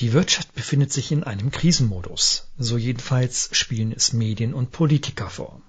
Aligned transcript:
Die 0.00 0.12
Wirtschaft 0.12 0.54
befindet 0.54 0.92
sich 0.92 1.10
in 1.10 1.24
einem 1.24 1.50
Krisenmodus, 1.50 2.48
so 2.58 2.76
jedenfalls 2.76 3.48
spielen 3.52 3.92
es 3.92 4.12
Medien 4.12 4.52
und 4.52 4.70
Politiker 4.70 5.30
vor. 5.30 5.62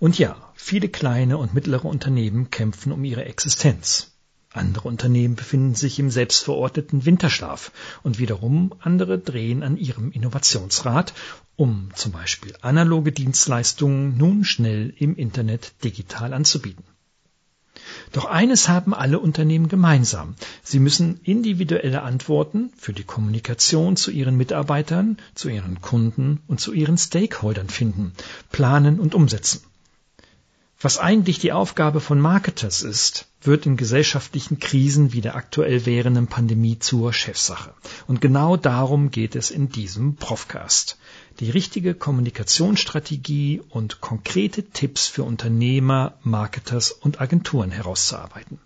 Und 0.00 0.18
ja, 0.18 0.52
viele 0.56 0.88
kleine 0.88 1.38
und 1.38 1.54
mittlere 1.54 1.84
Unternehmen 1.84 2.50
kämpfen 2.50 2.90
um 2.90 3.04
ihre 3.04 3.24
Existenz. 3.24 4.10
Andere 4.52 4.88
Unternehmen 4.88 5.36
befinden 5.36 5.76
sich 5.76 6.00
im 6.00 6.10
selbstverordneten 6.10 7.04
Winterschlaf 7.06 7.70
und 8.02 8.18
wiederum 8.18 8.74
andere 8.80 9.18
drehen 9.18 9.62
an 9.62 9.76
ihrem 9.76 10.10
Innovationsrad, 10.10 11.14
um 11.54 11.90
zum 11.94 12.10
Beispiel 12.10 12.54
analoge 12.62 13.12
Dienstleistungen 13.12 14.18
nun 14.18 14.44
schnell 14.44 14.92
im 14.98 15.14
Internet 15.14 15.72
digital 15.84 16.34
anzubieten. 16.34 16.84
Doch 18.12 18.26
eines 18.26 18.68
haben 18.68 18.94
alle 18.94 19.18
Unternehmen 19.18 19.68
gemeinsam. 19.68 20.34
Sie 20.62 20.78
müssen 20.78 21.20
individuelle 21.24 22.02
Antworten 22.02 22.72
für 22.76 22.92
die 22.92 23.04
Kommunikation 23.04 23.96
zu 23.96 24.10
ihren 24.10 24.36
Mitarbeitern, 24.36 25.18
zu 25.34 25.48
ihren 25.48 25.80
Kunden 25.80 26.40
und 26.46 26.60
zu 26.60 26.72
ihren 26.72 26.98
Stakeholdern 26.98 27.68
finden, 27.68 28.12
planen 28.50 29.00
und 29.00 29.14
umsetzen. 29.14 29.62
Was 30.82 30.98
eigentlich 30.98 31.38
die 31.38 31.52
Aufgabe 31.52 32.00
von 32.00 32.18
Marketers 32.18 32.82
ist, 32.82 33.28
wird 33.40 33.66
in 33.66 33.76
gesellschaftlichen 33.76 34.58
Krisen 34.58 35.12
wie 35.12 35.20
der 35.20 35.36
aktuell 35.36 35.86
währenden 35.86 36.26
Pandemie 36.26 36.80
zur 36.80 37.12
Chefsache. 37.12 37.72
Und 38.08 38.20
genau 38.20 38.56
darum 38.56 39.12
geht 39.12 39.36
es 39.36 39.52
in 39.52 39.68
diesem 39.68 40.16
Profcast. 40.16 40.98
Die 41.38 41.50
richtige 41.50 41.94
Kommunikationsstrategie 41.94 43.62
und 43.68 44.00
konkrete 44.00 44.64
Tipps 44.64 45.06
für 45.06 45.22
Unternehmer, 45.22 46.14
Marketers 46.24 46.90
und 46.90 47.20
Agenturen 47.20 47.70
herauszuarbeiten. 47.70 48.58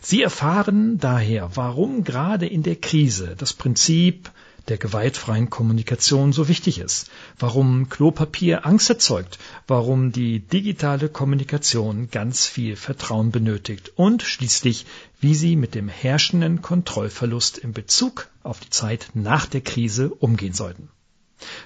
Sie 0.00 0.22
erfahren 0.22 0.98
daher, 0.98 1.52
warum 1.54 2.02
gerade 2.02 2.46
in 2.46 2.64
der 2.64 2.76
Krise 2.76 3.36
das 3.38 3.52
Prinzip 3.52 4.32
der 4.68 4.78
gewaltfreien 4.78 5.50
Kommunikation 5.50 6.32
so 6.32 6.48
wichtig 6.48 6.78
ist, 6.78 7.10
warum 7.38 7.88
Klopapier 7.88 8.66
Angst 8.66 8.90
erzeugt, 8.90 9.38
warum 9.66 10.12
die 10.12 10.40
digitale 10.40 11.08
Kommunikation 11.08 12.10
ganz 12.10 12.46
viel 12.46 12.76
Vertrauen 12.76 13.30
benötigt 13.30 13.92
und 13.96 14.22
schließlich, 14.22 14.86
wie 15.20 15.34
sie 15.34 15.56
mit 15.56 15.74
dem 15.74 15.88
herrschenden 15.88 16.62
Kontrollverlust 16.62 17.58
in 17.58 17.72
Bezug 17.72 18.28
auf 18.42 18.60
die 18.60 18.70
Zeit 18.70 19.10
nach 19.14 19.46
der 19.46 19.60
Krise 19.60 20.10
umgehen 20.10 20.52
sollten. 20.52 20.88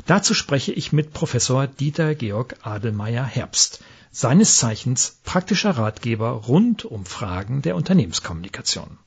Dazu 0.07 0.35
spreche 0.35 0.73
ich 0.73 0.93
mit 0.93 1.13
Professor 1.13 1.67
Dieter 1.67 2.15
Georg 2.15 2.57
Adelmeier 2.63 3.25
Herbst, 3.25 3.83
seines 4.11 4.59
Zeichens 4.59 5.19
praktischer 5.25 5.71
Ratgeber 5.71 6.31
rund 6.31 6.85
um 6.85 7.07
Fragen 7.07 7.63
der 7.63 7.77
Unternehmenskommunikation. 7.77 8.99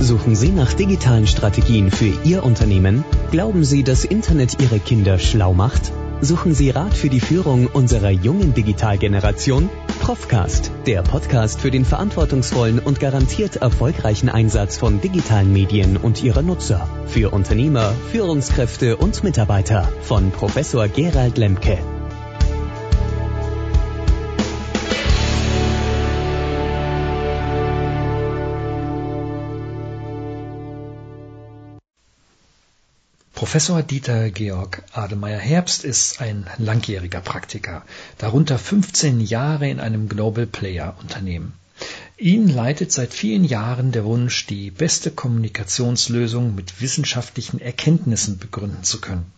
Suchen 0.00 0.36
Sie 0.36 0.50
nach 0.50 0.74
digitalen 0.74 1.26
Strategien 1.26 1.90
für 1.90 2.12
Ihr 2.22 2.44
Unternehmen? 2.44 3.02
Glauben 3.30 3.64
Sie, 3.64 3.82
dass 3.82 4.04
Internet 4.04 4.62
Ihre 4.62 4.78
Kinder 4.78 5.18
schlau 5.18 5.54
macht? 5.54 5.90
Suchen 6.20 6.54
Sie 6.54 6.70
Rat 6.70 6.94
für 6.94 7.08
die 7.08 7.20
Führung 7.20 7.66
unserer 7.66 8.10
jungen 8.10 8.52
Digitalgeneration? 8.52 9.70
Profcast, 10.00 10.70
der 10.86 11.02
Podcast 11.02 11.60
für 11.60 11.70
den 11.70 11.86
verantwortungsvollen 11.86 12.78
und 12.78 13.00
garantiert 13.00 13.56
erfolgreichen 13.56 14.28
Einsatz 14.28 14.76
von 14.76 15.00
digitalen 15.00 15.52
Medien 15.52 15.96
und 15.96 16.22
ihrer 16.22 16.42
Nutzer. 16.42 16.88
Für 17.06 17.30
Unternehmer, 17.30 17.92
Führungskräfte 18.12 18.98
und 18.98 19.24
Mitarbeiter 19.24 19.88
von 20.02 20.30
Professor 20.30 20.88
Gerald 20.88 21.38
Lemke. 21.38 21.78
Professor 33.46 33.80
Dieter 33.80 34.30
Georg 34.30 34.82
Adelmeier 34.92 35.38
Herbst 35.38 35.84
ist 35.84 36.20
ein 36.20 36.46
langjähriger 36.58 37.20
Praktiker, 37.20 37.84
darunter 38.18 38.58
15 38.58 39.20
Jahre 39.20 39.70
in 39.70 39.78
einem 39.78 40.08
Global 40.08 40.46
Player 40.46 40.96
Unternehmen. 41.00 41.52
Ihn 42.18 42.48
leitet 42.48 42.90
seit 42.90 43.14
vielen 43.14 43.44
Jahren 43.44 43.92
der 43.92 44.04
Wunsch, 44.04 44.46
die 44.46 44.72
beste 44.72 45.12
Kommunikationslösung 45.12 46.56
mit 46.56 46.80
wissenschaftlichen 46.80 47.60
Erkenntnissen 47.60 48.38
begründen 48.38 48.82
zu 48.82 49.00
können. 49.00 49.30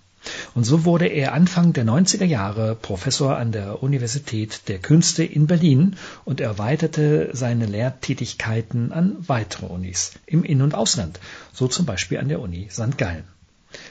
Und 0.55 0.65
so 0.65 0.87
wurde 0.87 1.07
er 1.07 1.35
Anfang 1.35 1.75
der 1.75 1.85
90er 1.85 2.25
Jahre 2.25 2.77
Professor 2.77 3.37
an 3.37 3.53
der 3.53 3.83
Universität 3.83 4.69
der 4.69 4.79
Künste 4.79 5.23
in 5.23 5.47
Berlin 5.47 5.97
und 6.25 6.41
erweiterte 6.41 7.29
seine 7.35 7.67
Lehrtätigkeiten 7.67 8.91
an 8.91 9.17
weitere 9.19 9.67
Unis 9.67 10.13
im 10.25 10.45
In- 10.45 10.63
und 10.63 10.75
Ausland, 10.75 11.21
so 11.53 11.69
zum 11.69 11.85
Beispiel 11.85 12.17
an 12.17 12.31
der 12.31 12.41
Uni 12.41 12.69
St. 12.71 12.97
Gallen. 12.97 13.25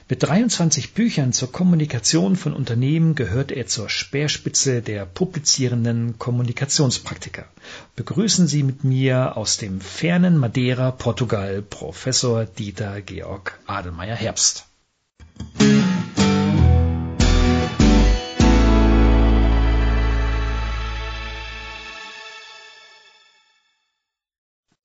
Mit 0.10 0.24
23 0.24 0.94
Büchern 0.94 1.34
zur 1.34 1.52
Kommunikation 1.52 2.38
von 2.38 2.54
Unternehmen 2.54 3.14
gehört 3.14 3.52
er 3.52 3.68
zur 3.68 3.90
Speerspitze 3.90 4.82
der 4.82 5.06
publizierenden 5.06 6.18
Kommunikationspraktiker. 6.18 7.44
Begrüßen 7.98 8.48
Sie 8.48 8.64
mit 8.64 8.86
mir 8.86 9.36
aus 9.36 9.58
dem 9.58 9.82
fernen 9.82 10.38
Madeira, 10.38 10.92
Portugal, 10.92 11.62
Professor 11.62 12.46
Dieter 12.46 13.02
Georg 13.02 13.60
Adelmeier 13.66 14.16
Herbst. 14.16 14.66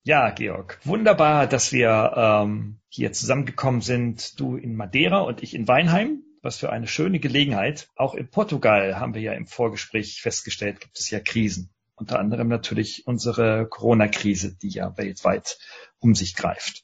Ja, 0.05 0.31
Georg, 0.31 0.79
wunderbar, 0.83 1.47
dass 1.47 1.71
wir 1.71 2.11
ähm, 2.17 2.79
hier 2.89 3.13
zusammengekommen 3.13 3.79
sind. 3.79 4.37
Du 4.37 4.57
in 4.57 4.75
Madeira 4.75 5.21
und 5.21 5.41
ich 5.41 5.53
in 5.53 5.65
Weinheim. 5.69 6.23
Was 6.41 6.57
für 6.57 6.73
eine 6.73 6.87
schöne 6.87 7.21
Gelegenheit. 7.21 7.87
Auch 7.95 8.13
in 8.13 8.29
Portugal 8.29 8.99
haben 8.99 9.13
wir 9.13 9.21
ja 9.21 9.31
im 9.31 9.47
Vorgespräch 9.47 10.21
festgestellt, 10.21 10.81
gibt 10.81 10.99
es 10.99 11.09
ja 11.09 11.21
Krisen. 11.21 11.69
Unter 11.95 12.19
anderem 12.19 12.49
natürlich 12.49 13.07
unsere 13.07 13.65
Corona-Krise, 13.65 14.57
die 14.61 14.71
ja 14.71 14.97
weltweit 14.97 15.57
um 15.99 16.15
sich 16.15 16.35
greift. 16.35 16.83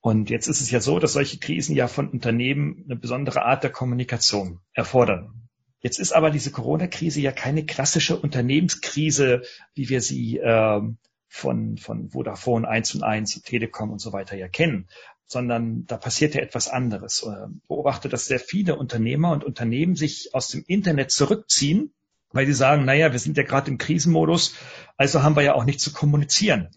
Und 0.00 0.28
jetzt 0.28 0.48
ist 0.48 0.60
es 0.60 0.72
ja 0.72 0.80
so, 0.80 0.98
dass 0.98 1.12
solche 1.12 1.38
Krisen 1.38 1.76
ja 1.76 1.86
von 1.86 2.08
Unternehmen 2.08 2.82
eine 2.86 2.96
besondere 2.96 3.44
Art 3.44 3.62
der 3.62 3.70
Kommunikation 3.70 4.58
erfordern. 4.72 5.48
Jetzt 5.82 6.00
ist 6.00 6.10
aber 6.10 6.32
diese 6.32 6.50
Corona-Krise 6.50 7.20
ja 7.20 7.30
keine 7.30 7.64
klassische 7.64 8.18
Unternehmenskrise, 8.18 9.42
wie 9.74 9.88
wir 9.88 10.00
sie 10.00 10.38
ähm, 10.38 10.98
von, 11.30 11.78
von 11.78 12.10
Vodafone 12.10 12.68
1 12.68 12.96
und 12.96 13.04
1, 13.04 13.42
Telekom 13.42 13.90
und 13.90 14.00
so 14.00 14.12
weiter 14.12 14.36
ja 14.36 14.48
kennen, 14.48 14.88
sondern 15.26 15.86
da 15.86 15.96
passiert 15.96 16.34
ja 16.34 16.42
etwas 16.42 16.68
anderes. 16.68 17.24
Ähm, 17.24 17.62
beobachte, 17.68 18.08
dass 18.08 18.26
sehr 18.26 18.40
viele 18.40 18.76
Unternehmer 18.76 19.30
und 19.30 19.44
Unternehmen 19.44 19.94
sich 19.94 20.34
aus 20.34 20.48
dem 20.48 20.64
Internet 20.66 21.12
zurückziehen, 21.12 21.94
weil 22.32 22.46
sie 22.46 22.52
sagen, 22.52 22.84
naja, 22.84 23.12
wir 23.12 23.20
sind 23.20 23.36
ja 23.36 23.44
gerade 23.44 23.70
im 23.70 23.78
Krisenmodus, 23.78 24.56
also 24.96 25.22
haben 25.22 25.36
wir 25.36 25.42
ja 25.42 25.54
auch 25.54 25.64
nicht 25.64 25.80
zu 25.80 25.92
kommunizieren. 25.92 26.68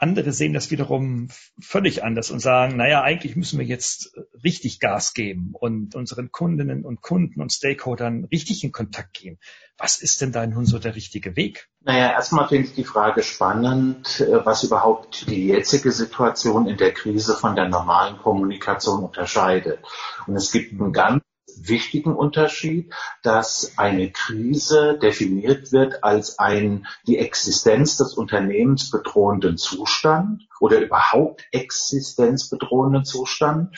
Andere 0.00 0.32
sehen 0.32 0.52
das 0.52 0.70
wiederum 0.70 1.26
völlig 1.60 2.04
anders 2.04 2.30
und 2.30 2.38
sagen, 2.38 2.76
naja, 2.76 3.02
eigentlich 3.02 3.34
müssen 3.34 3.58
wir 3.58 3.66
jetzt 3.66 4.16
richtig 4.44 4.78
Gas 4.78 5.12
geben 5.12 5.54
und 5.58 5.96
unseren 5.96 6.30
Kundinnen 6.30 6.84
und 6.84 7.02
Kunden 7.02 7.40
und 7.40 7.52
Stakeholdern 7.52 8.24
richtig 8.30 8.62
in 8.62 8.70
Kontakt 8.70 9.14
gehen. 9.14 9.40
Was 9.76 10.00
ist 10.00 10.20
denn 10.20 10.30
da 10.30 10.46
nun 10.46 10.66
so 10.66 10.78
der 10.78 10.94
richtige 10.94 11.34
Weg? 11.34 11.68
Naja, 11.80 12.12
erstmal 12.12 12.46
finde 12.46 12.68
ich 12.68 12.74
die 12.74 12.84
Frage 12.84 13.24
spannend, 13.24 14.20
äh, 14.20 14.44
was 14.46 14.62
überhaupt 14.62 15.28
die 15.28 15.48
jetzige 15.48 15.90
Situation 15.90 16.68
in 16.68 16.76
der 16.76 16.92
Krise 16.92 17.34
von 17.34 17.56
der 17.56 17.68
normalen 17.68 18.18
Kommunikation 18.18 19.02
unterscheidet. 19.02 19.80
Und 20.28 20.36
es 20.36 20.52
gibt 20.52 20.80
einen 20.80 20.92
ganz 20.92 21.22
wichtigen 21.66 22.14
Unterschied, 22.14 22.92
dass 23.22 23.72
eine 23.76 24.10
Krise 24.10 24.98
definiert 25.00 25.72
wird 25.72 26.04
als 26.04 26.38
ein 26.38 26.86
die 27.06 27.18
Existenz 27.18 27.96
des 27.96 28.14
Unternehmens 28.14 28.90
bedrohenden 28.90 29.56
Zustand 29.56 30.47
oder 30.60 30.80
überhaupt 30.80 31.46
existenzbedrohenden 31.52 33.04
Zustand. 33.04 33.76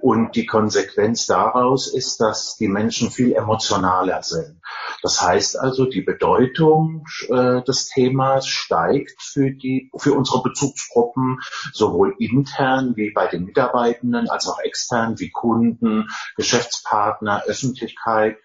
Und 0.00 0.36
die 0.36 0.46
Konsequenz 0.46 1.26
daraus 1.26 1.92
ist, 1.92 2.18
dass 2.20 2.56
die 2.56 2.68
Menschen 2.68 3.10
viel 3.10 3.34
emotionaler 3.34 4.22
sind. 4.22 4.60
Das 5.02 5.20
heißt 5.20 5.58
also, 5.58 5.84
die 5.84 6.00
Bedeutung 6.00 7.04
äh, 7.28 7.62
des 7.62 7.88
Themas 7.88 8.46
steigt 8.46 9.20
für 9.20 9.50
die, 9.50 9.90
für 9.96 10.14
unsere 10.14 10.42
Bezugsgruppen, 10.42 11.40
sowohl 11.72 12.14
intern 12.18 12.96
wie 12.96 13.10
bei 13.10 13.26
den 13.26 13.44
Mitarbeitenden, 13.44 14.30
als 14.30 14.46
auch 14.46 14.60
extern 14.60 15.18
wie 15.18 15.30
Kunden, 15.30 16.08
Geschäftspartner, 16.36 17.42
Öffentlichkeit. 17.46 18.38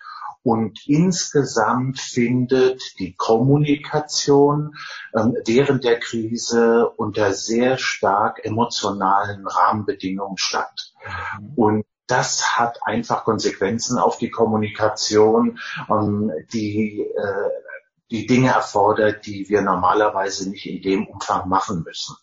Und 0.48 0.88
insgesamt 0.88 2.00
findet 2.00 2.82
die 3.00 3.14
Kommunikation 3.14 4.78
ähm, 5.14 5.36
während 5.46 5.84
der 5.84 6.00
Krise 6.00 6.88
unter 6.88 7.34
sehr 7.34 7.78
stark 7.78 8.46
emotionalen 8.46 9.46
Rahmenbedingungen 9.46 10.38
statt. 10.38 10.94
Mhm. 11.42 11.54
Und 11.56 11.86
das 12.08 12.58
hat 12.58 12.80
einfach 12.84 13.26
Konsequenzen 13.26 14.00
auf 14.00 14.20
die 14.20 14.30
Kommunikation, 14.30 15.60
ähm, 15.90 16.32
die 16.54 17.02
äh, 17.02 17.50
die 18.10 18.26
Dinge 18.26 18.52
erfordert, 18.52 19.26
die 19.26 19.50
wir 19.50 19.62
normalerweise 19.62 20.50
nicht 20.50 20.66
in 20.66 20.82
dem 20.82 21.08
Umfang 21.08 21.50
machen 21.50 21.84
müssen. 21.84 22.16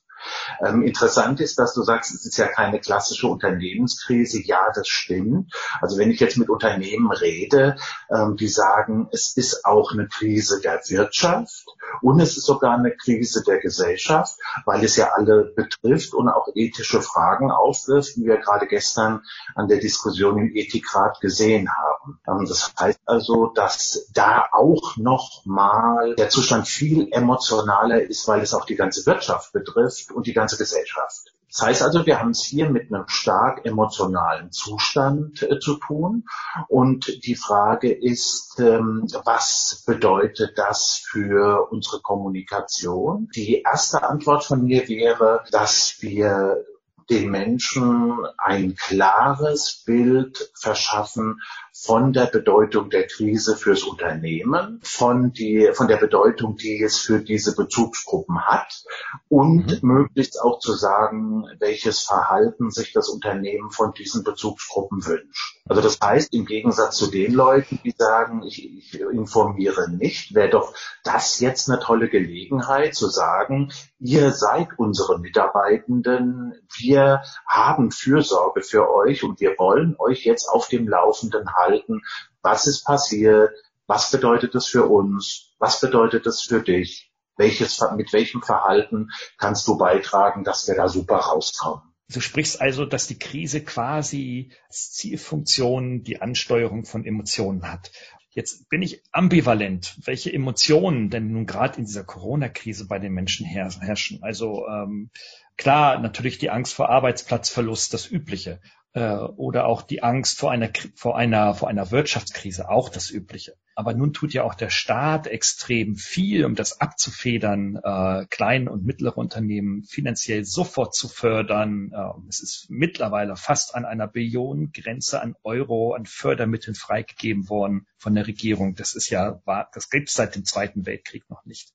Ähm, 0.64 0.82
interessant 0.82 1.40
ist, 1.40 1.58
dass 1.58 1.74
du 1.74 1.82
sagst, 1.82 2.14
es 2.14 2.26
ist 2.26 2.36
ja 2.36 2.46
keine 2.46 2.80
klassische 2.80 3.28
Unternehmenskrise. 3.28 4.42
Ja, 4.44 4.70
das 4.74 4.88
stimmt. 4.88 5.52
Also 5.80 5.98
wenn 5.98 6.10
ich 6.10 6.20
jetzt 6.20 6.36
mit 6.36 6.48
Unternehmen 6.48 7.10
rede, 7.10 7.76
ähm, 8.10 8.36
die 8.36 8.48
sagen, 8.48 9.08
es 9.12 9.36
ist 9.36 9.64
auch 9.64 9.92
eine 9.92 10.08
Krise 10.08 10.60
der 10.60 10.80
Wirtschaft 10.88 11.66
und 12.02 12.20
es 12.20 12.36
ist 12.36 12.46
sogar 12.46 12.76
eine 12.76 12.92
Krise 12.92 13.42
der 13.42 13.58
Gesellschaft, 13.58 14.38
weil 14.64 14.84
es 14.84 14.96
ja 14.96 15.12
alle 15.14 15.52
betrifft 15.56 16.14
und 16.14 16.28
auch 16.28 16.48
ethische 16.54 17.00
Fragen 17.00 17.50
aufwirft, 17.50 18.16
wie 18.16 18.26
wir 18.26 18.38
gerade 18.38 18.66
gestern 18.66 19.22
an 19.54 19.68
der 19.68 19.78
Diskussion 19.78 20.38
im 20.38 20.54
Ethikrat 20.54 21.20
gesehen 21.20 21.68
haben. 21.70 22.20
Ähm, 22.26 22.46
das 22.46 22.72
heißt 22.78 23.00
also, 23.06 23.46
dass 23.46 24.08
da 24.12 24.46
auch 24.52 24.96
noch 24.96 25.42
mal 25.44 26.14
der 26.16 26.28
Zustand 26.28 26.68
viel 26.68 27.08
emotionaler 27.12 28.02
ist, 28.02 28.26
weil 28.28 28.40
es 28.40 28.54
auch 28.54 28.64
die 28.64 28.76
ganze 28.76 29.06
Wirtschaft 29.06 29.52
betrifft 29.52 30.10
und 30.14 30.26
die 30.26 30.32
ganze 30.32 30.56
Gesellschaft. 30.56 31.34
Das 31.54 31.66
heißt 31.66 31.82
also, 31.82 32.04
wir 32.04 32.18
haben 32.18 32.30
es 32.30 32.42
hier 32.42 32.68
mit 32.68 32.92
einem 32.92 33.04
stark 33.06 33.64
emotionalen 33.64 34.50
Zustand 34.50 35.42
äh, 35.42 35.60
zu 35.60 35.76
tun. 35.76 36.24
Und 36.66 37.24
die 37.24 37.36
Frage 37.36 37.92
ist, 37.92 38.58
ähm, 38.58 39.06
was 39.24 39.84
bedeutet 39.86 40.58
das 40.58 41.00
für 41.06 41.70
unsere 41.70 42.00
Kommunikation? 42.00 43.28
Die 43.36 43.62
erste 43.62 44.02
Antwort 44.02 44.44
von 44.44 44.64
mir 44.64 44.88
wäre, 44.88 45.44
dass 45.52 45.98
wir 46.00 46.64
den 47.08 47.30
Menschen 47.30 48.26
ein 48.36 48.74
klares 48.74 49.82
Bild 49.84 50.50
verschaffen 50.54 51.40
von 51.76 52.12
der 52.12 52.26
Bedeutung 52.26 52.88
der 52.88 53.08
Krise 53.08 53.56
fürs 53.56 53.82
Unternehmen, 53.82 54.80
von, 54.84 55.32
die, 55.32 55.70
von 55.74 55.88
der 55.88 55.96
Bedeutung, 55.96 56.54
die 56.54 56.80
es 56.80 56.98
für 56.98 57.18
diese 57.18 57.56
Bezugsgruppen 57.56 58.46
hat 58.46 58.84
und 59.28 59.82
mhm. 59.82 59.88
möglichst 59.88 60.40
auch 60.40 60.60
zu 60.60 60.72
sagen, 60.72 61.44
welches 61.58 62.00
Verhalten 62.02 62.70
sich 62.70 62.92
das 62.92 63.08
Unternehmen 63.08 63.72
von 63.72 63.92
diesen 63.92 64.22
Bezugsgruppen 64.22 65.04
wünscht. 65.04 65.60
Also 65.68 65.82
das 65.82 65.98
heißt, 66.00 66.32
im 66.32 66.46
Gegensatz 66.46 66.96
zu 66.96 67.10
den 67.10 67.32
Leuten, 67.32 67.80
die 67.84 67.94
sagen, 67.96 68.44
ich, 68.44 68.64
ich 68.64 69.00
informiere 69.00 69.90
nicht, 69.90 70.32
wäre 70.34 70.50
doch 70.50 70.74
das 71.02 71.40
jetzt 71.40 71.68
eine 71.68 71.80
tolle 71.80 72.08
Gelegenheit 72.08 72.94
zu 72.94 73.08
sagen, 73.08 73.72
ihr 73.98 74.30
seid 74.30 74.68
unsere 74.76 75.18
Mitarbeitenden, 75.18 76.54
wir 76.76 77.22
haben 77.48 77.90
Fürsorge 77.90 78.62
für 78.62 78.94
euch 78.94 79.24
und 79.24 79.40
wir 79.40 79.56
wollen 79.58 79.96
euch 79.98 80.24
jetzt 80.24 80.48
auf 80.48 80.68
dem 80.68 80.86
Laufenden 80.86 81.52
halten 81.54 81.63
halten, 81.64 82.02
was 82.42 82.66
ist 82.66 82.84
passiert, 82.84 83.50
was 83.86 84.10
bedeutet 84.10 84.54
das 84.54 84.66
für 84.66 84.84
uns, 84.84 85.54
was 85.58 85.80
bedeutet 85.80 86.26
das 86.26 86.42
für 86.42 86.62
dich, 86.62 87.12
welches, 87.36 87.80
mit 87.96 88.12
welchem 88.12 88.42
Verhalten 88.42 89.10
kannst 89.38 89.66
du 89.66 89.76
beitragen, 89.76 90.44
dass 90.44 90.66
wir 90.68 90.74
da 90.74 90.88
super 90.88 91.16
rauskommen. 91.16 91.82
Du 92.12 92.20
sprichst 92.20 92.60
also, 92.60 92.84
dass 92.84 93.06
die 93.06 93.18
Krise 93.18 93.62
quasi 93.62 94.52
als 94.68 94.92
Zielfunktion 94.92 96.02
die 96.02 96.20
Ansteuerung 96.20 96.84
von 96.84 97.04
Emotionen 97.04 97.70
hat. 97.70 97.90
Jetzt 98.30 98.68
bin 98.68 98.82
ich 98.82 99.02
ambivalent, 99.12 99.96
welche 100.04 100.32
Emotionen 100.32 101.08
denn 101.08 101.30
nun 101.30 101.46
gerade 101.46 101.78
in 101.78 101.86
dieser 101.86 102.04
Corona-Krise 102.04 102.86
bei 102.88 102.98
den 102.98 103.12
Menschen 103.12 103.46
herrschen. 103.46 104.22
Also 104.22 104.66
ähm, 104.66 105.10
klar, 105.56 106.00
natürlich 106.00 106.38
die 106.38 106.50
Angst 106.50 106.74
vor 106.74 106.90
Arbeitsplatzverlust, 106.90 107.94
das 107.94 108.10
Übliche 108.10 108.60
äh, 108.94 109.16
oder 109.16 109.66
auch 109.66 109.82
die 109.82 110.02
Angst 110.02 110.38
vor 110.38 110.50
einer, 110.50 110.70
vor 110.94 111.18
einer, 111.18 111.54
vor 111.54 111.68
einer 111.68 111.90
Wirtschaftskrise, 111.90 112.68
auch 112.68 112.88
das 112.88 113.10
Übliche. 113.10 113.56
Aber 113.74 113.92
nun 113.92 114.12
tut 114.12 114.32
ja 114.32 114.44
auch 114.44 114.54
der 114.54 114.70
Staat 114.70 115.26
extrem 115.26 115.96
viel, 115.96 116.44
um 116.44 116.54
das 116.54 116.80
abzufedern, 116.80 117.76
äh, 117.82 118.24
kleine 118.30 118.70
und 118.70 118.84
mittlere 118.84 119.18
Unternehmen 119.18 119.82
finanziell 119.82 120.44
sofort 120.44 120.94
zu 120.94 121.08
fördern. 121.08 121.90
Äh, 121.92 122.28
es 122.28 122.40
ist 122.40 122.66
mittlerweile 122.70 123.34
fast 123.34 123.74
an 123.74 123.84
einer 123.84 124.06
Billionengrenze 124.06 125.20
an 125.20 125.34
Euro, 125.42 125.94
an 125.94 126.06
Fördermitteln 126.06 126.76
freigegeben 126.76 127.48
worden 127.48 127.88
von 127.98 128.14
der 128.14 128.28
Regierung. 128.28 128.76
Das 128.76 128.94
ist 128.94 129.10
ja, 129.10 129.42
das 129.72 129.90
gibt 129.90 130.08
es 130.08 130.14
seit 130.14 130.36
dem 130.36 130.44
Zweiten 130.44 130.86
Weltkrieg 130.86 131.28
noch 131.28 131.44
nicht. 131.44 131.74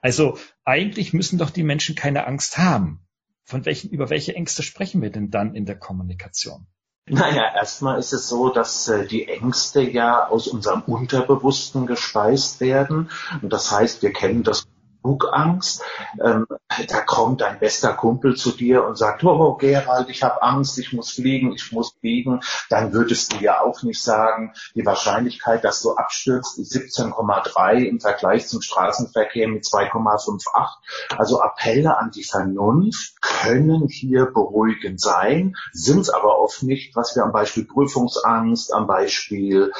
Also 0.00 0.38
eigentlich 0.64 1.12
müssen 1.12 1.38
doch 1.38 1.50
die 1.50 1.64
Menschen 1.64 1.96
keine 1.96 2.26
Angst 2.26 2.56
haben. 2.58 3.04
Von 3.44 3.64
welchen, 3.64 3.90
über 3.90 4.10
welche 4.10 4.34
Ängste 4.34 4.62
sprechen 4.62 5.02
wir 5.02 5.10
denn 5.10 5.30
dann 5.30 5.54
in 5.54 5.66
der 5.66 5.78
Kommunikation? 5.78 6.66
Naja, 7.08 7.52
erstmal 7.54 7.98
ist 7.98 8.12
es 8.12 8.28
so, 8.28 8.48
dass 8.48 8.86
äh, 8.88 9.06
die 9.06 9.26
Ängste 9.26 9.82
ja 9.82 10.28
aus 10.28 10.46
unserem 10.46 10.82
Unterbewussten 10.82 11.86
gespeist 11.86 12.60
werden. 12.60 13.10
Und 13.42 13.52
das 13.52 13.72
heißt, 13.72 14.02
wir 14.02 14.12
kennen 14.12 14.44
das 14.44 14.68
Flugangst. 15.02 15.82
Ähm, 16.22 16.46
da 16.88 17.00
kommt 17.00 17.40
dein 17.40 17.58
bester 17.58 17.92
Kumpel 17.92 18.36
zu 18.36 18.52
dir 18.52 18.84
und 18.84 18.96
sagt, 18.96 19.24
oh 19.24 19.54
Gerald, 19.54 20.08
ich 20.08 20.22
habe 20.22 20.42
Angst, 20.42 20.78
ich 20.78 20.92
muss 20.92 21.10
fliegen, 21.10 21.52
ich 21.52 21.72
muss 21.72 21.94
fliegen. 22.00 22.40
Dann 22.70 22.92
würdest 22.92 23.32
du 23.32 23.38
ja 23.38 23.60
auch 23.60 23.82
nicht 23.82 24.02
sagen, 24.02 24.54
die 24.74 24.86
Wahrscheinlichkeit, 24.86 25.64
dass 25.64 25.82
du 25.82 25.94
abstürzt, 25.94 26.58
ist 26.58 26.74
17,3 26.74 27.84
im 27.84 28.00
Vergleich 28.00 28.46
zum 28.46 28.62
Straßenverkehr 28.62 29.48
mit 29.48 29.64
2,58. 29.64 31.18
Also 31.18 31.40
Appelle 31.40 31.98
an 31.98 32.10
die 32.10 32.24
Vernunft 32.24 33.20
können 33.20 33.88
hier 33.88 34.26
beruhigend 34.26 35.00
sein, 35.00 35.54
sind 35.72 36.00
es 36.00 36.10
aber 36.10 36.38
oft 36.38 36.62
nicht, 36.62 36.94
was 36.94 37.16
wir 37.16 37.24
am 37.24 37.32
Beispiel 37.32 37.64
Prüfungsangst, 37.64 38.72
am 38.72 38.86
Beispiel 38.86 39.72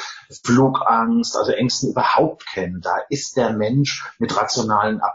Flugangst, 0.45 1.37
also 1.37 1.53
Ängsten 1.53 1.91
überhaupt 1.91 2.47
kennen. 2.47 2.81
Da 2.81 2.99
ist 3.09 3.37
der 3.37 3.53
Mensch 3.53 4.05
mit 4.19 4.37
rationalen 4.37 5.01
Appellen 5.01 5.12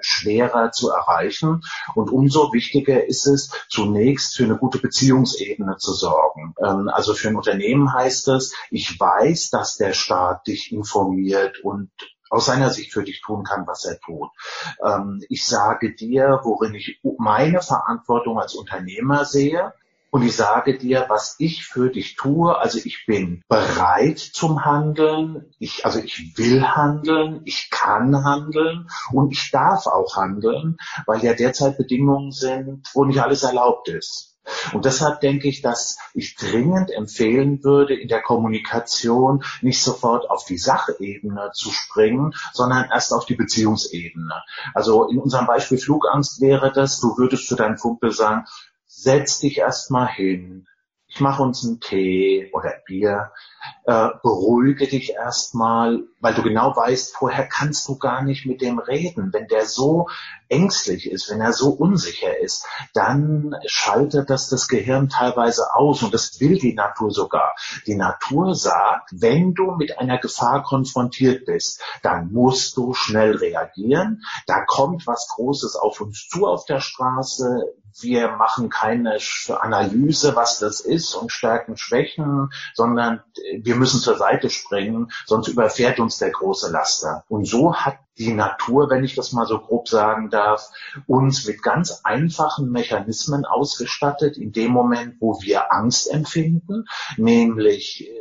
schwerer 0.00 0.72
zu 0.72 0.90
erreichen. 0.90 1.62
Und 1.94 2.10
umso 2.10 2.52
wichtiger 2.52 3.06
ist 3.06 3.26
es, 3.26 3.50
zunächst 3.68 4.36
für 4.36 4.44
eine 4.44 4.56
gute 4.56 4.78
Beziehungsebene 4.78 5.76
zu 5.78 5.92
sorgen. 5.92 6.54
Ähm, 6.62 6.88
also 6.88 7.14
für 7.14 7.28
ein 7.28 7.36
Unternehmen 7.36 7.92
heißt 7.92 8.28
es, 8.28 8.54
ich 8.70 8.98
weiß, 8.98 9.50
dass 9.50 9.76
der 9.76 9.92
Staat 9.92 10.46
dich 10.46 10.72
informiert 10.72 11.60
und 11.62 11.90
aus 12.30 12.46
seiner 12.46 12.70
Sicht 12.70 12.92
für 12.92 13.04
dich 13.04 13.20
tun 13.22 13.44
kann, 13.44 13.66
was 13.66 13.84
er 13.84 13.98
tut. 14.00 14.30
Ähm, 14.84 15.22
ich 15.28 15.46
sage 15.46 15.94
dir, 15.94 16.40
worin 16.42 16.74
ich 16.74 17.00
meine 17.18 17.62
Verantwortung 17.62 18.38
als 18.38 18.54
Unternehmer 18.54 19.24
sehe 19.24 19.72
und 20.14 20.22
ich 20.22 20.36
sage 20.36 20.78
dir, 20.78 21.06
was 21.08 21.34
ich 21.40 21.66
für 21.66 21.90
dich 21.90 22.14
tue. 22.14 22.56
Also 22.56 22.78
ich 22.78 23.04
bin 23.04 23.42
bereit 23.48 24.20
zum 24.20 24.64
Handeln. 24.64 25.52
Ich, 25.58 25.84
also 25.84 25.98
ich 25.98 26.38
will 26.38 26.62
handeln. 26.62 27.40
Ich 27.46 27.68
kann 27.68 28.22
handeln 28.22 28.86
und 29.10 29.32
ich 29.32 29.50
darf 29.50 29.88
auch 29.88 30.16
handeln, 30.16 30.76
weil 31.06 31.24
ja 31.24 31.34
derzeit 31.34 31.78
Bedingungen 31.78 32.30
sind, 32.30 32.88
wo 32.94 33.04
nicht 33.04 33.20
alles 33.20 33.42
erlaubt 33.42 33.88
ist. 33.88 34.36
Und 34.72 34.84
deshalb 34.84 35.20
denke 35.20 35.48
ich, 35.48 35.62
dass 35.62 35.98
ich 36.12 36.36
dringend 36.36 36.92
empfehlen 36.92 37.64
würde, 37.64 37.94
in 37.94 38.06
der 38.06 38.22
Kommunikation 38.22 39.42
nicht 39.62 39.82
sofort 39.82 40.30
auf 40.30 40.44
die 40.44 40.58
Sachebene 40.58 41.50
zu 41.54 41.70
springen, 41.70 42.34
sondern 42.52 42.88
erst 42.88 43.12
auf 43.12 43.26
die 43.26 43.34
Beziehungsebene. 43.34 44.44
Also 44.74 45.08
in 45.08 45.18
unserem 45.18 45.48
Beispiel 45.48 45.78
Flugangst 45.78 46.40
wäre 46.40 46.70
das, 46.72 47.00
du 47.00 47.18
würdest 47.18 47.48
zu 47.48 47.56
deinem 47.56 47.76
Kumpel 47.76 48.12
sagen, 48.12 48.44
setz 48.96 49.40
dich 49.40 49.58
erstmal 49.58 50.08
hin, 50.08 50.66
ich 51.14 51.20
mache 51.20 51.42
uns 51.44 51.64
einen 51.64 51.78
Tee 51.78 52.50
oder 52.52 52.74
Bier, 52.86 53.30
äh, 53.84 54.08
beruhige 54.20 54.88
dich 54.88 55.12
erstmal, 55.12 56.02
weil 56.20 56.34
du 56.34 56.42
genau 56.42 56.74
weißt, 56.74 57.14
vorher 57.14 57.46
kannst 57.46 57.86
du 57.86 57.98
gar 57.98 58.22
nicht 58.22 58.46
mit 58.46 58.60
dem 58.60 58.80
reden. 58.80 59.32
Wenn 59.32 59.46
der 59.46 59.64
so 59.66 60.08
ängstlich 60.48 61.08
ist, 61.08 61.30
wenn 61.30 61.40
er 61.40 61.52
so 61.52 61.70
unsicher 61.70 62.36
ist, 62.40 62.66
dann 62.94 63.54
schaltet 63.66 64.28
das 64.28 64.48
das 64.48 64.66
Gehirn 64.66 65.08
teilweise 65.08 65.74
aus 65.74 66.02
und 66.02 66.12
das 66.12 66.40
will 66.40 66.58
die 66.58 66.74
Natur 66.74 67.12
sogar. 67.12 67.54
Die 67.86 67.94
Natur 67.94 68.56
sagt, 68.56 69.10
wenn 69.12 69.54
du 69.54 69.76
mit 69.76 70.00
einer 70.00 70.18
Gefahr 70.18 70.64
konfrontiert 70.64 71.44
bist, 71.46 71.80
dann 72.02 72.32
musst 72.32 72.76
du 72.76 72.92
schnell 72.92 73.36
reagieren. 73.36 74.24
Da 74.48 74.64
kommt 74.64 75.06
was 75.06 75.28
Großes 75.28 75.76
auf 75.76 76.00
uns 76.00 76.26
zu 76.28 76.48
auf 76.48 76.64
der 76.64 76.80
Straße 76.80 77.62
wir 78.00 78.32
machen 78.32 78.68
keine 78.68 79.18
Analyse, 79.60 80.34
was 80.34 80.58
das 80.58 80.80
ist 80.80 81.14
und 81.14 81.30
Stärken, 81.30 81.76
Schwächen, 81.76 82.50
sondern 82.74 83.22
wir 83.58 83.76
müssen 83.76 84.00
zur 84.00 84.16
Seite 84.16 84.50
springen, 84.50 85.10
sonst 85.26 85.48
überfährt 85.48 86.00
uns 86.00 86.18
der 86.18 86.30
große 86.30 86.70
Laster. 86.70 87.24
Und 87.28 87.46
so 87.46 87.74
hat 87.74 87.98
die 88.18 88.32
Natur, 88.32 88.90
wenn 88.90 89.04
ich 89.04 89.14
das 89.14 89.32
mal 89.32 89.46
so 89.46 89.58
grob 89.58 89.88
sagen 89.88 90.30
darf, 90.30 90.70
uns 91.06 91.46
mit 91.46 91.62
ganz 91.62 92.00
einfachen 92.04 92.70
Mechanismen 92.70 93.44
ausgestattet, 93.44 94.36
in 94.36 94.52
dem 94.52 94.70
Moment, 94.70 95.16
wo 95.20 95.40
wir 95.42 95.72
Angst 95.72 96.10
empfinden, 96.10 96.86
nämlich 97.16 98.08
äh, 98.08 98.20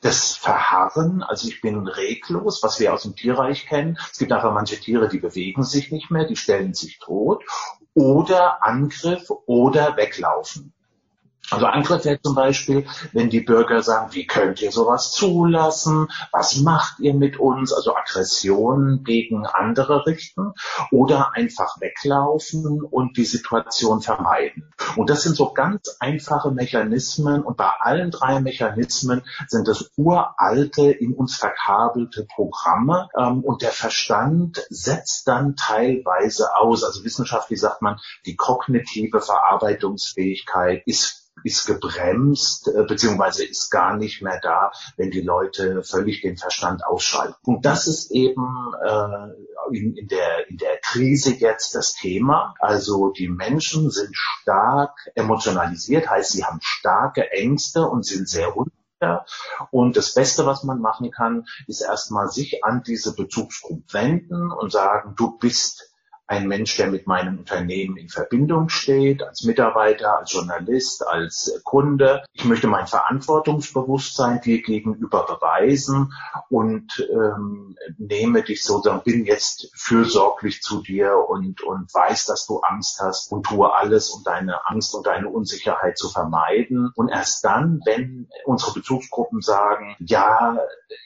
das 0.00 0.36
Verharren, 0.36 1.24
also 1.24 1.48
ich 1.48 1.60
bin 1.60 1.88
reglos, 1.88 2.62
was 2.62 2.78
wir 2.78 2.94
aus 2.94 3.02
dem 3.02 3.16
Tierreich 3.16 3.66
kennen. 3.66 3.98
Es 4.12 4.18
gibt 4.18 4.32
einfach 4.32 4.54
manche 4.54 4.78
Tiere, 4.78 5.08
die 5.08 5.18
bewegen 5.18 5.64
sich 5.64 5.90
nicht 5.90 6.10
mehr, 6.10 6.24
die 6.24 6.36
stellen 6.36 6.72
sich 6.72 7.00
tot 7.00 7.42
oder 7.98 8.62
Angriff 8.62 9.28
oder 9.46 9.96
Weglaufen. 9.96 10.72
Also 11.50 11.66
Angriff 11.66 12.04
wäre 12.04 12.20
zum 12.20 12.34
Beispiel, 12.34 12.86
wenn 13.12 13.30
die 13.30 13.40
Bürger 13.40 13.82
sagen, 13.82 14.12
wie 14.12 14.26
könnt 14.26 14.60
ihr 14.60 14.70
sowas 14.70 15.12
zulassen? 15.12 16.08
Was 16.30 16.58
macht 16.58 17.00
ihr 17.00 17.14
mit 17.14 17.38
uns? 17.38 17.72
Also 17.72 17.96
Aggression 17.96 19.02
gegen 19.02 19.46
andere 19.46 20.04
richten 20.06 20.52
oder 20.90 21.34
einfach 21.34 21.80
weglaufen 21.80 22.82
und 22.82 23.16
die 23.16 23.24
Situation 23.24 24.02
vermeiden. 24.02 24.72
Und 24.96 25.08
das 25.08 25.22
sind 25.22 25.36
so 25.36 25.52
ganz 25.52 25.96
einfache 26.00 26.50
Mechanismen 26.50 27.42
und 27.42 27.56
bei 27.56 27.70
allen 27.80 28.10
drei 28.10 28.40
Mechanismen 28.40 29.22
sind 29.46 29.68
das 29.68 29.90
uralte, 29.96 30.90
in 30.90 31.14
uns 31.14 31.36
verkabelte 31.36 32.26
Programme 32.26 33.08
ähm, 33.16 33.42
und 33.42 33.62
der 33.62 33.70
Verstand 33.70 34.66
setzt 34.68 35.26
dann 35.28 35.56
teilweise 35.56 36.56
aus. 36.56 36.84
Also 36.84 37.04
wissenschaftlich 37.04 37.60
sagt 37.60 37.80
man, 37.80 37.98
die 38.26 38.36
kognitive 38.36 39.20
Verarbeitungsfähigkeit 39.20 40.82
ist 40.84 41.27
ist 41.44 41.66
gebremst 41.66 42.68
äh, 42.68 42.84
beziehungsweise 42.84 43.44
ist 43.44 43.70
gar 43.70 43.96
nicht 43.96 44.22
mehr 44.22 44.40
da, 44.42 44.72
wenn 44.96 45.10
die 45.10 45.20
Leute 45.20 45.82
völlig 45.82 46.22
den 46.22 46.36
Verstand 46.36 46.84
ausschalten. 46.84 47.36
Und 47.44 47.64
das 47.64 47.86
ist 47.86 48.10
eben 48.10 48.72
äh, 48.84 49.76
in, 49.76 49.94
in, 49.96 50.08
der, 50.08 50.48
in 50.48 50.56
der 50.56 50.78
Krise 50.78 51.34
jetzt 51.34 51.74
das 51.74 51.94
Thema. 51.94 52.54
Also 52.58 53.10
die 53.10 53.28
Menschen 53.28 53.90
sind 53.90 54.16
stark 54.16 55.10
emotionalisiert, 55.14 56.08
heißt 56.08 56.32
sie 56.32 56.44
haben 56.44 56.60
starke 56.62 57.30
Ängste 57.30 57.82
und 57.82 58.04
sind 58.04 58.28
sehr 58.28 58.56
unsicher. 58.56 59.24
Und 59.70 59.96
das 59.96 60.14
Beste, 60.14 60.44
was 60.44 60.64
man 60.64 60.80
machen 60.80 61.10
kann, 61.12 61.46
ist 61.68 61.82
erstmal 61.82 62.28
sich 62.30 62.64
an 62.64 62.82
diese 62.82 63.14
Bezugsgruppe 63.14 63.84
wenden 63.92 64.50
und 64.50 64.72
sagen, 64.72 65.14
du 65.16 65.38
bist 65.38 65.87
ein 66.28 66.46
Mensch, 66.46 66.76
der 66.76 66.88
mit 66.88 67.06
meinem 67.06 67.38
Unternehmen 67.38 67.96
in 67.96 68.10
Verbindung 68.10 68.68
steht, 68.68 69.22
als 69.22 69.44
Mitarbeiter, 69.44 70.18
als 70.18 70.32
Journalist, 70.32 71.06
als 71.06 71.60
Kunde. 71.64 72.22
Ich 72.34 72.44
möchte 72.44 72.66
mein 72.66 72.86
Verantwortungsbewusstsein 72.86 74.42
dir 74.42 74.60
gegenüber 74.62 75.24
beweisen 75.24 76.12
und 76.50 77.08
ähm, 77.10 77.76
nehme 77.96 78.42
dich 78.42 78.62
sozusagen, 78.62 79.02
bin 79.04 79.24
jetzt 79.24 79.70
fürsorglich 79.74 80.60
zu 80.60 80.82
dir 80.82 81.16
und, 81.16 81.62
und 81.62 81.92
weiß, 81.92 82.26
dass 82.26 82.46
du 82.46 82.60
Angst 82.60 83.00
hast 83.00 83.32
und 83.32 83.46
tue 83.46 83.72
alles, 83.72 84.10
um 84.10 84.22
deine 84.22 84.66
Angst 84.66 84.94
und 84.94 85.06
deine 85.06 85.30
Unsicherheit 85.30 85.96
zu 85.96 86.10
vermeiden. 86.10 86.92
Und 86.94 87.08
erst 87.08 87.42
dann, 87.44 87.80
wenn 87.86 88.28
unsere 88.44 88.74
Bezugsgruppen 88.74 89.40
sagen, 89.40 89.96
ja, 89.98 90.58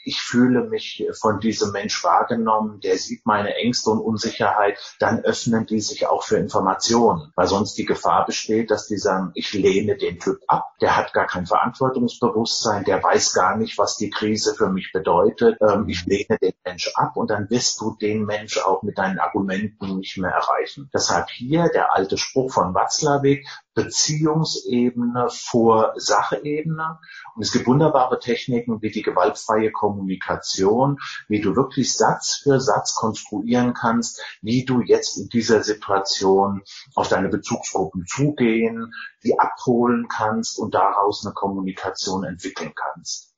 ich 0.05 0.21
fühle 0.21 0.65
mich 0.65 1.07
von 1.13 1.39
diesem 1.39 1.71
Mensch 1.71 2.03
wahrgenommen, 2.03 2.81
der 2.81 2.99
sieht 2.99 3.25
meine 3.25 3.55
Ängste 3.55 3.91
und 3.91 4.01
Unsicherheit, 4.01 4.79
dann 4.99 5.12
dann 5.13 5.25
öffnen 5.25 5.67
die 5.67 5.81
sich 5.81 6.07
auch 6.07 6.23
für 6.23 6.37
Informationen, 6.37 7.33
weil 7.37 7.47
sonst 7.47 7.75
die 7.75 7.85
Gefahr 7.85 8.25
besteht, 8.25 8.71
dass 8.71 8.87
die 8.87 8.97
sagen, 8.97 9.31
ich 9.35 9.53
lehne 9.53 9.97
den 9.97 10.19
Typ 10.19 10.41
ab, 10.47 10.73
der 10.81 10.97
hat 10.97 11.13
gar 11.13 11.27
kein 11.27 11.47
Verantwortungsbewusstsein, 11.47 12.85
der 12.85 13.03
weiß 13.03 13.35
gar 13.35 13.57
nicht, 13.57 13.79
was 13.79 13.97
die 13.97 14.11
Krise 14.11 14.55
für 14.55 14.69
mich 14.69 14.91
bedeutet, 14.93 15.59
ähm, 15.61 15.87
ich 15.89 16.07
lehne 16.07 16.39
den 16.41 16.55
Mensch 16.65 16.91
ab 16.95 17.17
und 17.17 17.31
dann 17.31 17.51
wirst 17.51 17.81
du 17.81 17.97
den 18.01 18.25
Mensch 18.25 18.59
auch 18.59 18.83
mit 18.83 18.97
deinen 18.99 19.19
Argumenten 19.19 19.99
nicht 19.99 20.17
mehr 20.17 20.31
erreichen. 20.31 20.91
Deshalb 20.95 21.29
hier 21.31 21.69
der 21.69 21.95
alte 21.95 22.17
Spruch 22.17 22.51
von 22.53 22.75
Watzlawick, 22.75 23.47
Beziehungsebene 23.75 25.29
vor 25.31 25.95
Sachebene. 25.97 26.99
Und 27.35 27.43
es 27.43 27.53
gibt 27.53 27.67
wunderbare 27.67 28.19
Techniken 28.19 28.83
wie 28.83 28.91
die 28.91 29.03
gewaltfreie 29.03 29.73
Kommunikation, 29.73 30.99
wie 31.29 31.41
du 31.41 31.57
wirklich 31.57 31.95
Satz 31.95 32.41
für 32.43 32.61
Satz 32.61 32.95
konstruieren 32.95 33.75
kannst, 33.75 34.21
wie 34.43 34.65
du 34.65 34.81
jetzt 34.81 35.17
in 35.17 35.29
dieser 35.29 35.63
Situation 35.63 36.63
auf 36.95 37.09
deine 37.09 37.29
Bezugsgruppen 37.29 38.05
zugehen, 38.07 38.93
die 39.25 39.39
abholen 39.39 40.07
kannst 40.09 40.59
und 40.59 40.75
daraus 40.75 41.25
eine 41.25 41.35
Kommunikation 41.35 42.25
entwickeln 42.25 42.73
kannst. 42.75 43.33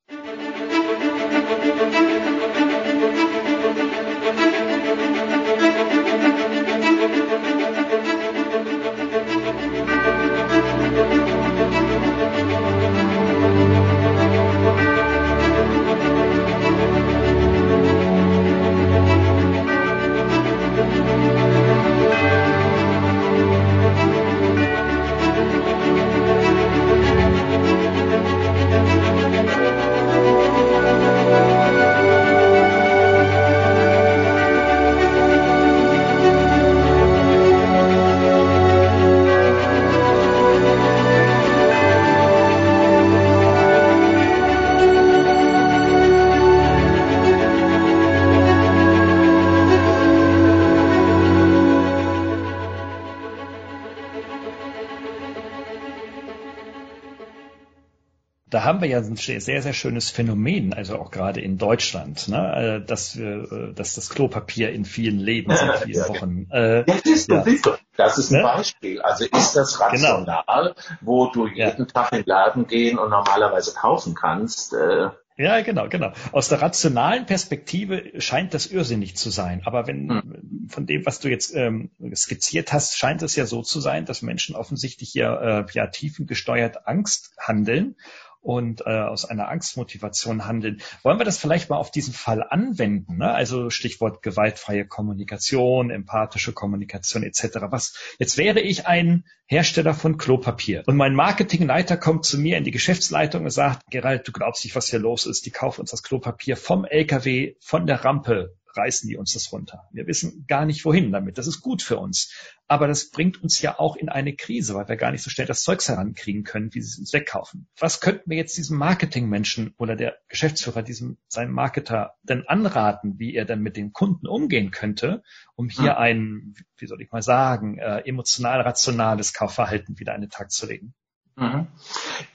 Haben 58.63 58.81
wir 58.81 58.89
ja 58.89 58.99
ein 58.99 59.17
sehr, 59.17 59.41
sehr 59.41 59.73
schönes 59.73 60.11
Phänomen, 60.11 60.73
also 60.73 60.99
auch 60.99 61.11
gerade 61.11 61.41
in 61.41 61.59
Deutschland, 61.59 62.29
ne, 62.29 62.83
äh, 62.83 62.87
dass, 62.87 63.19
wir, 63.19 63.51
äh, 63.51 63.75
dass 63.75 63.95
das 63.95 64.11
Klopapier 64.11 64.71
in 64.71 64.85
vielen 64.85 65.19
Läden 65.19 65.57
seit 65.57 65.79
vielen 65.79 66.03
ja, 66.03 66.09
Wochen. 66.09 66.47
Äh, 66.53 66.85
ja, 66.89 66.97
siehst 67.03 67.31
du, 67.31 67.35
ja. 67.35 67.43
siehst 67.43 67.67
du. 67.67 67.71
Das 67.97 68.19
ist 68.19 68.31
ein 68.31 68.43
ne? 68.43 68.43
Beispiel. 68.43 69.01
Also 69.01 69.25
ist 69.25 69.57
das 69.57 69.79
genau. 69.79 70.19
rational, 70.19 70.75
genau. 70.75 70.99
wo 71.01 71.27
du 71.27 71.47
jeden 71.47 71.59
ja. 71.59 71.85
Tag 71.87 72.13
in 72.13 72.19
den 72.19 72.27
Laden 72.27 72.67
gehen 72.67 72.99
und 72.99 73.11
normalerweise 73.11 73.75
kaufen 73.75 74.15
kannst. 74.15 74.75
Äh, 74.75 75.09
ja, 75.37 75.63
genau, 75.63 75.89
genau. 75.89 76.13
Aus 76.31 76.49
der 76.49 76.63
rationalen 76.63 77.27
Perspektive 77.27 78.21
scheint 78.21 78.55
das 78.55 78.67
irrsinnig 78.67 79.17
zu 79.17 79.31
sein. 79.31 79.63
Aber 79.65 79.89
wenn 79.89 80.09
hm. 80.09 80.69
von 80.69 80.87
dem, 80.87 81.05
was 81.07 81.19
du 81.19 81.29
jetzt 81.29 81.55
ähm, 81.57 81.91
skizziert 82.15 82.73
hast, 82.73 82.97
scheint 82.97 83.21
es 83.23 83.35
ja 83.35 83.45
so 83.45 83.63
zu 83.63 83.81
sein, 83.81 84.07
dass 84.07 84.23
Menschen 84.23 84.55
offensichtlich 84.55 85.11
hier 85.11 85.67
äh, 85.69 85.73
ja 85.73 85.89
tiefengesteuert 85.89 86.87
Angst 86.87 87.33
handeln 87.41 87.97
und 88.45 88.83
äh, 88.83 88.91
aus 88.91 89.25
einer 89.25 89.49
Angstmotivation 89.49 90.47
handeln. 90.47 90.83
Wollen 91.03 91.19
wir 91.19 91.25
das 91.25 91.39
vielleicht 91.39 91.71
mal 91.71 91.77
auf 91.77 91.91
diesen 91.91 92.13
Fall 92.13 92.43
anwenden? 92.43 93.19
Ne? 93.19 93.33
Also 93.33 93.71
Stichwort 93.71 94.23
gewaltfreie 94.23 94.87
Kommunikation, 94.87 95.91
empathische 95.91 96.53
Kommunikation 96.53 97.23
etc. 97.23 97.49
Was 97.71 97.97
jetzt 98.19 98.37
wäre 98.37 98.61
ich 98.61 98.87
ein 98.87 99.25
Hersteller 99.47 99.95
von 99.95 100.19
Klopapier 100.19 100.83
und 100.87 100.97
mein 100.97 101.15
Marketingleiter 101.15 101.97
kommt 101.97 102.25
zu 102.27 102.39
mir 102.39 102.59
in 102.59 102.65
die 102.65 102.71
Geschäftsleitung 102.71 103.45
und 103.45 103.51
sagt, 103.51 103.83
Gerald, 103.91 104.29
du 104.29 104.33
glaubst 104.33 104.65
nicht, 104.65 104.77
was 104.77 104.89
hier 104.89 104.99
los 104.99 105.27
ist. 105.27 105.47
Die 105.47 105.51
kaufen 105.51 105.81
uns 105.81 105.91
das 105.91 106.03
Klopapier 106.03 106.57
vom 106.57 106.85
LKW, 106.85 107.57
von 107.61 107.87
der 107.87 108.05
Rampe 108.05 108.55
reißen 108.77 109.09
die 109.09 109.17
uns 109.17 109.33
das 109.33 109.53
runter. 109.53 109.89
Wir 109.93 110.07
wissen 110.07 110.45
gar 110.49 110.65
nicht 110.65 110.85
wohin 110.85 111.13
damit. 111.13 111.39
Das 111.39 111.47
ist 111.47 111.61
gut 111.61 111.83
für 111.83 111.99
uns. 111.99 112.33
Aber 112.67 112.89
das 112.89 113.11
bringt 113.11 113.43
uns 113.43 113.61
ja 113.61 113.79
auch 113.79 113.97
in 113.97 114.09
eine 114.09 114.35
Krise, 114.35 114.75
weil 114.75 114.89
wir 114.89 114.97
gar 114.97 115.11
nicht 115.11 115.23
so 115.23 115.31
schnell 115.31 115.47
das 115.47 115.63
Zeugs 115.63 115.89
herankriegen 115.89 116.45
können, 116.45 116.73
wie 116.75 116.81
sie 116.81 116.89
es 116.89 116.99
uns 116.99 117.13
wegkaufen. 117.13 117.69
Was 117.79 118.01
könnten 118.01 118.31
wir 118.31 118.37
jetzt 118.37 118.57
diesem 118.57 118.79
Marketingmenschen 118.79 119.75
oder 119.77 119.97
der 119.97 120.17
Geschäftsführer, 120.29 120.83
diesem, 120.83 121.19
seinem 121.29 121.53
Marketer 121.53 122.15
denn 122.23 122.47
anraten, 122.47 123.19
wie 123.19 123.35
er 123.35 123.45
dann 123.45 123.61
mit 123.61 123.77
den 123.77 123.93
Kunden 123.93 124.27
umgehen 124.27 124.71
könnte, 124.71 125.23
um 125.57 125.69
hier 125.69 125.97
hm. 125.97 125.99
ein, 125.99 126.55
wie 126.79 126.87
soll 126.87 127.03
ich 127.03 127.13
mal 127.13 127.23
sagen, 127.23 127.79
äh, 127.79 128.01
emotional 128.07 128.61
rationales 128.63 129.35
Kaufverhalten 129.35 129.99
wieder 129.99 130.15
an 130.15 130.23
den 130.23 130.31
Tag 130.31 130.51
zu 130.51 130.67
legen? 130.67 130.95
Mhm. 131.37 131.67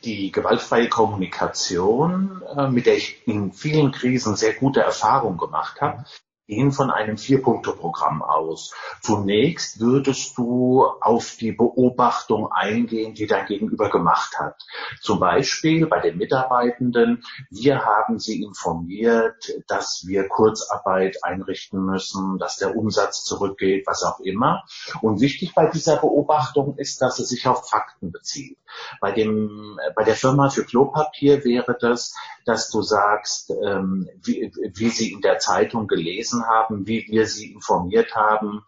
Die 0.03 0.31
gewaltfreie 0.31 0.89
Kommunikation, 0.89 2.43
äh, 2.55 2.67
mit 2.67 2.85
der 2.85 2.97
ich 2.97 3.25
in 3.27 3.53
vielen 3.53 3.91
Krisen 3.91 4.35
sehr 4.35 4.53
gute 4.53 4.81
Erfahrungen 4.81 5.37
gemacht 5.37 5.79
habe, 5.79 6.03
gehen 6.49 6.71
von 6.71 6.89
einem 6.89 7.17
Vier-Punkte-Programm 7.17 8.23
aus. 8.23 8.73
Zunächst 9.01 9.79
würdest 9.79 10.37
du 10.37 10.83
auf 10.99 11.37
die 11.39 11.51
Beobachtung 11.51 12.51
eingehen, 12.51 13.13
die 13.13 13.27
dein 13.27 13.45
Gegenüber 13.45 13.89
gemacht 13.89 14.37
hat. 14.39 14.55
Zum 14.99 15.19
Beispiel 15.19 15.85
bei 15.85 15.99
den 15.99 16.17
Mitarbeitenden, 16.17 17.23
wir 17.51 17.85
haben 17.85 18.17
sie 18.17 18.41
informiert, 18.41 19.53
dass 19.67 20.05
wir 20.07 20.27
Kurzarbeit 20.27 21.23
einrichten 21.23 21.85
müssen, 21.85 22.39
dass 22.39 22.57
der 22.57 22.75
Umsatz 22.75 23.23
zurückgeht, 23.23 23.85
was 23.85 24.03
auch 24.03 24.19
immer. 24.19 24.63
Und 25.01 25.21
wichtig 25.21 25.53
bei 25.53 25.67
dieser 25.67 25.97
Beobachtung 25.97 26.75
ist, 26.77 27.01
dass 27.01 27.19
es 27.19 27.29
sich 27.29 27.47
auf 27.47 27.69
Fakten 27.69 28.11
bezieht. 28.11 28.57
Bei 29.01 29.11
dem, 29.11 29.79
bei 29.95 30.03
der 30.03 30.15
Firma 30.15 30.49
für 30.49 30.65
Klopapier 30.65 31.43
wäre 31.43 31.77
das, 31.79 32.15
dass 32.49 32.71
du 32.71 32.81
sagst, 32.81 33.51
ähm, 33.51 34.09
wie, 34.23 34.51
wie 34.73 34.89
sie 34.89 35.11
in 35.11 35.21
der 35.21 35.37
Zeitung 35.37 35.85
gelesen 35.87 36.47
haben, 36.47 36.87
wie 36.87 37.05
wir 37.07 37.27
sie 37.27 37.53
informiert 37.53 38.15
haben, 38.15 38.65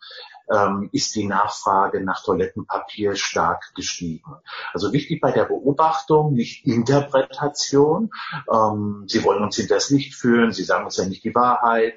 ähm, 0.52 0.90
ist 0.92 1.16
die 1.16 1.26
Nachfrage 1.26 2.04
nach 2.04 2.24
Toilettenpapier 2.24 3.16
stark 3.16 3.74
gestiegen. 3.74 4.36
Also 4.72 4.94
wichtig 4.94 5.20
bei 5.20 5.32
der 5.32 5.46
Beobachtung, 5.46 6.34
nicht 6.34 6.68
Interpretation. 6.68 8.12
Ähm, 8.54 9.06
Sie 9.08 9.24
wollen 9.24 9.44
uns 9.44 9.56
hinters 9.56 9.90
Licht 9.90 10.14
führen, 10.14 10.52
Sie 10.52 10.64
sagen 10.64 10.86
uns 10.86 10.98
ja 10.98 11.06
nicht 11.06 11.24
die 11.24 11.34
Wahrheit. 11.34 11.96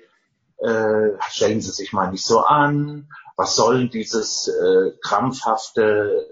Äh, 0.57 1.19
stellen 1.29 1.61
Sie 1.61 1.71
sich 1.71 1.93
mal 1.93 2.11
nicht 2.11 2.25
so 2.25 2.41
an. 2.41 3.11
Was 3.37 3.57
soll 3.57 3.91
dieses 3.91 4.49
äh, 4.49 4.93
krampfhafte 5.03 6.27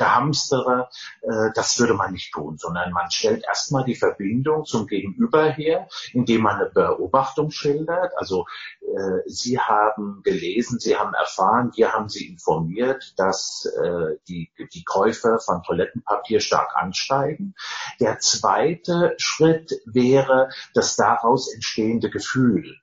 Gehamstere, 0.00 0.88
äh, 1.20 1.50
das 1.54 1.78
würde 1.78 1.92
man 1.92 2.12
nicht 2.12 2.32
tun, 2.32 2.56
sondern 2.56 2.90
man 2.92 3.10
stellt 3.10 3.44
erstmal 3.44 3.84
die 3.84 3.94
Verbindung 3.94 4.64
zum 4.64 4.86
Gegenüber 4.86 5.44
her, 5.50 5.88
indem 6.14 6.42
man 6.42 6.56
eine 6.56 6.70
Beobachtung 6.70 7.50
schildert. 7.50 8.16
Also 8.16 8.46
äh, 8.80 9.20
Sie 9.26 9.60
haben 9.60 10.22
gelesen, 10.22 10.80
Sie 10.80 10.96
haben 10.96 11.12
erfahren, 11.12 11.72
wir 11.76 11.92
haben 11.92 12.08
Sie 12.08 12.26
informiert, 12.26 13.12
dass 13.18 13.66
äh, 13.66 14.16
die, 14.26 14.50
die 14.72 14.84
Käufe 14.84 15.38
von 15.44 15.62
Toilettenpapier 15.62 16.40
stark 16.40 16.74
ansteigen. 16.76 17.54
Der 18.00 18.18
zweite 18.20 19.14
Schritt 19.18 19.82
wäre 19.84 20.48
das 20.72 20.96
daraus 20.96 21.52
entstehende 21.52 22.08
Gefühl. 22.08 22.74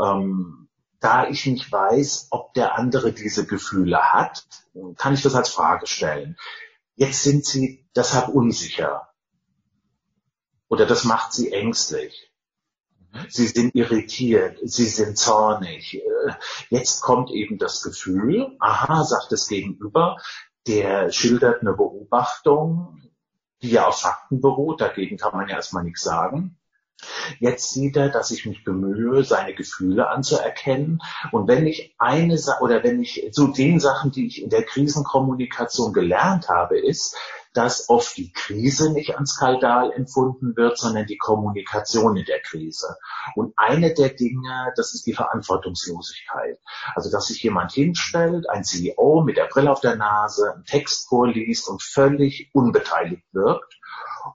Ähm, 0.00 0.69
da 1.00 1.26
ich 1.28 1.46
nicht 1.46 1.72
weiß, 1.72 2.28
ob 2.30 2.54
der 2.54 2.76
andere 2.76 3.12
diese 3.12 3.46
Gefühle 3.46 4.12
hat, 4.12 4.46
kann 4.96 5.14
ich 5.14 5.22
das 5.22 5.34
als 5.34 5.48
Frage 5.48 5.86
stellen. 5.86 6.36
Jetzt 6.94 7.22
sind 7.22 7.44
Sie 7.46 7.88
deshalb 7.96 8.28
unsicher. 8.28 9.08
Oder 10.68 10.86
das 10.86 11.04
macht 11.04 11.32
Sie 11.32 11.52
ängstlich. 11.52 12.30
Sie 13.28 13.48
sind 13.48 13.74
irritiert, 13.74 14.58
Sie 14.62 14.86
sind 14.86 15.18
zornig. 15.18 16.00
Jetzt 16.68 17.00
kommt 17.00 17.30
eben 17.30 17.58
das 17.58 17.82
Gefühl, 17.82 18.56
aha, 18.60 19.02
sagt 19.02 19.32
das 19.32 19.48
Gegenüber, 19.48 20.18
der 20.66 21.10
schildert 21.10 21.62
eine 21.62 21.72
Beobachtung, 21.72 23.10
die 23.62 23.70
ja 23.70 23.86
auf 23.88 24.00
Fakten 24.00 24.40
beruht, 24.40 24.80
dagegen 24.80 25.16
kann 25.16 25.32
man 25.36 25.48
ja 25.48 25.56
erstmal 25.56 25.82
nichts 25.82 26.02
sagen. 26.02 26.59
Jetzt 27.38 27.72
sieht 27.72 27.96
er, 27.96 28.08
dass 28.08 28.30
ich 28.30 28.46
mich 28.46 28.64
bemühe, 28.64 29.24
seine 29.24 29.54
Gefühle 29.54 30.08
anzuerkennen. 30.08 31.00
Und 31.32 31.48
wenn 31.48 31.66
ich 31.66 31.94
eine 31.98 32.38
Sache 32.38 32.62
oder 32.62 32.82
wenn 32.82 33.00
ich 33.00 33.30
zu 33.32 33.48
den 33.48 33.80
Sachen, 33.80 34.10
die 34.10 34.26
ich 34.26 34.42
in 34.42 34.50
der 34.50 34.64
Krisenkommunikation 34.64 35.92
gelernt 35.92 36.48
habe, 36.48 36.78
ist, 36.78 37.16
dass 37.52 37.88
oft 37.88 38.16
die 38.16 38.32
Krise 38.32 38.92
nicht 38.92 39.14
ans 39.14 39.32
Skandal 39.32 39.92
empfunden 39.92 40.56
wird, 40.56 40.78
sondern 40.78 41.06
die 41.06 41.18
Kommunikation 41.18 42.16
in 42.16 42.24
der 42.24 42.40
Krise. 42.40 42.96
Und 43.34 43.54
eine 43.56 43.92
der 43.92 44.10
Dinge, 44.10 44.72
das 44.76 44.94
ist 44.94 45.06
die 45.06 45.14
Verantwortungslosigkeit. 45.14 46.58
Also, 46.94 47.10
dass 47.10 47.26
sich 47.26 47.42
jemand 47.42 47.72
hinstellt, 47.72 48.48
ein 48.48 48.64
CEO 48.64 49.22
mit 49.24 49.36
der 49.36 49.46
Brille 49.46 49.70
auf 49.70 49.80
der 49.80 49.96
Nase, 49.96 50.52
einen 50.54 50.64
Text 50.64 51.08
vorliest 51.08 51.68
und 51.68 51.82
völlig 51.82 52.50
unbeteiligt 52.52 53.24
wirkt 53.32 53.79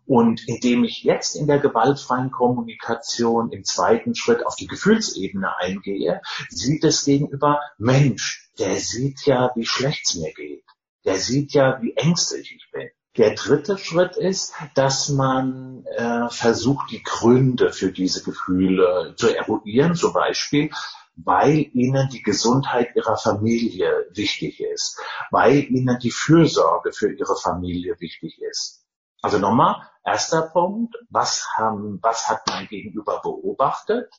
und 0.05 0.47
indem 0.47 0.83
ich 0.83 1.03
jetzt 1.03 1.35
in 1.35 1.47
der 1.47 1.59
gewaltfreien 1.59 2.31
Kommunikation 2.31 3.51
im 3.51 3.63
zweiten 3.63 4.15
Schritt 4.15 4.45
auf 4.45 4.55
die 4.55 4.67
Gefühlsebene 4.67 5.57
eingehe, 5.57 6.21
sieht 6.49 6.83
es 6.83 7.05
gegenüber, 7.05 7.59
Mensch, 7.77 8.49
der 8.59 8.75
sieht 8.77 9.25
ja, 9.25 9.51
wie 9.55 9.65
schlecht 9.65 10.07
es 10.07 10.15
mir 10.15 10.33
geht. 10.33 10.63
Der 11.05 11.17
sieht 11.17 11.53
ja, 11.53 11.79
wie 11.81 11.93
ängstlich 11.95 12.55
ich 12.55 12.71
bin. 12.71 12.89
Der 13.17 13.33
dritte 13.35 13.77
Schritt 13.77 14.17
ist, 14.17 14.53
dass 14.73 15.09
man 15.09 15.85
äh, 15.85 16.29
versucht, 16.29 16.91
die 16.91 17.01
Gründe 17.01 17.71
für 17.71 17.91
diese 17.91 18.23
Gefühle 18.23 19.13
zu 19.15 19.33
eruieren. 19.33 19.95
Zum 19.95 20.11
Beispiel, 20.11 20.69
weil 21.15 21.69
ihnen 21.73 22.09
die 22.09 22.23
Gesundheit 22.23 22.95
ihrer 22.95 23.17
Familie 23.17 24.07
wichtig 24.13 24.59
ist, 24.59 24.99
weil 25.31 25.63
ihnen 25.63 25.97
die 25.99 26.11
Fürsorge 26.11 26.91
für 26.91 27.11
ihre 27.11 27.37
Familie 27.37 27.95
wichtig 27.99 28.41
ist. 28.41 28.84
Also 29.25 29.39
nochmal, 29.39 29.81
erster 30.05 30.43
Punkt, 30.43 30.95
was, 31.09 31.47
haben, 31.57 31.97
was 32.03 32.29
hat 32.29 32.43
mein 32.47 32.67
Gegenüber 32.67 33.21
beobachtet? 33.23 34.13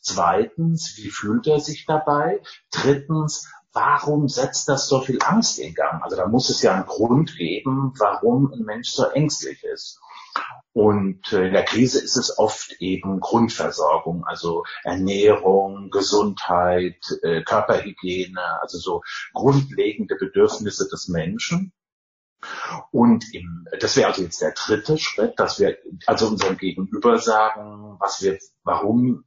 Zweitens, 0.00 0.94
wie 0.96 1.10
fühlt 1.10 1.46
er 1.46 1.60
sich 1.60 1.86
dabei? 1.86 2.42
Drittens, 2.72 3.48
warum 3.72 4.26
setzt 4.26 4.68
das 4.68 4.88
so 4.88 5.00
viel 5.00 5.20
Angst 5.24 5.60
in 5.60 5.74
Gang? 5.74 6.02
Also 6.02 6.16
da 6.16 6.26
muss 6.26 6.50
es 6.50 6.60
ja 6.60 6.74
einen 6.74 6.86
Grund 6.86 7.36
geben, 7.36 7.92
warum 8.00 8.52
ein 8.52 8.64
Mensch 8.64 8.90
so 8.90 9.04
ängstlich 9.04 9.62
ist. 9.62 10.00
Und 10.72 11.32
äh, 11.32 11.46
in 11.46 11.52
der 11.52 11.64
Krise 11.64 12.02
ist 12.02 12.16
es 12.16 12.36
oft 12.36 12.72
eben 12.80 13.20
Grundversorgung, 13.20 14.24
also 14.24 14.64
Ernährung, 14.82 15.90
Gesundheit, 15.90 16.98
äh, 17.22 17.42
Körperhygiene, 17.44 18.60
also 18.60 18.78
so 18.78 19.02
grundlegende 19.34 20.16
Bedürfnisse 20.16 20.88
des 20.88 21.06
Menschen. 21.06 21.72
Und 22.90 23.24
im, 23.34 23.66
das 23.80 23.96
wäre 23.96 24.08
also 24.08 24.22
jetzt 24.22 24.40
der 24.40 24.52
dritte 24.52 24.98
Schritt, 24.98 25.38
dass 25.38 25.58
wir 25.58 25.78
also 26.06 26.28
unserem 26.28 26.56
Gegenüber 26.56 27.18
sagen, 27.18 27.96
was 27.98 28.22
wir, 28.22 28.38
warum 28.62 29.24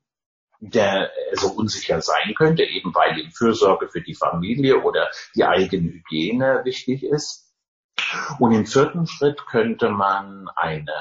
der 0.60 1.12
so 1.34 1.48
unsicher 1.48 2.02
sein 2.02 2.36
könnte, 2.36 2.64
eben 2.64 2.94
weil 2.94 3.18
ihm 3.18 3.32
Fürsorge 3.32 3.90
für 3.90 4.02
die 4.02 4.14
Familie 4.14 4.82
oder 4.84 5.10
die 5.36 5.44
eigene 5.44 5.92
Hygiene 5.92 6.62
wichtig 6.64 7.04
ist. 7.04 7.52
Und 8.40 8.52
im 8.52 8.66
vierten 8.66 9.08
Schritt 9.08 9.46
könnte 9.48 9.90
man 9.90 10.48
eine 10.56 10.94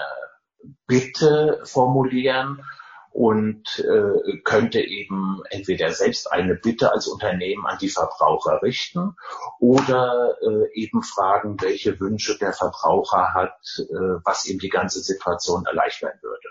Bitte 0.86 1.60
formulieren, 1.64 2.64
und 3.10 3.80
äh, 3.80 4.38
könnte 4.44 4.80
eben 4.80 5.42
entweder 5.50 5.90
selbst 5.92 6.30
eine 6.30 6.54
Bitte 6.54 6.92
als 6.92 7.08
Unternehmen 7.08 7.66
an 7.66 7.78
die 7.78 7.88
Verbraucher 7.88 8.62
richten 8.62 9.16
oder 9.58 10.36
äh, 10.42 10.72
eben 10.74 11.02
fragen, 11.02 11.56
welche 11.60 11.98
Wünsche 11.98 12.38
der 12.38 12.52
Verbraucher 12.52 13.34
hat, 13.34 13.58
äh, 13.78 14.20
was 14.24 14.46
ihm 14.46 14.58
die 14.58 14.68
ganze 14.68 15.00
Situation 15.00 15.66
erleichtern 15.66 16.12
würde. 16.22 16.48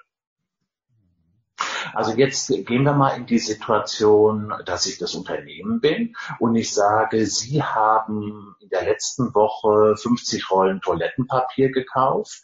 Also 1.94 2.12
jetzt 2.12 2.50
gehen 2.50 2.84
wir 2.84 2.94
mal 2.94 3.16
in 3.16 3.26
die 3.26 3.40
Situation, 3.40 4.54
dass 4.66 4.86
ich 4.86 4.98
das 4.98 5.16
Unternehmen 5.16 5.80
bin 5.80 6.16
und 6.40 6.56
ich 6.56 6.74
sage, 6.74 7.26
Sie 7.26 7.64
haben 7.64 8.56
in 8.60 8.70
der 8.70 8.84
letzten 8.84 9.34
Woche 9.34 9.96
50 9.98 10.52
Rollen 10.52 10.82
Toilettenpapier 10.82 11.72
gekauft 11.72 12.44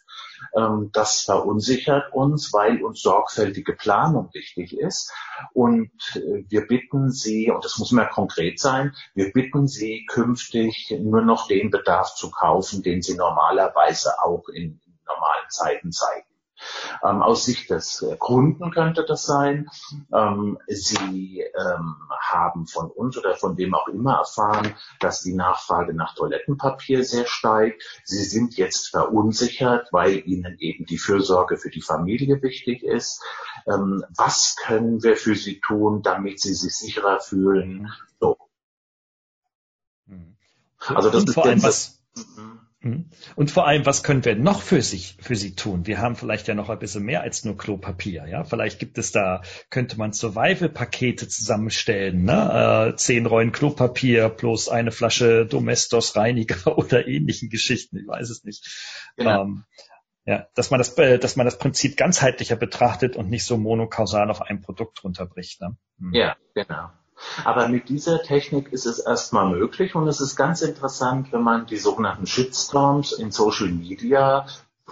das 0.92 1.22
verunsichert 1.22 2.12
uns, 2.12 2.52
weil 2.52 2.82
uns 2.82 3.02
sorgfältige 3.02 3.72
Planung 3.74 4.30
wichtig 4.32 4.76
ist. 4.76 5.12
Und 5.52 5.90
äh, 6.14 6.44
wir 6.48 6.66
bitten 6.66 7.10
Sie, 7.10 7.50
und 7.50 7.64
das 7.64 7.78
muss 7.78 7.92
mehr 7.92 8.06
konkret 8.06 8.58
sein, 8.58 8.94
wir 9.14 9.32
bitten 9.32 9.66
Sie 9.66 10.06
künftig 10.06 10.94
nur 11.00 11.22
noch 11.22 11.48
den 11.48 11.70
Bedarf 11.70 12.14
zu 12.14 12.30
kaufen, 12.30 12.82
den 12.82 13.02
Sie 13.02 13.14
normalerweise 13.14 14.20
auch 14.22 14.48
in 14.48 14.80
normalen 15.06 15.50
Zeiten 15.50 15.92
zeigen. 15.92 16.26
Ähm, 17.02 17.22
aus 17.22 17.44
Sicht 17.44 17.70
des 17.70 18.02
äh, 18.02 18.16
Kunden 18.16 18.70
könnte 18.70 19.04
das 19.04 19.26
sein. 19.26 19.68
Ähm, 20.12 20.58
sie 20.66 21.40
ähm, 21.40 21.96
haben 22.20 22.66
von 22.66 22.90
uns 22.90 23.16
oder 23.18 23.34
von 23.36 23.56
wem 23.56 23.74
auch 23.74 23.88
immer 23.88 24.18
erfahren, 24.18 24.74
dass 25.00 25.22
die 25.22 25.34
Nachfrage 25.34 25.94
nach 25.94 26.14
Toilettenpapier 26.14 27.04
sehr 27.04 27.26
steigt. 27.26 27.82
Sie 28.04 28.24
sind 28.24 28.56
jetzt 28.56 28.88
verunsichert, 28.88 29.88
weil 29.92 30.22
ihnen 30.26 30.56
eben 30.58 30.86
die 30.86 30.98
Fürsorge 30.98 31.56
für 31.56 31.70
die 31.70 31.82
Familie 31.82 32.42
wichtig 32.42 32.82
ist. 32.82 33.22
Ähm, 33.66 34.04
was 34.16 34.56
können 34.56 35.02
wir 35.02 35.16
für 35.16 35.34
sie 35.34 35.60
tun, 35.60 36.02
damit 36.02 36.40
sie 36.40 36.54
sich 36.54 36.74
sicherer 36.74 37.20
fühlen? 37.20 37.92
So. 38.20 38.36
Mhm. 40.06 40.36
Also 40.88 41.10
das 41.10 41.22
Und 41.22 41.28
ist 41.28 41.34
vor 41.34 41.44
allem 41.46 41.62
was, 41.62 42.00
mhm. 42.14 42.65
Und 43.36 43.50
vor 43.50 43.66
allem, 43.66 43.86
was 43.86 44.02
können 44.02 44.24
wir 44.24 44.36
noch 44.36 44.62
für 44.62 44.82
sich, 44.82 45.16
für 45.20 45.36
sie 45.36 45.54
tun? 45.54 45.86
Wir 45.86 45.98
haben 45.98 46.16
vielleicht 46.16 46.48
ja 46.48 46.54
noch 46.54 46.68
ein 46.68 46.78
bisschen 46.78 47.04
mehr 47.04 47.22
als 47.22 47.44
nur 47.44 47.56
Klopapier, 47.56 48.26
ja. 48.26 48.44
Vielleicht 48.44 48.78
gibt 48.78 48.98
es 48.98 49.12
da, 49.12 49.42
könnte 49.70 49.98
man 49.98 50.12
Survival-Pakete 50.12 51.28
zusammenstellen, 51.28 52.24
ne? 52.24 52.92
Äh, 52.92 52.96
zehn 52.96 53.26
Rollen 53.26 53.52
Klopapier 53.52 54.28
plus 54.28 54.68
eine 54.68 54.92
Flasche 54.92 55.46
Domestos 55.46 56.16
Reiniger 56.16 56.78
oder 56.78 57.06
ähnlichen 57.06 57.50
Geschichten, 57.50 57.96
ich 57.98 58.06
weiß 58.06 58.30
es 58.30 58.44
nicht. 58.44 58.66
Genau. 59.16 59.42
Ähm, 59.42 59.64
ja, 60.24 60.48
dass 60.54 60.70
man 60.70 60.78
das, 60.78 60.96
äh, 60.98 61.18
dass 61.18 61.36
man 61.36 61.46
das 61.46 61.58
Prinzip 61.58 61.96
ganzheitlicher 61.96 62.56
betrachtet 62.56 63.16
und 63.16 63.30
nicht 63.30 63.44
so 63.44 63.56
monokausal 63.56 64.28
auf 64.30 64.42
ein 64.42 64.60
Produkt 64.60 65.04
runterbricht, 65.04 65.60
ne? 65.60 65.76
Mhm. 65.98 66.14
Ja, 66.14 66.36
genau. 66.54 66.90
Aber 67.44 67.68
mit 67.68 67.88
dieser 67.88 68.22
Technik 68.22 68.72
ist 68.72 68.86
es 68.86 68.98
erstmal 68.98 69.48
möglich 69.48 69.94
und 69.94 70.08
es 70.08 70.20
ist 70.20 70.36
ganz 70.36 70.62
interessant, 70.62 71.32
wenn 71.32 71.42
man 71.42 71.66
die 71.66 71.76
sogenannten 71.76 72.26
Shitstorms 72.26 73.12
in 73.12 73.30
Social 73.30 73.68
Media 73.68 74.46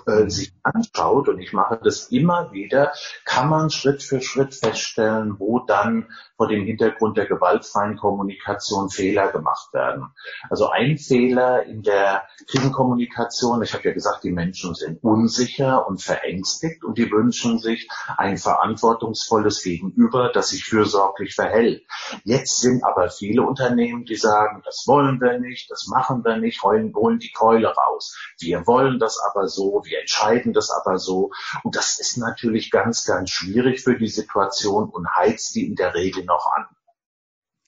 äh, 0.07 0.28
sich 0.28 0.52
anschaut, 0.62 1.28
und 1.28 1.40
ich 1.40 1.52
mache 1.52 1.80
das 1.83 2.09
immer 2.11 2.52
wieder, 2.52 2.92
kann 3.24 3.48
man 3.48 3.70
Schritt 3.70 4.02
für 4.02 4.20
Schritt 4.20 4.54
feststellen, 4.54 5.37
wo 5.38 5.61
dann 5.61 6.09
vor 6.37 6.48
dem 6.48 6.64
Hintergrund 6.64 7.16
der 7.16 7.26
gewaltfreien 7.26 7.96
Kommunikation 7.96 8.90
Fehler 8.90 9.30
gemacht 9.30 9.72
werden. 9.72 10.09
Also 10.50 10.68
ein 10.68 10.98
Fehler 10.98 11.64
in 11.64 11.83
der 11.83 12.24
Krisenkommunikation, 12.48 13.62
ich 13.62 13.72
habe 13.72 13.85
ja 13.85 13.94
gesagt, 13.94 14.24
die 14.24 14.33
Menschen 14.33 14.74
sind 14.74 15.02
unsicher 15.02 15.87
und 15.87 16.02
verängstigt 16.02 16.85
und 16.85 16.98
die 16.98 17.11
wünschen 17.11 17.59
sich 17.59 17.88
ein 18.16 18.37
verantwortungsvolles 18.37 19.62
Gegenüber, 19.62 20.30
das 20.33 20.48
sich 20.48 20.64
fürsorglich 20.64 21.35
verhält. 21.35 21.85
Jetzt 22.24 22.61
sind 22.61 22.85
aber 22.85 23.11
viele 23.11 23.42
Unternehmen, 23.42 24.04
die 24.04 24.16
sagen, 24.16 24.62
das 24.64 24.85
wollen 24.87 25.20
wir 25.20 25.38
nicht, 25.38 25.70
das 25.70 25.87
machen 25.87 26.24
wir 26.24 26.37
nicht, 26.37 26.62
holen, 26.62 26.92
holen 26.94 27.20
die 27.20 27.33
Keule 27.33 27.68
raus. 27.68 28.16
Wir 28.38 28.66
wollen 28.66 28.98
das 28.98 29.20
aber 29.30 29.46
so, 29.46 29.84
wir 29.85 30.01
entscheiden 30.01 30.53
das 30.53 30.70
aber 30.70 30.99
so. 30.99 31.33
Und 31.62 31.77
das 31.77 31.99
ist 31.99 32.16
natürlich 32.16 32.70
ganz, 32.70 33.05
ganz 33.05 33.31
schwierig 33.31 33.83
für 33.83 33.99
die 33.99 34.09
Situation 34.09 34.88
und 34.88 35.09
heizt 35.16 35.55
die 35.55 35.66
in 35.66 35.75
der 35.75 35.94
Regel 35.94 36.25
noch 36.25 36.51
an. 36.55 36.66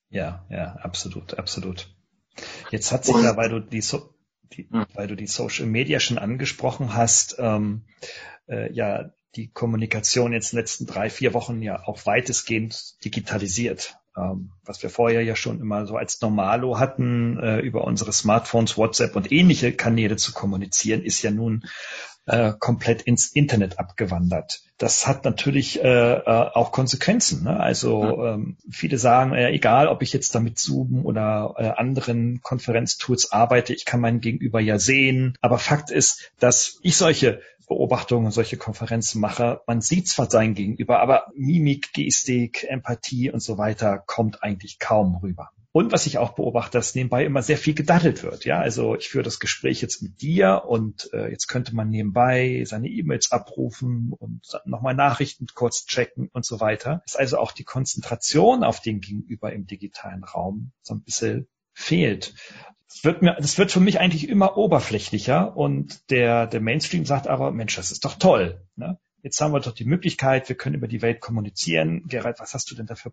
Ja, 0.09 0.47
ja, 0.51 0.77
absolut, 0.83 1.35
absolut. 1.39 1.89
Jetzt 2.71 2.93
hat 2.93 3.05
sich 3.05 3.17
ja, 3.17 3.37
weil 3.37 3.49
du 3.49 3.61
die, 3.61 3.81
so 3.81 4.15
die 4.53 4.69
hm. 4.71 4.87
weil 4.95 5.09
du 5.09 5.17
die 5.17 5.27
Social 5.27 5.67
Media 5.67 6.01
schon 6.01 6.19
angesprochen 6.19 6.95
hast, 6.95 7.37
ähm, 7.39 7.87
äh, 8.49 8.73
ja, 8.73 9.11
die 9.35 9.51
Kommunikation 9.51 10.33
jetzt 10.33 10.53
in 10.53 10.57
den 10.57 10.63
letzten 10.63 10.87
drei, 10.87 11.11
vier 11.11 11.35
Wochen 11.35 11.61
ja 11.63 11.83
auch 11.87 12.07
weitestgehend 12.07 13.05
digitalisiert. 13.05 13.99
Ähm, 14.17 14.53
was 14.65 14.83
wir 14.83 14.91
vorher 14.91 15.23
ja 15.23 15.37
schon 15.37 15.61
immer 15.61 15.87
so 15.87 15.97
als 15.97 16.21
Normalo 16.21 16.79
hatten, 16.79 17.39
äh, 17.39 17.59
über 17.61 17.85
unsere 17.85 18.13
Smartphones, 18.13 18.79
WhatsApp 18.79 19.15
und 19.15 19.31
ähnliche 19.31 19.73
Kanäle 19.73 20.17
zu 20.17 20.33
kommunizieren, 20.33 21.03
ist 21.03 21.23
ja 21.23 21.31
nun 21.31 21.65
äh, 22.27 22.53
komplett 22.59 23.03
ins 23.03 23.29
Internet 23.29 23.79
abgewandert. 23.79 24.63
Das 24.79 25.07
hat 25.07 25.25
natürlich 25.25 25.83
äh, 25.83 26.15
äh, 26.15 26.21
auch 26.25 26.73
Konsequenzen. 26.73 27.45
Ne? 27.45 27.59
Also 27.59 28.25
ähm, 28.27 28.59
viele 28.71 28.99
sagen, 28.99 29.33
äh, 29.33 29.51
egal 29.51 29.89
ob 29.89 30.03
ich 30.03 30.13
jetzt 30.13 30.35
damit 30.35 30.59
Zoom 30.59 31.07
oder 31.07 31.55
äh, 31.57 31.69
anderen 31.69 32.41
Konferenztools 32.43 33.33
arbeite, 33.33 33.73
ich 33.73 33.85
kann 33.85 34.01
meinen 34.01 34.21
Gegenüber 34.21 34.61
ja 34.61 34.79
sehen. 34.79 35.39
Aber 35.41 35.59
Fakt 35.59 35.91
ist, 35.91 36.31
dass 36.39 36.79
ich 36.83 36.97
solche 36.97 37.41
Beobachtungen, 37.69 38.31
solche 38.31 38.57
Konferenzen 38.57 39.21
mache. 39.21 39.61
Man 39.67 39.81
sieht 39.81 40.09
zwar 40.09 40.31
sein 40.31 40.55
Gegenüber, 40.55 41.01
aber 41.01 41.27
Mimik, 41.35 41.93
Gestik, 41.93 42.65
Empathie 42.69 43.31
und 43.31 43.41
so 43.41 43.59
weiter 43.59 44.03
kommt 44.07 44.43
eigentlich 44.43 44.79
kaum 44.79 45.17
rüber. 45.17 45.51
Und 45.77 45.93
was 45.93 46.07
ich 46.07 46.17
auch 46.17 46.31
beobachte, 46.31 46.79
dass 46.79 46.95
nebenbei 46.95 47.27
immer 47.27 47.43
sehr 47.43 47.59
viel 47.59 47.75
gedaddelt 47.75 48.23
wird. 48.23 48.47
Ja, 48.47 48.61
also 48.61 48.97
ich 48.97 49.11
führe 49.11 49.25
das 49.25 49.41
Gespräch 49.41 49.83
jetzt 49.83 50.01
mit 50.01 50.23
dir 50.23 50.63
und 50.67 51.11
äh, 51.13 51.29
jetzt 51.31 51.49
könnte 51.49 51.75
man 51.75 51.91
nebenbei 51.91 52.65
seine 52.65 52.89
E-Mails 52.89 53.31
abrufen 53.31 54.15
und 54.19 54.41
nochmal 54.65 54.95
Nachrichten 54.95 55.45
kurz 55.55 55.85
checken 55.85 56.31
und 56.33 56.47
so 56.47 56.61
weiter. 56.61 57.03
Ist 57.05 57.19
also 57.19 57.37
auch 57.37 57.53
die 57.53 57.65
Konzentration 57.65 58.65
auf 58.65 58.81
den 58.81 59.03
Gegenüber 59.03 59.53
im 59.53 59.67
digitalen 59.67 60.25
Raum 60.25 60.73
so 60.81 60.95
ein 60.95 61.03
bisschen 61.03 61.47
fehlt. 61.75 62.33
Das 62.89 63.05
wird 63.05 63.21
mir, 63.21 63.37
das 63.39 63.59
wird 63.59 63.71
für 63.71 63.81
mich 63.81 64.01
eigentlich 64.01 64.31
immer 64.31 64.57
oberflächlicher 64.57 65.55
und 65.59 66.11
der, 66.11 66.47
der 66.47 66.63
Mainstream 66.63 67.05
sagt 67.05 67.27
aber, 67.27 67.51
Mensch, 67.51 67.77
das 67.77 67.91
ist 67.91 68.07
doch 68.07 68.15
toll. 68.15 68.67
Ne? 68.77 68.99
Jetzt 69.23 69.39
haben 69.43 69.53
wir 69.53 69.61
doch 69.61 69.75
die 69.75 69.85
Möglichkeit, 69.85 70.49
wir 70.49 70.57
können 70.57 70.77
über 70.77 70.89
die 70.89 71.03
Welt 71.03 71.21
kommunizieren. 71.21 72.05
Gerald, 72.07 72.41
was 72.41 72.55
hast 72.55 72.71
du 72.71 72.75
denn 72.75 72.87
da 72.87 72.95
für 72.95 73.13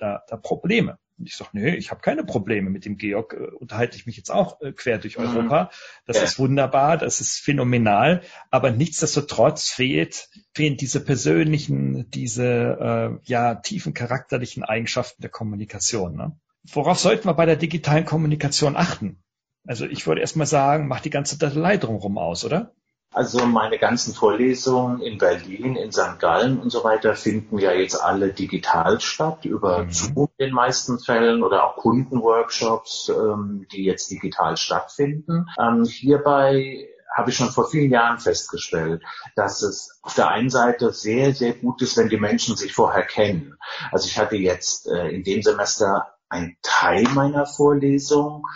da, 0.00 0.24
da 0.28 0.36
Probleme? 0.36 0.98
Und 1.20 1.26
ich 1.26 1.36
sage, 1.36 1.50
nee, 1.52 1.74
ich 1.76 1.90
habe 1.90 2.00
keine 2.00 2.24
Probleme 2.24 2.70
mit 2.70 2.86
dem 2.86 2.96
Georg, 2.96 3.34
äh, 3.34 3.54
unterhalte 3.54 3.96
ich 3.96 4.06
mich 4.06 4.16
jetzt 4.16 4.30
auch 4.30 4.60
äh, 4.62 4.72
quer 4.72 4.98
durch 4.98 5.18
mhm. 5.18 5.26
Europa. 5.26 5.70
Das 6.06 6.16
ja. 6.16 6.22
ist 6.22 6.38
wunderbar, 6.38 6.96
das 6.96 7.20
ist 7.20 7.38
phänomenal, 7.38 8.22
aber 8.50 8.70
nichtsdestotrotz 8.70 9.68
fehlt, 9.68 10.30
fehlen 10.54 10.78
diese 10.78 11.04
persönlichen, 11.04 12.10
diese 12.10 13.18
äh, 13.24 13.30
ja 13.30 13.56
tiefen 13.56 13.92
charakterlichen 13.92 14.64
Eigenschaften 14.64 15.20
der 15.20 15.30
Kommunikation. 15.30 16.16
Ne? 16.16 16.38
Worauf 16.72 16.98
sollten 16.98 17.28
wir 17.28 17.34
bei 17.34 17.46
der 17.46 17.56
digitalen 17.56 18.06
Kommunikation 18.06 18.76
achten? 18.76 19.22
Also 19.66 19.84
ich 19.84 20.06
würde 20.06 20.22
erstmal 20.22 20.46
sagen, 20.46 20.88
mach 20.88 21.00
die 21.00 21.10
ganze 21.10 21.38
Datei 21.38 21.76
drumherum 21.76 22.16
aus, 22.16 22.46
oder? 22.46 22.74
Also 23.12 23.44
meine 23.44 23.78
ganzen 23.78 24.14
Vorlesungen 24.14 25.02
in 25.02 25.18
Berlin, 25.18 25.74
in 25.74 25.90
St. 25.90 26.20
Gallen 26.20 26.60
und 26.60 26.70
so 26.70 26.84
weiter 26.84 27.16
finden 27.16 27.58
ja 27.58 27.72
jetzt 27.72 28.00
alle 28.00 28.32
digital 28.32 29.00
statt, 29.00 29.44
über 29.44 29.84
mhm. 29.84 29.90
Zoom 29.90 30.28
in 30.36 30.46
den 30.46 30.54
meisten 30.54 31.00
Fällen 31.00 31.42
oder 31.42 31.64
auch 31.64 31.76
Kundenworkshops, 31.76 33.08
ähm, 33.08 33.66
die 33.72 33.84
jetzt 33.84 34.10
digital 34.12 34.56
stattfinden. 34.56 35.46
Ähm, 35.60 35.84
hierbei 35.84 36.88
habe 37.12 37.30
ich 37.30 37.36
schon 37.36 37.50
vor 37.50 37.68
vielen 37.68 37.90
Jahren 37.90 38.20
festgestellt, 38.20 39.02
dass 39.34 39.62
es 39.62 39.98
auf 40.02 40.14
der 40.14 40.28
einen 40.28 40.50
Seite 40.50 40.92
sehr, 40.92 41.34
sehr 41.34 41.54
gut 41.54 41.82
ist, 41.82 41.96
wenn 41.96 42.08
die 42.08 42.16
Menschen 42.16 42.56
sich 42.56 42.72
vorher 42.72 43.02
kennen. 43.02 43.56
Also 43.90 44.06
ich 44.06 44.18
hatte 44.18 44.36
jetzt 44.36 44.86
äh, 44.86 45.08
in 45.08 45.24
dem 45.24 45.42
Semester 45.42 46.14
ein 46.28 46.56
Teil 46.62 47.02
meiner 47.12 47.44
Vorlesung 47.44 48.46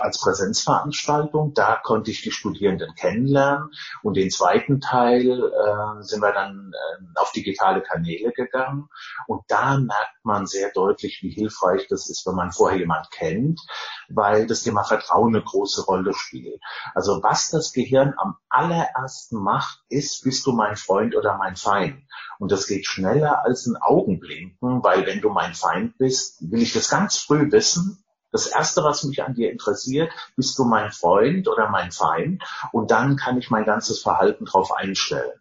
als 0.00 0.20
Präsenzveranstaltung. 0.20 1.54
Da 1.54 1.76
konnte 1.82 2.10
ich 2.10 2.22
die 2.22 2.30
Studierenden 2.30 2.94
kennenlernen. 2.94 3.70
Und 4.02 4.16
den 4.16 4.30
zweiten 4.30 4.80
Teil 4.80 5.30
äh, 5.30 6.02
sind 6.02 6.20
wir 6.20 6.32
dann 6.32 6.72
äh, 6.72 7.20
auf 7.20 7.32
digitale 7.32 7.82
Kanäle 7.82 8.32
gegangen. 8.32 8.88
Und 9.26 9.42
da 9.48 9.78
merkt 9.78 10.24
man 10.24 10.46
sehr 10.46 10.70
deutlich, 10.72 11.20
wie 11.22 11.30
hilfreich 11.30 11.86
das 11.88 12.08
ist, 12.08 12.26
wenn 12.26 12.34
man 12.34 12.52
vorher 12.52 12.78
jemand 12.78 13.10
kennt, 13.10 13.60
weil 14.08 14.46
das 14.46 14.62
Thema 14.62 14.84
Vertrauen 14.84 15.34
eine 15.34 15.44
große 15.44 15.84
Rolle 15.84 16.12
spielt. 16.14 16.60
Also 16.94 17.22
was 17.22 17.50
das 17.50 17.72
Gehirn 17.72 18.14
am 18.16 18.36
allerersten 18.48 19.42
macht, 19.42 19.80
ist, 19.88 20.22
bist 20.24 20.46
du 20.46 20.52
mein 20.52 20.76
Freund 20.76 21.14
oder 21.16 21.36
mein 21.36 21.56
Feind? 21.56 22.02
Und 22.38 22.52
das 22.52 22.66
geht 22.66 22.86
schneller 22.86 23.44
als 23.44 23.66
ein 23.66 23.76
Augenblinken, 23.76 24.82
weil 24.82 25.06
wenn 25.06 25.20
du 25.20 25.30
mein 25.30 25.54
Feind 25.54 25.96
bist, 25.98 26.50
will 26.50 26.62
ich 26.62 26.72
das 26.72 26.90
ganz 26.90 27.16
früh 27.16 27.50
wissen 27.50 28.02
das 28.36 28.46
Erste, 28.46 28.84
was 28.84 29.02
mich 29.04 29.22
an 29.22 29.34
dir 29.34 29.50
interessiert, 29.50 30.12
bist 30.36 30.58
du 30.58 30.64
mein 30.64 30.92
Freund 30.92 31.48
oder 31.48 31.70
mein 31.70 31.90
Feind? 31.90 32.42
Und 32.72 32.90
dann 32.90 33.16
kann 33.16 33.38
ich 33.38 33.50
mein 33.50 33.64
ganzes 33.64 34.02
Verhalten 34.02 34.44
darauf 34.44 34.72
einstellen. 34.72 35.40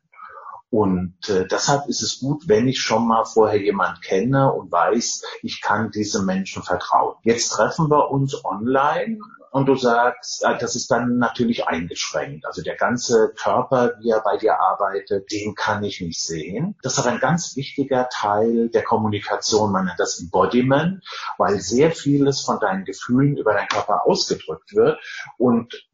Und 0.69 1.29
äh, 1.29 1.47
deshalb 1.47 1.87
ist 1.87 2.01
es 2.01 2.19
gut, 2.19 2.47
wenn 2.47 2.67
ich 2.67 2.81
schon 2.81 3.07
mal 3.07 3.23
vorher 3.25 3.61
jemand 3.61 4.01
kenne 4.01 4.51
und 4.51 4.71
weiß, 4.71 5.23
ich 5.41 5.61
kann 5.61 5.91
diesem 5.91 6.25
Menschen 6.25 6.63
vertrauen. 6.63 7.15
Jetzt 7.23 7.49
treffen 7.49 7.89
wir 7.89 8.11
uns 8.11 8.43
online 8.43 9.19
und 9.55 9.67
du 9.67 9.75
sagst, 9.75 10.43
äh, 10.43 10.57
das 10.57 10.75
ist 10.75 10.91
dann 10.91 11.17
natürlich 11.17 11.65
eingeschränkt. 11.65 12.45
Also 12.45 12.61
der 12.61 12.75
ganze 12.75 13.31
Körper, 13.41 13.93
wie 14.01 14.09
er 14.09 14.19
bei 14.19 14.35
dir 14.35 14.59
arbeitet, 14.59 15.31
den 15.31 15.55
kann 15.55 15.81
ich 15.81 16.01
nicht 16.01 16.21
sehen. 16.21 16.75
Das 16.83 16.97
ist 16.97 16.99
aber 16.99 17.11
ein 17.11 17.21
ganz 17.21 17.55
wichtiger 17.55 18.09
Teil 18.11 18.67
der 18.67 18.83
Kommunikation, 18.83 19.71
man 19.71 19.85
nennt 19.85 19.97
das 19.97 20.19
Embodiment, 20.19 21.05
weil 21.37 21.61
sehr 21.61 21.91
vieles 21.91 22.41
von 22.41 22.59
deinen 22.59 22.83
Gefühlen 22.83 23.37
über 23.37 23.53
deinen 23.53 23.69
Körper 23.69 24.05
ausgedrückt 24.05 24.75
wird 24.75 24.99
und 25.37 25.87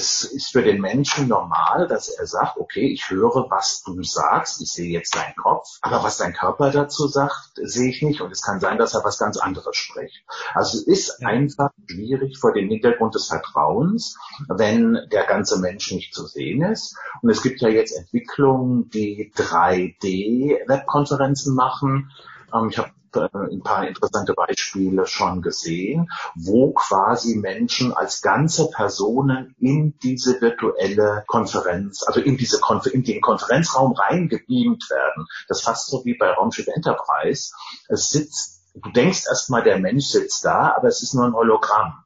es 0.00 0.24
ist 0.24 0.52
für 0.52 0.62
den 0.62 0.80
Menschen 0.80 1.28
normal, 1.28 1.86
dass 1.86 2.08
er 2.08 2.26
sagt, 2.26 2.56
okay, 2.56 2.88
ich 2.88 3.10
höre, 3.10 3.50
was 3.50 3.82
du 3.84 4.02
sagst, 4.02 4.62
ich 4.62 4.72
sehe 4.72 4.90
jetzt 4.90 5.14
deinen 5.14 5.36
Kopf, 5.36 5.68
aber 5.82 6.02
was 6.02 6.16
dein 6.16 6.32
Körper 6.32 6.70
dazu 6.70 7.06
sagt, 7.06 7.50
sehe 7.56 7.90
ich 7.90 8.00
nicht 8.00 8.22
und 8.22 8.32
es 8.32 8.40
kann 8.40 8.60
sein, 8.60 8.78
dass 8.78 8.94
er 8.94 9.04
was 9.04 9.18
ganz 9.18 9.36
anderes 9.36 9.76
spricht. 9.76 10.24
Also 10.54 10.78
es 10.78 10.86
ist 10.86 11.22
einfach 11.24 11.68
schwierig 11.86 12.38
vor 12.38 12.54
dem 12.54 12.70
Hintergrund 12.70 13.14
des 13.14 13.26
Vertrauens, 13.26 14.16
wenn 14.48 14.96
der 15.12 15.26
ganze 15.26 15.58
Mensch 15.58 15.92
nicht 15.92 16.14
zu 16.14 16.26
sehen 16.26 16.62
ist. 16.62 16.96
Und 17.20 17.28
es 17.28 17.42
gibt 17.42 17.60
ja 17.60 17.68
jetzt 17.68 17.94
Entwicklungen, 17.94 18.88
die 18.88 19.30
3D-Webkonferenzen 19.36 21.54
machen. 21.54 22.10
Ähm, 22.54 22.70
ich 22.70 22.78
habe 22.78 22.90
ein 23.16 23.62
paar 23.62 23.86
interessante 23.86 24.34
Beispiele 24.34 25.06
schon 25.06 25.42
gesehen, 25.42 26.10
wo 26.34 26.72
quasi 26.72 27.36
Menschen 27.36 27.92
als 27.92 28.22
ganze 28.22 28.70
Personen 28.70 29.54
in 29.58 29.98
diese 29.98 30.40
virtuelle 30.40 31.24
Konferenz, 31.26 32.02
also 32.06 32.20
in 32.20 32.36
diese 32.36 32.60
Konfer 32.60 32.92
in 32.94 33.04
den 33.04 33.20
Konferenzraum 33.20 33.92
reingebeamt 33.92 34.88
werden. 34.90 35.26
Das 35.48 35.58
ist 35.58 35.64
fast 35.64 35.88
so 35.88 36.04
wie 36.04 36.14
bei 36.14 36.30
Raumschiff 36.30 36.68
Enterprise. 36.68 37.52
Es 37.88 38.10
sitzt, 38.10 38.62
du 38.74 38.90
denkst 38.90 39.24
erstmal, 39.28 39.62
der 39.62 39.78
Mensch 39.78 40.06
sitzt 40.06 40.44
da, 40.44 40.74
aber 40.76 40.88
es 40.88 41.02
ist 41.02 41.14
nur 41.14 41.24
ein 41.24 41.34
Hologramm. 41.34 42.04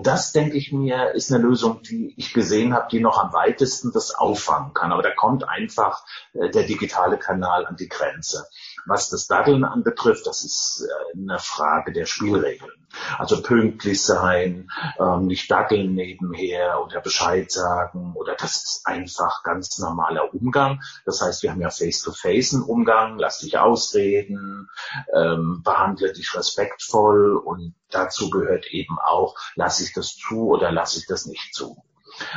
Und 0.00 0.06
das, 0.06 0.32
denke 0.32 0.56
ich 0.56 0.72
mir, 0.72 1.10
ist 1.10 1.30
eine 1.30 1.42
Lösung, 1.42 1.82
die 1.82 2.14
ich 2.16 2.32
gesehen 2.32 2.72
habe, 2.72 2.88
die 2.90 3.00
noch 3.00 3.22
am 3.22 3.34
weitesten 3.34 3.92
das 3.92 4.14
auffangen 4.14 4.72
kann. 4.72 4.92
Aber 4.92 5.02
da 5.02 5.10
kommt 5.14 5.46
einfach 5.46 6.06
äh, 6.32 6.48
der 6.48 6.62
digitale 6.62 7.18
Kanal 7.18 7.66
an 7.66 7.76
die 7.76 7.90
Grenze. 7.90 8.46
Was 8.86 9.10
das 9.10 9.26
Daddeln 9.26 9.62
anbetrifft, 9.62 10.26
das 10.26 10.42
ist 10.42 10.88
äh, 10.88 11.18
eine 11.18 11.38
Frage 11.38 11.92
der 11.92 12.06
Spielregeln. 12.06 12.70
Also 13.18 13.42
pünktlich 13.42 14.02
sein, 14.02 14.70
ähm, 14.98 15.26
nicht 15.26 15.50
dackeln 15.50 15.94
nebenher 15.94 16.82
oder 16.82 17.00
Bescheid 17.00 17.50
sagen 17.50 18.14
oder 18.16 18.34
das 18.34 18.56
ist 18.56 18.82
einfach 18.84 19.42
ganz 19.44 19.78
normaler 19.78 20.34
Umgang. 20.34 20.80
Das 21.04 21.20
heißt, 21.22 21.42
wir 21.42 21.52
haben 21.52 21.60
ja 21.60 21.70
face-to-face 21.70 22.54
einen 22.54 22.62
Umgang, 22.62 23.18
lass 23.18 23.38
dich 23.38 23.58
ausreden, 23.58 24.68
ähm, 25.14 25.60
behandle 25.62 26.12
dich 26.12 26.34
respektvoll 26.34 27.36
und 27.36 27.74
dazu 27.90 28.30
gehört 28.30 28.66
eben 28.66 28.98
auch, 28.98 29.36
lass 29.54 29.78
ich 29.90 29.94
das 29.94 30.16
zu 30.16 30.48
oder 30.48 30.72
lass 30.72 30.96
ich 30.96 31.06
das 31.06 31.26
nicht 31.26 31.54
zu. 31.54 31.76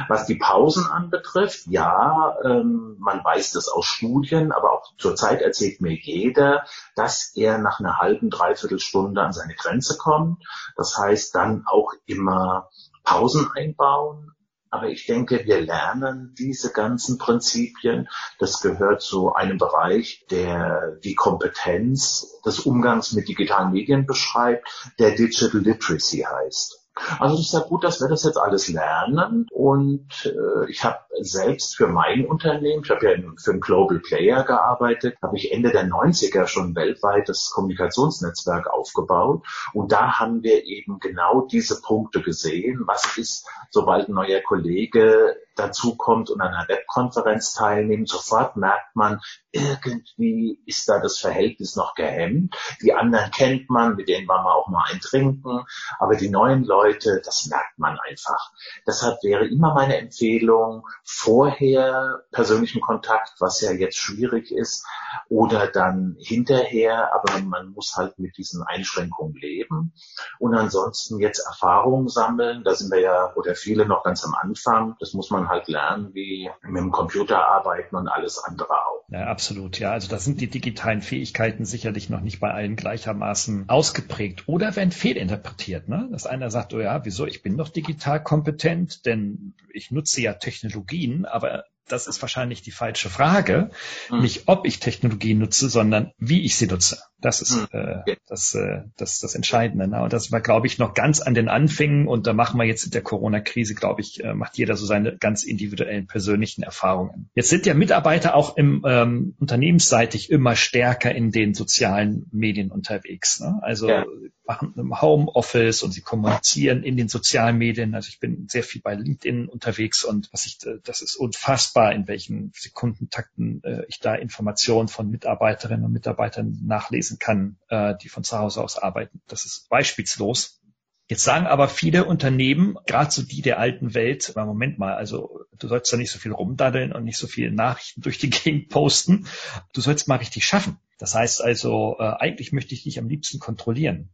Was 0.07 0.25
die 0.25 0.35
Pausen 0.35 0.85
anbetrifft, 0.85 1.67
ja, 1.67 2.35
ähm, 2.43 2.95
man 2.99 3.23
weiß 3.23 3.51
das 3.51 3.67
aus 3.67 3.85
Studien, 3.85 4.51
aber 4.51 4.71
auch 4.71 4.93
zurzeit 4.97 5.41
erzählt 5.41 5.81
mir 5.81 5.93
jeder, 5.93 6.65
dass 6.95 7.35
er 7.35 7.57
nach 7.57 7.79
einer 7.79 7.97
halben, 7.97 8.29
dreiviertel 8.29 8.79
Stunde 8.79 9.21
an 9.21 9.33
seine 9.33 9.55
Grenze 9.55 9.97
kommt. 9.97 10.43
Das 10.75 10.97
heißt, 10.97 11.35
dann 11.35 11.65
auch 11.65 11.93
immer 12.05 12.69
Pausen 13.03 13.49
einbauen. 13.55 14.31
Aber 14.69 14.87
ich 14.87 15.05
denke, 15.05 15.45
wir 15.45 15.61
lernen 15.61 16.33
diese 16.35 16.71
ganzen 16.71 17.19
Prinzipien. 17.19 18.09
Das 18.39 18.59
gehört 18.59 19.03
zu 19.03 19.31
einem 19.31 19.59
Bereich, 19.59 20.25
der 20.31 20.97
die 21.03 21.13
Kompetenz 21.13 22.41
des 22.43 22.61
Umgangs 22.61 23.11
mit 23.11 23.27
digitalen 23.27 23.71
Medien 23.71 24.07
beschreibt, 24.07 24.67
der 24.97 25.11
Digital 25.11 25.61
Literacy 25.61 26.25
heißt. 26.27 26.82
Also 27.19 27.35
es 27.35 27.47
ist 27.47 27.53
ja 27.53 27.61
gut, 27.61 27.83
dass 27.83 28.01
wir 28.01 28.07
das 28.07 28.23
jetzt 28.23 28.37
alles 28.37 28.67
lernen 28.69 29.47
und 29.51 30.07
äh, 30.25 30.69
ich 30.69 30.83
habe 30.83 30.99
selbst 31.21 31.75
für 31.75 31.87
mein 31.87 32.25
Unternehmen, 32.25 32.83
ich 32.83 32.91
habe 32.91 33.05
ja 33.05 33.17
für 33.37 33.51
einen 33.51 33.61
Global 33.61 33.99
Player 33.99 34.43
gearbeitet, 34.43 35.17
habe 35.21 35.37
ich 35.37 35.51
Ende 35.51 35.71
der 35.71 35.87
90er 35.87 36.45
schon 36.45 36.75
weltweit 36.75 37.29
das 37.29 37.51
Kommunikationsnetzwerk 37.53 38.67
aufgebaut 38.67 39.43
und 39.73 39.91
da 39.91 40.19
haben 40.19 40.43
wir 40.43 40.65
eben 40.65 40.99
genau 40.99 41.41
diese 41.41 41.81
Punkte 41.81 42.21
gesehen. 42.21 42.83
Was 42.85 43.17
ist, 43.17 43.47
sobald 43.71 44.07
ein 44.07 44.13
neuer 44.13 44.41
Kollege 44.41 45.35
dazukommt 45.55 46.29
und 46.29 46.41
an 46.41 46.53
einer 46.53 46.67
Webkonferenz 46.67 47.53
teilnimmt, 47.53 48.09
sofort 48.09 48.55
merkt 48.55 48.95
man, 48.95 49.19
irgendwie 49.51 50.61
ist 50.65 50.89
da 50.89 50.99
das 50.99 51.19
Verhältnis 51.19 51.75
noch 51.75 51.93
gehemmt. 51.95 52.55
Die 52.81 52.93
anderen 52.93 53.31
kennt 53.31 53.69
man, 53.69 53.95
mit 53.95 54.09
denen 54.09 54.27
war 54.27 54.43
man 54.43 54.53
auch 54.53 54.67
mal 54.67 54.85
ein 54.91 54.99
Trinken, 54.99 55.65
aber 55.99 56.15
die 56.15 56.29
neuen 56.29 56.63
Leute, 56.63 57.21
das 57.23 57.45
merkt 57.47 57.77
man 57.77 57.99
einfach. 57.99 58.51
Deshalb 58.87 59.21
wäre 59.23 59.47
immer 59.47 59.73
meine 59.73 59.97
Empfehlung, 59.97 60.87
vorher 61.03 62.23
persönlichen 62.31 62.81
Kontakt, 62.81 63.33
was 63.39 63.61
ja 63.61 63.71
jetzt 63.71 63.97
schwierig 63.97 64.51
ist, 64.51 64.85
oder 65.29 65.67
dann 65.67 66.15
hinterher, 66.19 67.13
aber 67.13 67.39
man 67.39 67.69
muss 67.69 67.95
halt 67.95 68.17
mit 68.19 68.37
diesen 68.37 68.63
Einschränkungen 68.63 69.35
leben. 69.35 69.93
Und 70.39 70.55
ansonsten 70.55 71.19
jetzt 71.19 71.45
Erfahrungen 71.45 72.07
sammeln, 72.07 72.63
da 72.63 72.73
sind 72.73 72.91
wir 72.91 72.99
ja, 72.99 73.33
oder 73.35 73.55
viele 73.55 73.85
noch 73.85 74.03
ganz 74.03 74.23
am 74.25 74.33
Anfang, 74.35 74.95
das 74.99 75.13
muss 75.13 75.29
man 75.29 75.42
halt 75.49 75.67
lernen, 75.67 76.13
wie 76.13 76.49
mit 76.61 76.81
dem 76.81 76.91
Computer 76.91 77.47
arbeiten 77.47 77.95
und 77.95 78.07
alles 78.07 78.43
andere 78.43 78.71
auch. 78.71 79.03
Ja, 79.09 79.27
absolut. 79.27 79.79
Ja, 79.79 79.91
also 79.91 80.09
da 80.09 80.17
sind 80.17 80.41
die 80.41 80.49
digitalen 80.49 81.01
Fähigkeiten 81.01 81.65
sicherlich 81.65 82.09
noch 82.09 82.21
nicht 82.21 82.39
bei 82.39 82.51
allen 82.51 82.75
gleichermaßen 82.75 83.69
ausgeprägt 83.69 84.47
oder 84.47 84.75
werden 84.75 84.91
fehlinterpretiert. 84.91 85.87
Ne? 85.87 86.09
Dass 86.11 86.25
einer 86.25 86.49
sagt, 86.49 86.73
oh 86.73 86.79
ja, 86.79 87.05
wieso, 87.05 87.25
ich 87.25 87.43
bin 87.43 87.57
doch 87.57 87.69
digital 87.69 88.23
kompetent, 88.23 89.05
denn 89.05 89.53
ich 89.71 89.91
nutze 89.91 90.21
ja 90.21 90.33
Technologien, 90.33 91.25
aber 91.25 91.65
das 91.87 92.07
ist 92.07 92.21
wahrscheinlich 92.21 92.61
die 92.61 92.71
falsche 92.71 93.09
Frage. 93.09 93.69
Mhm. 94.09 94.21
Nicht, 94.21 94.47
ob 94.47 94.65
ich 94.65 94.79
Technologie 94.79 95.33
nutze, 95.33 95.69
sondern 95.69 96.11
wie 96.17 96.41
ich 96.41 96.55
sie 96.55 96.67
nutze. 96.67 96.99
Das 97.23 97.41
ist 97.41 97.55
mhm. 97.55 97.67
äh, 97.79 98.15
das, 98.27 98.55
äh, 98.55 98.81
das, 98.97 99.19
das 99.19 99.35
Entscheidende. 99.35 99.87
Ne? 99.87 100.01
Und 100.01 100.13
das 100.13 100.31
war, 100.31 100.41
glaube 100.41 100.67
ich, 100.67 100.79
noch 100.79 100.93
ganz 100.93 101.21
an 101.21 101.33
den 101.33 101.49
Anfängen. 101.49 102.07
Und 102.07 102.27
da 102.27 102.33
machen 102.33 102.59
wir 102.59 102.65
jetzt 102.65 102.85
in 102.85 102.91
der 102.91 103.01
Corona-Krise, 103.01 103.75
glaube 103.75 104.01
ich, 104.01 104.23
äh, 104.23 104.33
macht 104.33 104.57
jeder 104.57 104.75
so 104.75 104.85
seine 104.85 105.17
ganz 105.17 105.43
individuellen 105.43 106.07
persönlichen 106.07 106.63
Erfahrungen. 106.63 107.29
Jetzt 107.35 107.49
sind 107.49 107.65
ja 107.65 107.73
Mitarbeiter 107.73 108.35
auch 108.35 108.57
im 108.57 108.83
ähm, 108.87 109.35
unternehmensseitig 109.39 110.29
immer 110.29 110.55
stärker 110.55 111.13
in 111.13 111.31
den 111.31 111.53
sozialen 111.53 112.27
Medien 112.31 112.71
unterwegs. 112.71 113.39
Ne? 113.39 113.59
Also 113.61 113.89
ja. 113.89 114.05
machen 114.45 114.73
im 114.77 115.01
Homeoffice 115.01 115.83
und 115.83 115.91
sie 115.91 116.01
kommunizieren 116.01 116.83
in 116.83 116.97
den 116.97 117.07
sozialen 117.07 117.57
Medien. 117.57 117.95
Also 117.95 118.09
ich 118.09 118.19
bin 118.19 118.47
sehr 118.47 118.63
viel 118.63 118.81
bei 118.81 118.95
LinkedIn 118.95 119.47
unterwegs 119.47 120.03
und 120.03 120.29
was 120.33 120.45
ich, 120.45 120.57
äh, 120.65 120.79
das 120.83 121.01
ist 121.01 121.15
unfassbar 121.15 121.63
unfassbar, 121.63 121.93
in 121.93 122.07
welchen 122.07 122.51
Sekundentakten 122.55 123.63
äh, 123.63 123.83
ich 123.87 123.99
da 123.99 124.15
Informationen 124.15 124.87
von 124.87 125.09
Mitarbeiterinnen 125.09 125.85
und 125.85 125.91
Mitarbeitern 125.91 126.59
nachlesen 126.63 127.12
kann, 127.19 127.57
äh, 127.69 127.95
die 128.01 128.09
von 128.09 128.23
zu 128.23 128.37
Hause 128.37 128.63
aus 128.63 128.77
arbeiten. 128.77 129.21
Das 129.27 129.45
ist 129.45 129.69
beispielslos. 129.69 130.61
Jetzt 131.09 131.23
sagen 131.23 131.47
aber 131.47 131.67
viele 131.67 132.05
Unternehmen, 132.05 132.77
gerade 132.85 133.11
so 133.11 133.23
die 133.23 133.41
der 133.41 133.59
alten 133.59 133.93
Welt, 133.93 134.33
Moment 134.35 134.79
mal, 134.79 134.93
also 134.95 135.41
du 135.51 135.67
sollst 135.67 135.91
da 135.91 135.97
nicht 135.97 136.11
so 136.11 136.17
viel 136.17 136.31
rumdaddeln 136.31 136.93
und 136.93 137.03
nicht 137.03 137.17
so 137.17 137.27
viele 137.27 137.51
Nachrichten 137.51 138.01
durch 138.01 138.17
die 138.17 138.29
Gegend 138.31 138.69
posten. 138.69 139.27
Du 139.73 139.81
sollst 139.81 140.07
mal 140.07 140.15
richtig 140.15 140.45
schaffen. 140.45 140.79
Das 140.97 141.13
heißt 141.13 141.43
also, 141.43 141.97
äh, 141.99 142.03
eigentlich 142.03 142.53
möchte 142.53 142.73
ich 142.73 142.83
dich 142.83 142.99
am 142.99 143.09
liebsten 143.09 143.39
kontrollieren. 143.39 144.09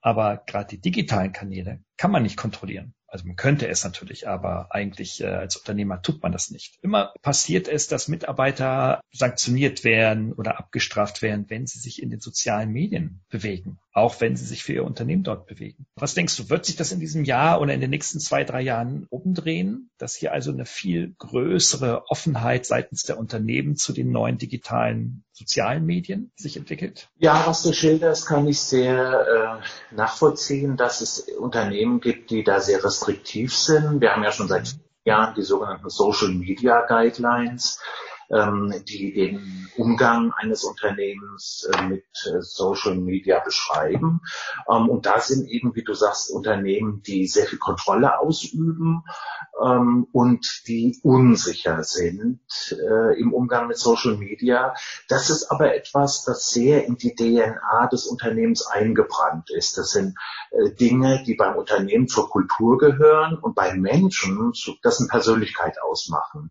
Aber 0.00 0.42
gerade 0.46 0.68
die 0.68 0.80
digitalen 0.80 1.32
Kanäle 1.32 1.84
kann 1.96 2.10
man 2.10 2.24
nicht 2.24 2.36
kontrollieren. 2.36 2.94
Also 3.12 3.26
man 3.26 3.36
könnte 3.36 3.68
es 3.68 3.84
natürlich, 3.84 4.26
aber 4.26 4.74
eigentlich 4.74 5.20
äh, 5.20 5.26
als 5.26 5.56
Unternehmer 5.56 6.00
tut 6.00 6.22
man 6.22 6.32
das 6.32 6.50
nicht. 6.50 6.78
Immer 6.80 7.12
passiert 7.20 7.68
es, 7.68 7.86
dass 7.86 8.08
Mitarbeiter 8.08 9.02
sanktioniert 9.12 9.84
werden 9.84 10.32
oder 10.32 10.58
abgestraft 10.58 11.20
werden, 11.20 11.44
wenn 11.48 11.66
sie 11.66 11.78
sich 11.78 12.02
in 12.02 12.08
den 12.08 12.20
sozialen 12.20 12.70
Medien 12.70 13.20
bewegen, 13.28 13.78
auch 13.92 14.20
wenn 14.20 14.36
sie 14.36 14.44
sich 14.44 14.64
für 14.64 14.72
ihr 14.72 14.84
Unternehmen 14.84 15.22
dort 15.22 15.46
bewegen. 15.46 15.86
Was 15.96 16.14
denkst 16.14 16.36
du, 16.36 16.50
wird 16.50 16.64
sich 16.64 16.76
das 16.76 16.92
in 16.92 17.00
diesem 17.00 17.24
Jahr 17.24 17.60
oder 17.60 17.74
in 17.74 17.80
den 17.80 17.90
nächsten 17.90 18.20
zwei, 18.20 18.44
drei 18.44 18.62
Jahren 18.62 19.06
umdrehen, 19.10 19.90
dass 19.98 20.14
hier 20.14 20.32
also 20.32 20.50
eine 20.50 20.64
viel 20.64 21.14
größere 21.18 22.04
Offenheit 22.08 22.66
seitens 22.66 23.02
der 23.02 23.18
Unternehmen 23.18 23.76
zu 23.76 23.92
den 23.92 24.10
neuen 24.10 24.38
digitalen 24.38 25.24
sozialen 25.32 25.84
Medien 25.84 26.32
sich 26.36 26.56
entwickelt? 26.56 27.08
Ja, 27.18 27.44
was 27.46 27.62
du 27.62 27.72
schilderst, 27.72 28.26
kann 28.26 28.46
ich 28.48 28.60
sehr 28.60 29.60
äh, 29.60 29.94
nachvollziehen, 29.94 30.76
dass 30.76 31.00
es 31.00 31.20
Unternehmen 31.38 32.00
gibt, 32.00 32.30
die 32.30 32.44
da 32.44 32.60
sehr 32.60 32.82
restriktiv 32.84 33.54
sind. 33.54 34.00
Wir 34.00 34.12
haben 34.12 34.22
ja 34.22 34.32
schon 34.32 34.48
seit 34.48 34.76
Jahren 35.04 35.34
die 35.34 35.42
sogenannten 35.42 35.90
Social 35.90 36.28
Media 36.28 36.86
Guidelines, 36.86 37.80
ähm, 38.32 38.74
die 38.88 39.12
den 39.12 39.62
Umgang 39.76 40.32
eines 40.36 40.64
Unternehmens 40.64 41.68
äh, 41.72 41.82
mit 41.82 42.04
äh, 42.26 42.40
Social 42.40 42.96
Media 42.96 43.40
beschreiben. 43.40 44.20
Ähm, 44.68 44.88
und 44.88 45.06
da 45.06 45.20
sind 45.20 45.48
eben, 45.48 45.74
wie 45.74 45.84
du 45.84 45.94
sagst, 45.94 46.30
Unternehmen, 46.30 47.02
die 47.02 47.26
sehr 47.26 47.46
viel 47.46 47.58
Kontrolle 47.58 48.18
ausüben 48.18 49.04
ähm, 49.62 50.06
und 50.12 50.62
die 50.66 50.98
unsicher 51.02 51.82
sind 51.84 52.40
äh, 52.70 53.18
im 53.18 53.32
Umgang 53.32 53.68
mit 53.68 53.78
Social 53.78 54.16
Media. 54.16 54.74
Das 55.08 55.30
ist 55.30 55.50
aber 55.50 55.74
etwas, 55.74 56.24
das 56.24 56.50
sehr 56.50 56.86
in 56.86 56.96
die 56.96 57.14
DNA 57.14 57.88
des 57.90 58.06
Unternehmens 58.06 58.66
eingebrannt 58.66 59.50
ist. 59.50 59.78
Das 59.78 59.90
sind 59.90 60.16
Dinge, 60.80 61.22
die 61.26 61.34
beim 61.34 61.56
Unternehmen 61.56 62.08
zur 62.08 62.28
Kultur 62.28 62.78
gehören 62.78 63.38
und 63.38 63.54
bei 63.54 63.74
Menschen 63.74 64.52
dessen 64.84 65.08
Persönlichkeit 65.08 65.76
ausmachen. 65.82 66.50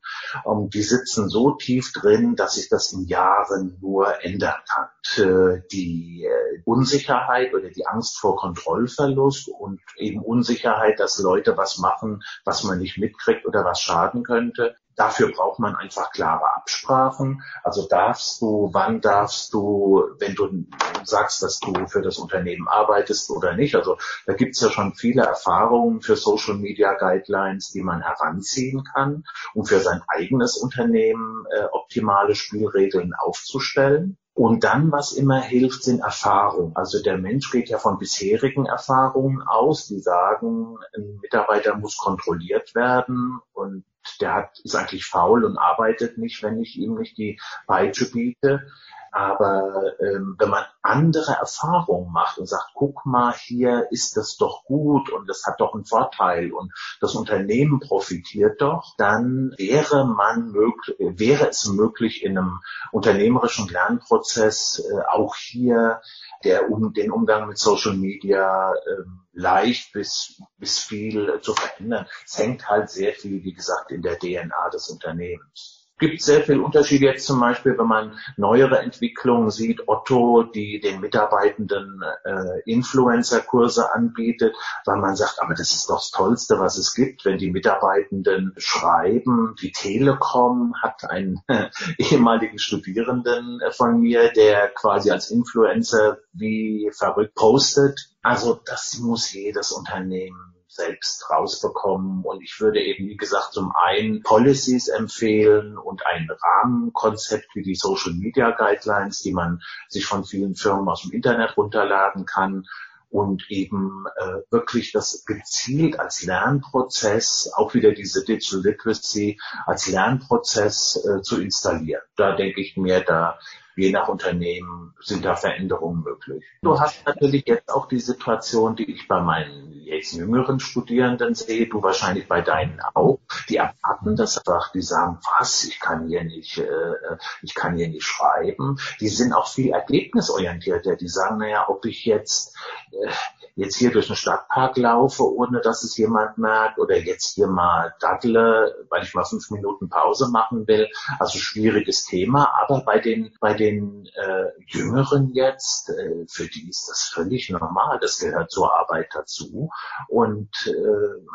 die 0.74 0.82
sitzen 0.82 1.30
so 1.30 1.52
tief 1.52 1.71
drin, 1.80 2.36
dass 2.36 2.56
sich 2.56 2.70
das 2.70 2.92
in 2.92 3.08
Jahren 3.08 3.78
nur 3.82 4.24
ändern 4.24 4.60
kann. 4.68 5.64
Die 5.72 6.26
äh, 6.26 6.62
Unsicherheit 6.66 7.54
oder 7.54 7.70
die 7.70 7.88
Angst 7.88 8.20
vor 8.20 8.36
Kontrollverlust 8.36 9.50
und 9.50 9.80
eben 9.98 10.22
Unsicherheit, 10.22 11.00
dass 11.00 11.20
Leute 11.20 11.58
was 11.58 11.78
machen, 11.78 12.24
was 12.46 12.64
man 12.64 12.80
nicht 12.80 12.98
mitkriegt 12.98 13.46
oder 13.46 13.64
was 13.64 13.82
schaden 13.82 14.24
könnte, 14.24 14.76
Dafür 14.96 15.32
braucht 15.32 15.60
man 15.60 15.76
einfach 15.76 16.12
klare 16.12 16.56
Absprachen. 16.56 17.42
Also 17.64 17.88
darfst 17.88 18.42
du, 18.42 18.70
wann 18.74 19.02
darfst 19.02 19.54
du, 19.54 20.04
wenn 20.20 20.36
du 20.36 20.66
sagst, 21.04 21.42
dass 21.44 21.60
du 21.60 21.88
für 21.88 22.02
das 22.02 22.18
Unternehmen 22.18 22.68
arbeitest 22.68 23.30
oder 23.30 23.56
nicht. 23.56 23.76
Also 23.76 23.98
da 24.26 24.34
gibt 24.34 24.56
es 24.56 24.62
ja 24.62 24.70
schon 24.70 24.94
viele 24.94 25.24
Erfahrungen 25.24 26.02
für 26.02 26.16
Social 26.16 26.56
Media 26.56 26.94
Guidelines, 26.94 27.72
die 27.72 27.82
man 27.82 28.02
heranziehen 28.02 28.84
kann, 28.94 29.24
um 29.54 29.66
für 29.66 29.80
sein 29.80 30.02
eigenes 30.08 30.58
Unternehmen 30.58 31.46
äh, 31.52 31.66
optimale 31.72 32.36
Spielregeln 32.36 33.14
aufzustellen. 33.14 34.18
Und 34.34 34.64
dann, 34.64 34.92
was 34.92 35.12
immer 35.12 35.42
hilft, 35.42 35.84
sind 35.84 36.00
Erfahrungen. 36.00 36.76
Also 36.76 37.02
der 37.04 37.18
Mensch 37.18 37.52
geht 37.52 37.70
ja 37.70 37.78
von 37.78 37.98
bisherigen 37.98 38.66
Erfahrungen 38.66 39.42
aus, 39.42 39.88
die 39.88 40.00
sagen, 40.00 40.78
ein 40.96 41.20
Mitarbeiter 41.22 41.76
muss 41.76 41.98
kontrolliert 41.98 42.74
werden 42.74 43.40
und 43.52 43.84
der 44.20 44.34
hat, 44.34 44.60
ist 44.64 44.76
eigentlich 44.76 45.06
faul 45.06 45.46
und 45.46 45.58
arbeitet 45.58 46.18
nicht, 46.18 46.44
wenn 46.44 46.60
ich 46.62 46.78
ihm 46.78 46.96
nicht 46.96 47.18
die 47.18 47.40
Peitsche 47.68 48.12
biete. 48.12 48.68
Aber 49.12 49.92
ähm, 50.00 50.38
wenn 50.40 50.50
man 50.50 50.64
andere 50.82 51.34
Erfahrungen 51.34 52.12
macht 52.14 52.38
und 52.38 52.48
sagt, 52.48 52.72
guck 52.74 53.06
mal, 53.06 53.34
hier 53.34 53.92
ist 53.92 54.16
das 54.16 54.38
doch 54.38 54.64
gut 54.64 55.10
und 55.10 55.28
das 55.28 55.44
hat 55.46 55.60
doch 55.60 55.74
einen 55.74 55.84
Vorteil 55.84 56.54
und 56.54 56.72
das 57.02 57.16
Unternehmen 57.16 57.82
profitiert 57.82 58.62
doch, 58.62 58.96
dann 58.98 59.54
wäre 59.58 60.06
man 60.06 60.52
möglich, 60.52 60.96
wäre 61.00 61.50
es 61.50 61.68
möglich, 61.68 62.24
in 62.24 62.38
einem 62.38 62.62
unternehmerischen 62.94 63.68
Lernprozess 63.68 64.82
äh, 64.90 65.02
auch 65.10 65.36
hier 65.36 66.02
der, 66.46 66.72
um, 66.72 66.94
den 66.94 67.12
Umgang 67.12 67.50
mit 67.50 67.58
Social 67.58 67.98
Media 67.98 68.74
äh, 68.74 69.04
leicht 69.34 69.92
bis, 69.92 70.42
bis 70.58 70.80
viel 70.80 71.42
zu 71.42 71.54
verändern. 71.54 72.08
Es 72.26 72.38
hängt 72.38 72.70
halt 72.70 72.90
sehr 72.90 73.14
viel, 73.14 73.44
wie 73.44 73.54
gesagt, 73.54 73.92
in 73.92 74.02
der 74.02 74.18
DNA 74.18 74.70
des 74.70 74.90
Unternehmens 74.90 75.81
gibt 76.02 76.22
sehr 76.22 76.42
viel 76.42 76.60
Unterschiede 76.60 77.06
jetzt 77.06 77.26
zum 77.26 77.40
Beispiel, 77.40 77.78
wenn 77.78 77.88
man 77.88 78.20
neuere 78.36 78.80
Entwicklungen 78.80 79.52
sieht, 79.52 79.88
Otto, 79.88 80.44
die 80.44 80.82
den 80.82 81.00
Mitarbeitenden 81.00 82.02
äh, 82.26 82.60
Influencer-Kurse 82.66 83.94
anbietet, 83.94 84.56
weil 84.86 84.98
man 84.98 85.16
sagt, 85.16 85.42
aber 85.42 85.54
das 85.54 85.72
ist 85.72 85.90
doch 85.90 86.00
das 86.00 86.12
Tollste, 86.12 86.60
was 86.60 86.78
es 86.78 86.94
gibt, 86.96 87.24
wenn 87.24 87.38
die 87.38 87.52
Mitarbeitenden 87.52 88.54
schreiben. 88.58 89.56
Die 89.62 89.72
Telekom 89.72 90.74
hat 90.82 91.10
einen 91.10 91.42
äh, 91.48 91.70
ehemaligen 91.98 92.60
Studierenden 92.60 93.62
von 93.72 94.02
mir, 94.02 94.32
der 94.34 94.70
quasi 94.70 95.12
als 95.12 95.30
Influencer 95.30 96.18
wie 96.34 96.92
verrückt 96.92 97.36
postet. 97.36 98.10
Also 98.24 98.60
das 98.66 98.98
muss 99.00 99.32
jedes 99.32 99.72
Unternehmen 99.72 100.51
selbst 100.72 101.30
rausbekommen. 101.30 102.24
Und 102.24 102.42
ich 102.42 102.60
würde 102.60 102.82
eben, 102.82 103.08
wie 103.08 103.18
gesagt, 103.18 103.54
zum 103.54 103.74
einen 103.76 104.24
Policies 104.24 104.88
empfehlen 104.88 105.78
und 105.78 106.06
ein 106.06 106.30
Rahmenkonzept 106.30 107.56
wie 107.56 107.64
die 107.64 107.76
Social 107.76 108.14
Media 108.14 108.52
Guidelines, 108.52 109.20
die 109.20 109.34
man 109.34 109.62
sich 109.90 110.06
von 110.06 110.24
vielen 110.24 110.56
Firmen 110.56 110.88
aus 110.88 111.04
dem 111.04 111.12
Internet 111.12 111.58
runterladen 111.58 112.26
kann 112.26 112.66
und 113.10 113.44
eben 113.50 114.06
äh, 114.16 114.38
wirklich 114.50 114.94
das 114.94 115.26
gezielt 115.26 116.00
als 116.00 116.24
Lernprozess, 116.24 117.52
auch 117.54 117.74
wieder 117.74 117.92
diese 117.92 118.24
Digital 118.24 118.62
Literacy 118.62 119.38
als 119.66 119.88
Lernprozess 119.88 121.06
äh, 121.06 121.22
zu 121.22 121.42
installieren. 121.42 122.02
Da 122.16 122.36
denke 122.38 122.62
ich 122.62 122.78
mir, 122.78 123.02
da 123.02 123.38
je 123.76 123.92
nach 123.92 124.08
Unternehmen 124.08 124.94
sind 125.00 125.26
da 125.26 125.36
Veränderungen 125.36 126.04
möglich. 126.04 126.44
Du 126.62 126.80
hast 126.80 127.06
natürlich 127.06 127.46
jetzt 127.48 127.72
auch 127.72 127.88
die 127.88 128.00
Situation, 128.00 128.76
die 128.76 128.92
ich 128.92 129.08
bei 129.08 129.22
meinen 129.22 129.72
jetzt 129.84 130.14
jüngeren 130.14 130.60
Studierenden 130.60 131.36
sehe, 131.36 131.68
du 131.68 131.82
wahrscheinlich 131.84 132.28
bei 132.28 132.42
deinen 132.42 132.80
auch, 132.94 133.20
die 133.50 133.58
erwarten 133.58 134.16
das 134.16 134.38
einfach, 134.38 134.72
die 134.72 134.82
sagen, 134.82 135.20
was, 135.38 135.66
ich 135.66 135.80
kann 135.80 136.08
hier 136.08 136.24
nicht, 136.24 136.58
äh, 136.58 137.18
ich 137.42 137.54
kann 137.56 137.76
hier 137.76 137.90
nicht 137.90 138.06
schreiben. 138.06 138.78
Die 139.00 139.10
sind 139.10 139.34
auch 139.34 139.48
viel 139.48 139.72
ergebnisorientierter, 139.72 140.96
die 140.96 141.10
sagen, 141.10 141.40
naja, 141.40 141.66
ob 141.68 141.86
ich 141.86 142.06
jetzt 142.06 142.56
äh, 142.92 143.12
jetzt 143.56 143.76
hier 143.76 143.92
durch 143.92 144.08
den 144.08 144.16
Stadtpark 144.16 144.78
laufe, 144.78 145.24
ohne 145.24 145.62
dass 145.62 145.84
es 145.84 145.98
jemand 145.98 146.38
merkt, 146.38 146.80
oder 146.80 146.98
jetzt 146.98 147.36
hier 147.36 147.48
mal 147.48 147.94
daddle, 148.00 148.86
weil 148.90 149.04
ich 149.04 149.14
mal 149.14 149.26
fünf 149.26 149.50
Minuten 149.52 149.90
Pause 149.90 150.30
machen 150.30 150.68
will. 150.68 150.90
Also 151.20 151.38
schwieriges 151.38 152.06
Thema, 152.06 152.54
aber 152.62 152.82
bei 152.82 153.00
den 153.00 153.34
bei 153.40 153.54
den 153.62 154.08
äh, 154.16 154.46
Jüngeren 154.66 155.30
jetzt, 155.34 155.90
äh, 155.90 156.26
für 156.28 156.48
die 156.48 156.68
ist 156.68 156.88
das 156.90 157.12
völlig 157.14 157.50
normal. 157.52 158.00
Das 158.02 158.18
gehört 158.20 158.50
zur 158.50 158.76
Arbeit 158.76 159.10
dazu 159.14 159.70
und 160.08 160.50
äh, 160.66 161.26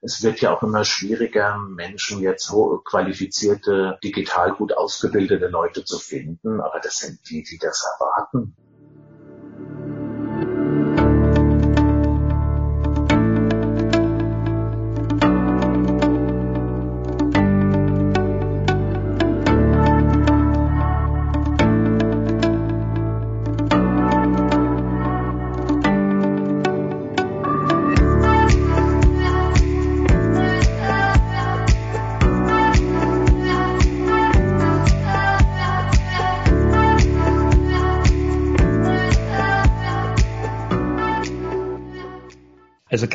es 0.00 0.22
wird 0.22 0.40
ja 0.40 0.54
auch 0.54 0.62
immer 0.62 0.84
schwieriger, 0.84 1.58
Menschen 1.58 2.20
jetzt 2.20 2.52
qualifizierte, 2.84 3.98
digital 4.04 4.52
gut 4.52 4.72
ausgebildete 4.76 5.48
Leute 5.48 5.84
zu 5.84 5.98
finden, 5.98 6.60
aber 6.60 6.78
das 6.78 6.98
sind 6.98 7.18
die, 7.28 7.42
die 7.42 7.58
das 7.58 7.84
erwarten. 7.94 8.56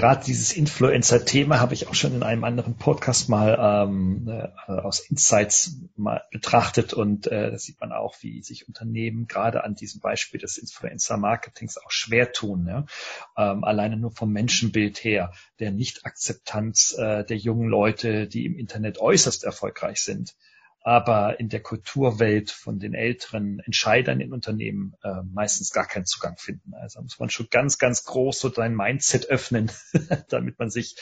Gerade 0.02 0.26
dieses 0.26 0.52
Influencer-Thema 0.52 1.60
habe 1.60 1.76
ich 1.76 1.88
auch 1.88 1.94
schon 1.94 2.16
in 2.16 2.24
einem 2.24 2.44
anderen 2.44 2.76
Podcast 2.76 3.30
mal 3.30 3.56
ähm, 3.88 4.28
äh, 4.28 4.72
aus 4.72 5.00
Insights 5.00 5.78
mal 5.96 6.24
betrachtet 6.32 6.92
und 6.92 7.28
äh, 7.28 7.52
da 7.52 7.58
sieht 7.60 7.80
man 7.80 7.92
auch, 7.92 8.16
wie 8.22 8.42
sich 8.42 8.68
Unternehmen 8.68 9.28
gerade 9.28 9.64
an 9.64 9.76
diesem 9.76 10.02
Beispiel 10.02 10.40
des 10.40 10.58
Influencer-Marketings 10.58 11.78
auch 11.78 11.92
schwer 11.92 12.32
tun. 12.32 12.66
Ja? 12.68 12.86
Ähm, 13.38 13.64
alleine 13.64 13.96
nur 13.96 14.10
vom 14.10 14.32
Menschenbild 14.32 15.04
her, 15.04 15.34
der 15.60 15.70
Nicht-Akzeptanz 15.70 16.96
äh, 16.98 17.24
der 17.24 17.38
jungen 17.38 17.70
Leute, 17.70 18.26
die 18.26 18.48
im 18.48 18.58
Internet 18.58 18.98
äußerst 18.98 19.44
erfolgreich 19.44 20.02
sind 20.02 20.34
aber 20.84 21.40
in 21.40 21.50
der 21.50 21.60
Kulturwelt 21.60 22.50
von 22.50 22.80
den 22.80 22.96
älteren 22.96 23.60
Entscheidern 23.60 24.20
in 24.20 24.34
Unternehmen 24.34 24.96
äh, 25.04 25.22
meistens 25.32 25.72
gar 25.72 25.86
keinen 25.86 26.06
Zugang 26.06 26.38
finden. 26.38 26.74
Also 26.74 27.02
muss 27.02 27.20
man 27.20 27.30
schon 27.30 27.48
ganz, 27.52 27.78
ganz 27.78 28.04
groß 28.04 28.40
so 28.40 28.50
sein 28.50 28.76
Mindset 28.76 29.28
öffnen, 29.28 29.72
damit 30.30 30.58
man 30.58 30.72
sich, 30.72 30.96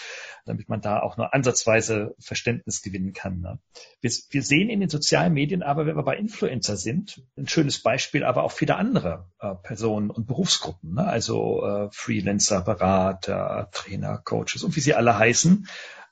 damit 0.46 0.68
man 0.68 0.82
da 0.82 1.00
auch 1.00 1.15
nur 1.15 1.34
ansatzweise 1.34 2.13
Verständnis 2.20 2.82
gewinnen 2.82 3.13
kann. 3.13 3.39
Ne? 3.39 3.60
Wir, 4.02 4.12
wir, 4.32 4.44
sehen 4.44 4.70
in 4.70 4.82
den 4.82 4.89
sozialen 4.89 5.34
Medien 5.34 5.63
aber, 5.63 5.86
wenn 5.86 5.96
wir 5.96 6.04
bei 6.04 6.18
Influencer 6.18 6.76
sind, 6.76 7.24
ein 7.38 7.48
schönes 7.48 7.82
Beispiel, 7.82 8.26
aber 8.26 8.44
auch 8.44 8.52
viele 8.52 8.76
andere 8.76 9.30
äh, 9.39 9.56
Personen 9.56 10.10
und 10.10 10.28
Berufsgruppen, 10.28 10.96
ne? 10.96 11.06
also 11.06 11.65
äh, 11.65 11.89
Freelancer, 11.92 12.62
Berater, 12.62 13.70
Trainer, 13.72 14.18
Coaches 14.18 14.63
und 14.63 14.76
wie 14.76 14.82
sie 14.82 14.94
alle 14.94 15.18
heißen, 15.18 15.68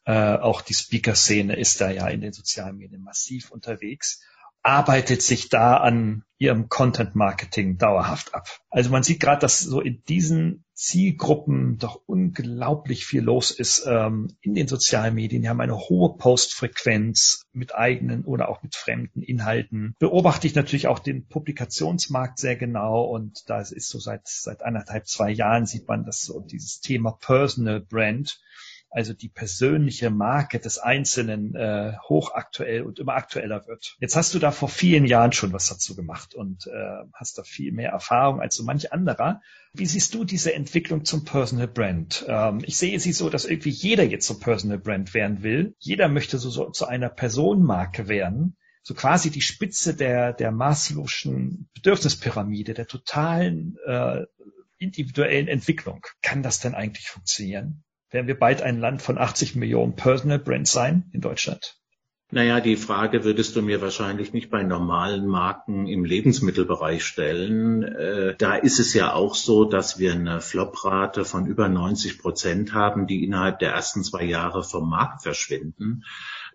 äh, 0.07 0.37
auch 0.37 0.61
die 0.61 0.73
Speaker-Szene 0.73 1.57
ist 1.57 1.81
da 1.81 1.91
ja 1.91 2.07
in 2.07 2.21
den 2.21 2.31
sozialen 2.31 2.77
Medien 2.77 3.03
massiv 3.03 3.51
unterwegs, 3.51 4.23
arbeitet 4.63 5.21
sich 5.21 5.49
da 5.49 5.77
an 5.77 6.23
ihrem 6.37 6.69
Content-Marketing 6.69 7.77
dauerhaft 7.77 8.33
ab. 8.33 8.47
Also 8.69 8.89
man 8.89 9.03
sieht 9.03 9.19
gerade, 9.19 9.41
dass 9.41 9.59
so 9.59 9.81
in 9.81 10.03
diesen 10.07 10.63
Zielgruppen 10.73 11.77
doch 11.77 12.01
unglaublich 12.05 13.05
viel 13.05 13.21
los 13.21 13.51
ist 13.51 13.85
ähm, 13.85 14.29
in 14.39 14.53
den 14.53 14.69
sozialen 14.69 15.15
Medien. 15.15 15.41
Die 15.41 15.49
haben 15.49 15.59
eine 15.59 15.77
hohe 15.77 16.15
Postfrequenz 16.15 17.43
mit 17.51 17.75
eigenen 17.75 18.23
oder 18.23 18.47
auch 18.47 18.63
mit 18.63 18.75
fremden 18.75 19.23
Inhalten. 19.23 19.93
Beobachte 19.99 20.47
ich 20.47 20.55
natürlich 20.55 20.87
auch 20.87 20.99
den 20.99 21.27
Publikationsmarkt 21.27 22.39
sehr 22.39 22.55
genau 22.55 23.03
und 23.03 23.43
da 23.47 23.59
ist 23.59 23.89
so 23.89 23.99
seit 23.99 24.27
seit 24.27 24.63
anderthalb 24.63 25.07
zwei 25.07 25.31
Jahren 25.31 25.65
sieht 25.65 25.87
man, 25.87 26.05
dass 26.05 26.21
so 26.21 26.39
dieses 26.39 26.79
Thema 26.79 27.11
Personal 27.11 27.81
Brand 27.81 28.39
also 28.89 29.13
die 29.13 29.29
persönliche 29.29 30.09
Marke 30.09 30.59
des 30.59 30.77
Einzelnen 30.77 31.55
äh, 31.55 31.93
hochaktuell 32.07 32.83
und 32.83 32.99
immer 32.99 33.15
aktueller 33.15 33.67
wird. 33.67 33.95
Jetzt 33.99 34.15
hast 34.15 34.33
du 34.33 34.39
da 34.39 34.51
vor 34.51 34.69
vielen 34.69 35.05
Jahren 35.05 35.33
schon 35.33 35.53
was 35.53 35.67
dazu 35.67 35.95
gemacht 35.95 36.33
und 36.33 36.67
äh, 36.67 37.05
hast 37.13 37.37
da 37.37 37.43
viel 37.43 37.71
mehr 37.71 37.91
Erfahrung 37.91 38.41
als 38.41 38.55
so 38.55 38.63
manch 38.63 38.93
anderer. 38.93 39.41
Wie 39.73 39.85
siehst 39.85 40.13
du 40.13 40.23
diese 40.23 40.53
Entwicklung 40.53 41.05
zum 41.05 41.25
Personal 41.25 41.67
Brand? 41.67 42.25
Ähm, 42.27 42.61
ich 42.65 42.77
sehe 42.77 42.99
sie 42.99 43.11
so, 43.11 43.29
dass 43.29 43.45
irgendwie 43.45 43.69
jeder 43.69 44.03
jetzt 44.03 44.27
so 44.27 44.39
Personal 44.39 44.79
Brand 44.79 45.13
werden 45.13 45.43
will. 45.43 45.75
Jeder 45.79 46.07
möchte 46.07 46.37
so, 46.37 46.49
so 46.49 46.69
zu 46.69 46.87
einer 46.87 47.09
Personenmarke 47.09 48.07
werden 48.07 48.57
so 48.87 48.93
quasi 48.93 49.31
die 49.31 49.41
Spitze 49.41 49.93
der, 49.97 50.31
der 50.31 50.53
Maslow'schen 50.53 51.67
Bedürfnispyramide, 51.73 52.73
der 52.73 52.87
totalen 52.87 53.75
äh, 53.85 54.21
individuellen 54.77 55.49
Entwicklung. 55.49 56.05
Kann 56.21 56.41
das 56.41 56.61
denn 56.61 56.73
eigentlich 56.73 57.09
funktionieren? 57.09 57.83
Werden 58.09 58.27
wir 58.27 58.39
bald 58.39 58.61
ein 58.61 58.79
Land 58.79 59.01
von 59.01 59.17
80 59.17 59.55
Millionen 59.55 59.95
Personal 59.95 60.39
Brands 60.39 60.71
sein 60.71 61.09
in 61.13 61.21
Deutschland? 61.21 61.77
Naja, 62.29 62.59
die 62.59 62.75
Frage 62.75 63.23
würdest 63.23 63.55
du 63.55 63.61
mir 63.61 63.81
wahrscheinlich 63.81 64.33
nicht 64.33 64.49
bei 64.49 64.61
normalen 64.61 65.27
Marken 65.27 65.87
im 65.87 66.03
Lebensmittelbereich 66.03 67.05
stellen. 67.05 67.83
Äh, 67.83 68.35
da 68.37 68.55
ist 68.55 68.79
es 68.79 68.93
ja 68.93 69.13
auch 69.13 69.33
so, 69.33 69.63
dass 69.63 69.97
wir 69.97 70.11
eine 70.11 70.41
Floprate 70.41 71.23
von 71.23 71.45
über 71.45 71.69
90 71.69 72.19
Prozent 72.19 72.73
haben, 72.73 73.07
die 73.07 73.23
innerhalb 73.23 73.59
der 73.59 73.71
ersten 73.71 74.03
zwei 74.03 74.25
Jahre 74.25 74.63
vom 74.63 74.89
Markt 74.89 75.23
verschwinden. 75.23 76.03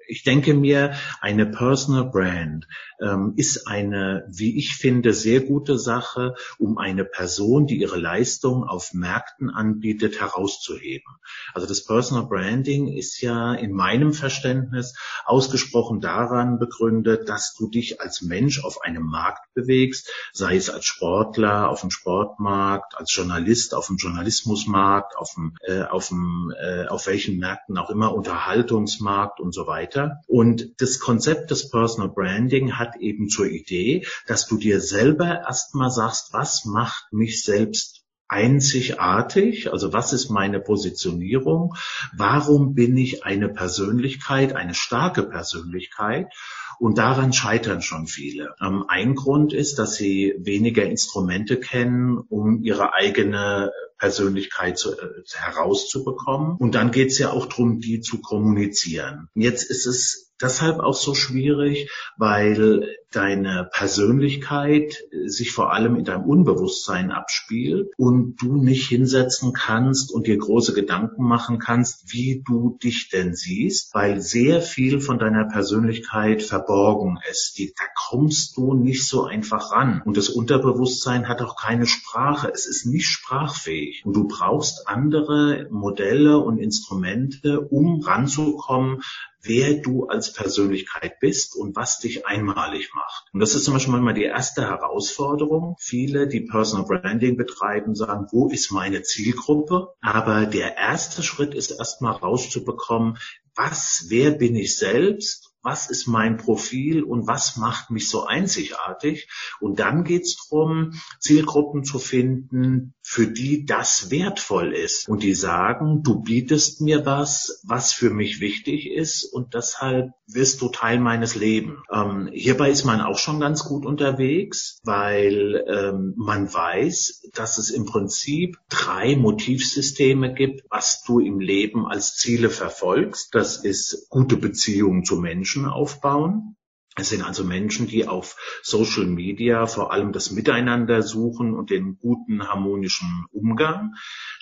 Ich 0.09 0.25
denke 0.25 0.55
mir, 0.55 0.95
eine 1.21 1.47
Personal 1.47 2.11
Brand 2.11 2.67
ähm, 3.03 3.35
ist 3.37 3.67
eine, 3.67 4.25
wie 4.29 4.57
ich 4.57 4.75
finde, 4.75 5.13
sehr 5.13 5.41
gute 5.41 5.79
Sache, 5.79 6.35
um 6.59 6.79
eine 6.79 7.05
Person, 7.05 7.67
die 7.67 7.81
ihre 7.81 7.99
Leistung 7.99 8.65
auf 8.65 8.93
Märkten 8.93 9.51
anbietet, 9.51 10.21
herauszuheben. 10.21 11.13
Also 11.53 11.67
das 11.67 11.85
Personal 11.85 12.27
Branding 12.27 12.89
ist 12.89 13.21
ja 13.21 13.55
in 13.55 13.73
meinem 13.73 14.13
Verständnis 14.13 14.95
ausgesprochen 15.25 16.01
daran 16.01 16.59
begründet, 16.59 17.29
dass 17.29 17.55
du 17.55 17.69
dich 17.69 18.01
als 18.01 18.23
Mensch 18.23 18.63
auf 18.65 18.83
einem 18.83 19.05
Markt 19.05 19.53
bewegst, 19.55 20.11
sei 20.33 20.57
es 20.57 20.71
als 20.71 20.85
Sportler 20.85 21.69
auf 21.69 21.81
dem 21.81 21.91
Sportmarkt, 21.91 22.97
als 22.97 23.15
Journalist 23.15 23.75
auf 23.75 23.89
dem 23.89 23.97
Journalismusmarkt, 23.97 25.17
auf 25.17 25.35
dem, 25.35 25.57
äh, 25.67 25.83
auf 25.83 26.09
dem, 26.09 26.53
äh, 26.61 26.87
auf 26.87 27.07
welchen 27.07 27.39
Märkten 27.39 27.77
auch 27.79 27.91
immer, 27.91 28.15
Unterhaltungsmarkt 28.15 29.41
und 29.41 29.53
so 29.53 29.67
weiter. 29.67 29.92
Und 30.27 30.81
das 30.81 30.99
Konzept 30.99 31.51
des 31.51 31.71
Personal 31.71 32.11
Branding 32.11 32.79
hat 32.79 32.97
eben 32.97 33.29
zur 33.29 33.47
Idee, 33.47 34.07
dass 34.27 34.47
du 34.47 34.57
dir 34.57 34.81
selber 34.81 35.43
erstmal 35.47 35.91
sagst, 35.91 36.33
was 36.33 36.65
macht 36.65 37.13
mich 37.13 37.43
selbst 37.43 38.03
einzigartig? 38.33 39.71
Also 39.71 39.93
was 39.93 40.13
ist 40.13 40.31
meine 40.31 40.59
Positionierung? 40.59 41.75
Warum 42.17 42.75
bin 42.75 42.97
ich 42.97 43.25
eine 43.25 43.51
Persönlichkeit, 43.51 44.57
eine 44.57 44.75
starke 44.75 45.23
Persönlichkeit? 45.23 46.33
Und 46.79 46.99
daran 46.99 47.33
scheitern 47.33 47.83
schon 47.83 48.07
viele. 48.09 48.57
Ähm, 48.61 48.85
ein 48.89 49.15
Grund 49.15 49.53
ist, 49.53 49.79
dass 49.79 49.95
sie 49.95 50.35
weniger 50.39 50.85
Instrumente 50.85 51.61
kennen, 51.61 52.19
um 52.19 52.65
ihre 52.65 52.95
eigene 52.95 53.71
Persönlichkeit 54.03 54.79
zu, 54.79 54.99
äh, 54.99 55.23
herauszubekommen. 55.33 56.57
Und 56.57 56.75
dann 56.75 56.91
geht 56.91 57.13
es 57.13 57.19
ja 57.21 57.31
auch 57.31 57.47
darum, 57.47 57.79
die 57.79 58.01
zu 58.01 58.21
kommunizieren. 58.21 59.29
Jetzt 59.37 59.71
ist 59.71 59.87
es 59.87 60.33
deshalb 60.43 60.81
auch 60.81 60.95
so 60.95 61.15
schwierig, 61.15 61.89
weil 62.17 62.97
deine 63.13 63.69
Persönlichkeit 63.73 65.05
sich 65.27 65.53
vor 65.53 65.73
allem 65.73 65.97
in 65.97 66.05
deinem 66.05 66.25
Unbewusstsein 66.25 67.11
abspielt 67.13 67.91
und 67.97 68.37
du 68.41 68.57
nicht 68.57 68.89
hinsetzen 68.89 69.53
kannst 69.53 70.13
und 70.13 70.27
dir 70.27 70.39
große 70.39 70.73
Gedanken 70.73 71.25
machen 71.25 71.59
kannst, 71.59 72.13
wie 72.13 72.43
du 72.47 72.79
dich 72.83 73.11
denn 73.11 73.35
siehst, 73.35 73.95
weil 73.95 74.21
sehr 74.21 74.63
viel 74.63 75.01
von 75.01 75.19
deiner 75.19 75.47
Persönlichkeit 75.47 76.43
verborgen 76.43 77.19
ist. 77.31 77.59
Die, 77.59 77.73
da 77.77 77.85
kommst 78.09 78.57
du 78.57 78.75
nicht 78.75 79.07
so 79.07 79.25
einfach 79.25 79.73
ran. 79.73 80.03
Und 80.05 80.17
das 80.17 80.31
Unterbewusstsein 80.31 81.29
hat 81.29 81.43
auch 81.43 81.57
keine 81.57 81.87
Sprache. 81.87 82.51
Es 82.53 82.67
ist 82.67 82.87
nicht 82.87 83.07
sprachfähig. 83.07 83.92
Und 84.05 84.15
du 84.15 84.27
brauchst 84.27 84.89
andere 84.89 85.69
Modelle 85.71 86.39
und 86.39 86.59
Instrumente, 86.59 87.61
um 87.61 88.01
ranzukommen 88.01 89.03
wer 89.43 89.75
du 89.75 90.07
als 90.07 90.33
Persönlichkeit 90.33 91.19
bist 91.21 91.57
und 91.57 91.77
was 91.77 91.99
dich 91.99 92.27
einmalig 92.27 92.91
macht. 92.95 93.25
Und 93.33 93.41
das 93.41 93.55
ist 93.55 93.65
zum 93.65 93.75
Beispiel 93.75 93.93
manchmal 93.93 94.15
die 94.15 94.25
erste 94.25 94.63
Herausforderung. 94.63 95.77
Viele, 95.79 96.29
die 96.29 96.43
Personal 96.43 96.87
Branding 96.87 97.37
betreiben, 97.37 97.95
sagen, 97.95 98.27
wo 98.31 98.49
ist 98.49 98.71
meine 98.71 99.03
Zielgruppe? 99.03 99.95
Aber 100.01 100.47
der 100.47 100.77
erste 100.77 101.23
Schritt 101.23 101.55
ist 101.55 101.73
erstmal 101.73 102.15
rauszubekommen, 102.15 103.19
was, 103.55 104.07
wer 104.09 104.31
bin 104.31 104.57
ich 104.57 104.77
selbst 104.79 105.52
was 105.63 105.89
ist 105.89 106.07
mein 106.07 106.37
Profil 106.37 107.03
und 107.03 107.27
was 107.27 107.57
macht 107.57 107.91
mich 107.91 108.09
so 108.09 108.25
einzigartig. 108.27 109.29
Und 109.61 109.79
dann 109.79 110.05
geht 110.05 110.23
es 110.23 110.37
darum, 110.37 110.93
Zielgruppen 111.21 111.85
zu 111.85 111.99
finden, 111.99 112.95
für 113.03 113.29
die 113.29 113.65
das 113.65 114.11
wertvoll 114.11 114.75
ist 114.75 115.09
und 115.09 115.23
die 115.23 115.35
sagen, 115.35 116.03
du 116.03 116.21
bietest 116.21 116.81
mir 116.81 117.07
was, 117.07 117.61
was 117.65 117.93
für 117.93 118.11
mich 118.11 118.41
wichtig 118.41 118.91
ist 118.91 119.25
und 119.25 119.55
deshalb 119.55 120.11
wirst 120.27 120.61
du 120.63 120.69
Teil 120.69 120.99
meines 120.99 121.35
Lebens. 121.35 121.79
Ähm, 121.93 122.31
hierbei 122.33 122.71
ist 122.71 122.85
man 122.85 123.01
auch 123.01 123.19
schon 123.19 123.39
ganz 123.39 123.65
gut 123.65 123.85
unterwegs, 123.87 124.79
weil 124.83 125.65
ähm, 125.69 126.15
man 126.17 126.53
weiß, 126.53 127.29
dass 127.35 127.59
es 127.59 127.71
im 127.71 127.85
Prinzip 127.85 128.57
drei 128.69 129.17
Motivsysteme 129.17 130.33
gibt, 130.33 130.63
was 130.71 131.03
du 131.05 131.21
im 131.21 131.39
Leben 131.39 131.87
als 131.87 132.17
Ziele 132.17 132.51
verfolgst. 132.51 133.35
Das 133.35 133.59
ist 133.59 134.09
gute 134.09 134.37
Beziehungen 134.37 135.05
zu 135.05 135.17
Menschen 135.17 135.52
Menschen 135.52 135.52
aufbauen. 135.73 136.57
Es 136.95 137.09
sind 137.09 137.23
also 137.23 137.43
Menschen, 137.43 137.87
die 137.87 138.07
auf 138.07 138.37
Social 138.63 139.07
Media 139.07 139.67
vor 139.67 139.93
allem 139.93 140.13
das 140.13 140.31
Miteinander 140.31 141.01
suchen 141.01 141.55
und 141.55 141.71
den 141.71 141.97
guten 141.99 142.49
harmonischen 142.49 143.25
Umgang. 143.33 143.95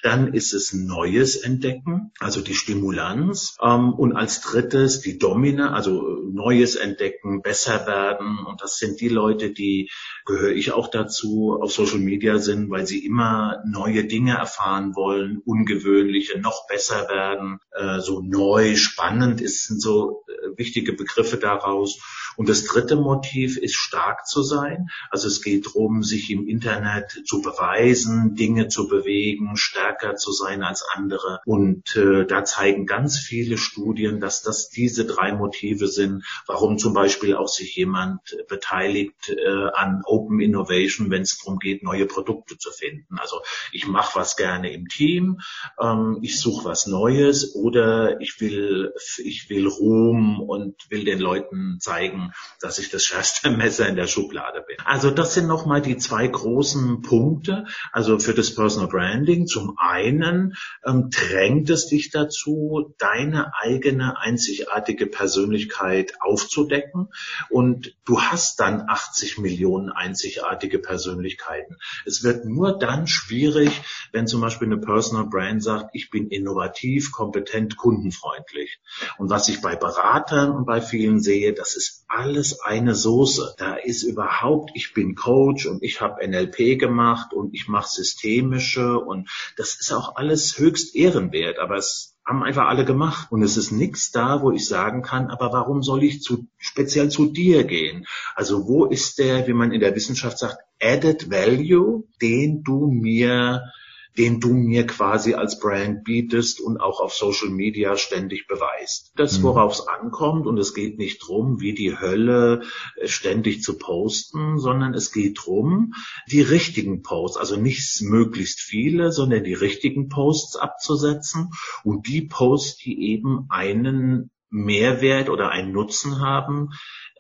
Dann 0.03 0.35
ist 0.35 0.53
es 0.53 0.73
Neues 0.73 1.37
entdecken, 1.37 2.11
also 2.19 2.41
die 2.41 2.57
Stimulanz. 2.57 3.57
Ähm, 3.63 3.93
und 3.93 4.17
als 4.17 4.41
drittes 4.41 5.01
die 5.01 5.19
Domina, 5.19 5.75
also 5.75 6.03
Neues 6.33 6.75
entdecken, 6.75 7.41
besser 7.43 7.87
werden. 7.87 8.39
Und 8.45 8.63
das 8.63 8.79
sind 8.79 9.01
die 9.01 9.09
Leute, 9.09 9.53
die, 9.53 9.89
gehöre 10.25 10.53
ich 10.53 10.73
auch 10.73 10.89
dazu, 10.89 11.57
auf 11.61 11.71
Social 11.73 12.01
Media 12.01 12.39
sind, 12.39 12.69
weil 12.69 12.85
sie 12.85 13.07
immer 13.07 13.63
neue 13.65 14.05
Dinge 14.07 14.35
erfahren 14.35 14.97
wollen, 14.97 15.41
ungewöhnliche, 15.45 16.41
noch 16.41 16.67
besser 16.67 17.09
werden. 17.09 17.61
Äh, 17.71 18.01
so 18.01 18.23
neu, 18.23 18.75
spannend 18.75 19.41
ist, 19.41 19.69
sind 19.69 19.81
so 19.81 20.25
äh, 20.27 20.59
wichtige 20.59 20.95
Begriffe 20.95 21.37
daraus. 21.37 22.01
Und 22.41 22.49
das 22.49 22.65
dritte 22.65 22.97
Motiv 22.97 23.59
ist 23.59 23.77
stark 23.77 24.27
zu 24.27 24.43
sein. 24.43 24.89
Also 25.11 25.29
es 25.29 25.43
geht 25.43 25.67
darum, 25.67 26.03
sich 26.03 26.31
im 26.31 26.49
Internet 26.49 27.21
zu 27.27 27.43
beweisen, 27.43 28.35
Dinge 28.35 28.69
zu 28.69 28.89
bewegen, 28.89 29.59
stärker 29.59 30.17
zu 30.17 30.33
sein 30.33 30.63
als 30.63 30.83
andere. 30.95 31.41
Und 31.45 31.95
äh, 31.97 32.25
da 32.25 32.43
zeigen 32.43 32.87
ganz 32.87 33.19
viele 33.19 33.59
Studien, 33.59 34.21
dass 34.21 34.41
das 34.41 34.71
diese 34.71 35.05
drei 35.05 35.35
Motive 35.35 35.87
sind, 35.87 36.25
warum 36.47 36.79
zum 36.79 36.95
Beispiel 36.95 37.37
auch 37.37 37.49
sich 37.49 37.77
jemand 37.77 38.21
beteiligt 38.49 39.29
äh, 39.29 39.69
an 39.75 40.01
Open 40.07 40.41
Innovation, 40.41 41.11
wenn 41.11 41.21
es 41.21 41.37
darum 41.37 41.59
geht, 41.59 41.83
neue 41.83 42.07
Produkte 42.07 42.57
zu 42.57 42.71
finden. 42.71 43.19
Also 43.19 43.43
ich 43.71 43.87
mache 43.87 44.19
was 44.19 44.37
gerne 44.37 44.73
im 44.73 44.89
Team, 44.89 45.41
ähm, 45.79 46.21
ich 46.23 46.41
suche 46.41 46.65
was 46.65 46.87
Neues 46.87 47.55
oder 47.55 48.19
ich 48.23 48.41
will, 48.41 48.95
ich 49.19 49.51
will 49.51 49.67
Ruhm 49.67 50.41
und 50.41 50.91
will 50.91 51.05
den 51.05 51.21
Leuten 51.21 51.77
zeigen, 51.81 52.30
dass 52.61 52.79
ich 52.79 52.91
das 52.91 53.05
schärfste 53.05 53.51
Messer 53.61 53.89
in 53.89 53.97
der 53.97 54.07
Schublade 54.07 54.65
bin. 54.67 54.77
Also 54.85 55.11
das 55.11 55.35
sind 55.35 55.47
nochmal 55.47 55.83
die 55.83 55.97
zwei 55.97 56.27
großen 56.27 57.03
Punkte. 57.03 57.67
Also 57.93 58.19
für 58.19 58.35
das 58.35 58.55
Personal 58.55 58.89
Branding. 58.89 59.47
Zum 59.47 59.77
einen 59.79 60.55
ähm, 60.85 61.11
drängt 61.11 61.71
es 61.71 61.87
dich 61.87 62.11
dazu, 62.11 62.95
deine 62.99 63.53
eigene 63.61 64.19
einzigartige 64.19 65.07
Persönlichkeit 65.07 66.15
aufzudecken. 66.21 67.09
Und 67.49 67.95
du 68.05 68.21
hast 68.21 68.61
dann 68.61 68.85
80 68.89 69.39
Millionen 69.39 69.91
einzigartige 69.91 70.79
Persönlichkeiten. 70.79 71.77
Es 72.05 72.23
wird 72.23 72.45
nur 72.45 72.79
dann 72.79 73.07
schwierig, 73.07 73.71
wenn 74.13 74.27
zum 74.27 74.41
Beispiel 74.41 74.69
eine 74.69 74.79
Personal 74.79 75.27
Brand 75.27 75.63
sagt, 75.63 75.91
ich 75.95 76.11
bin 76.11 76.29
innovativ, 76.29 77.13
kompetent, 77.13 77.77
kundenfreundlich. 77.77 78.81
Und 79.19 79.31
was 79.31 79.49
ich 79.49 79.61
bei 79.61 79.77
Beratern 79.77 80.51
und 80.51 80.67
bei 80.67 80.81
vielen 80.81 81.21
sehe, 81.21 81.53
das 81.53 81.77
ist 81.77 82.05
alles 82.11 82.61
eine 82.61 82.95
Soße. 82.95 83.55
Da 83.57 83.75
ist 83.75 84.03
überhaupt, 84.03 84.73
ich 84.75 84.93
bin 84.93 85.15
Coach 85.15 85.67
und 85.67 85.83
ich 85.83 86.01
habe 86.01 86.27
NLP 86.27 86.79
gemacht 86.79 87.33
und 87.33 87.55
ich 87.55 87.69
mache 87.69 87.89
systemische 87.89 88.99
und 88.99 89.31
das 89.57 89.81
ist 89.81 89.93
auch 89.93 90.17
alles 90.17 90.59
höchst 90.59 90.95
ehrenwert, 90.97 91.59
aber 91.59 91.77
es 91.77 92.17
haben 92.27 92.43
einfach 92.43 92.67
alle 92.67 92.85
gemacht. 92.85 93.31
Und 93.31 93.43
es 93.43 93.57
ist 93.57 93.73
nichts 93.73 94.13
da, 94.13 94.43
wo 94.43 94.51
ich 94.53 94.67
sagen 94.67 95.03
kann, 95.03 95.29
aber 95.29 95.53
warum 95.53 95.83
soll 95.83 96.05
ich 96.05 96.23
zu, 96.23 96.47
speziell 96.59 97.09
zu 97.09 97.27
dir 97.27 97.65
gehen? 97.65 98.07
Also 98.35 98.69
wo 98.69 98.87
ist 98.87 99.19
der, 99.19 99.47
wie 99.47 99.53
man 99.53 99.73
in 99.73 99.81
der 99.81 99.95
Wissenschaft 99.95 100.39
sagt, 100.39 100.59
added 100.81 101.31
value, 101.31 102.05
den 102.21 102.63
du 102.63 102.87
mir 102.87 103.73
den 104.19 104.41
du 104.41 104.53
mir 104.53 104.87
quasi 104.87 105.35
als 105.35 105.61
Brand 105.61 106.05
bietest 106.05 106.61
und 106.61 106.81
auch 106.81 107.01
auf 107.01 107.15
Social 107.15 107.51
Media 107.51 107.97
ständig 107.97 108.47
beweist. 108.47 109.13
Das, 109.17 109.39
mhm. 109.39 109.45
worauf 109.45 109.75
es 109.75 109.87
ankommt, 109.87 110.47
und 110.47 110.59
es 110.59 110.75
geht 110.75 110.99
nicht 110.99 111.19
drum, 111.27 111.61
wie 111.61 111.75
die 111.75 111.99
Hölle 111.99 112.63
äh, 112.97 113.07
ständig 113.07 113.63
zu 113.63 113.79
posten, 113.79 114.59
sondern 114.59 114.95
es 114.95 115.13
geht 115.13 115.39
drum, 115.45 115.95
die 116.31 116.43
richtigen 116.43 117.03
Posts, 117.03 117.39
also 117.39 117.57
nicht 117.57 118.03
möglichst 118.03 118.61
viele, 118.61 119.13
sondern 119.13 119.45
die 119.45 119.55
richtigen 119.55 120.09
Posts 120.09 120.57
abzusetzen 120.57 121.51
und 121.85 122.09
die 122.09 122.23
Posts, 122.23 122.79
die 122.79 123.11
eben 123.13 123.47
einen 123.49 124.31
Mehrwert 124.51 125.31
oder 125.31 125.51
einen 125.51 125.73
Nutzen 125.73 126.21
haben, 126.21 126.71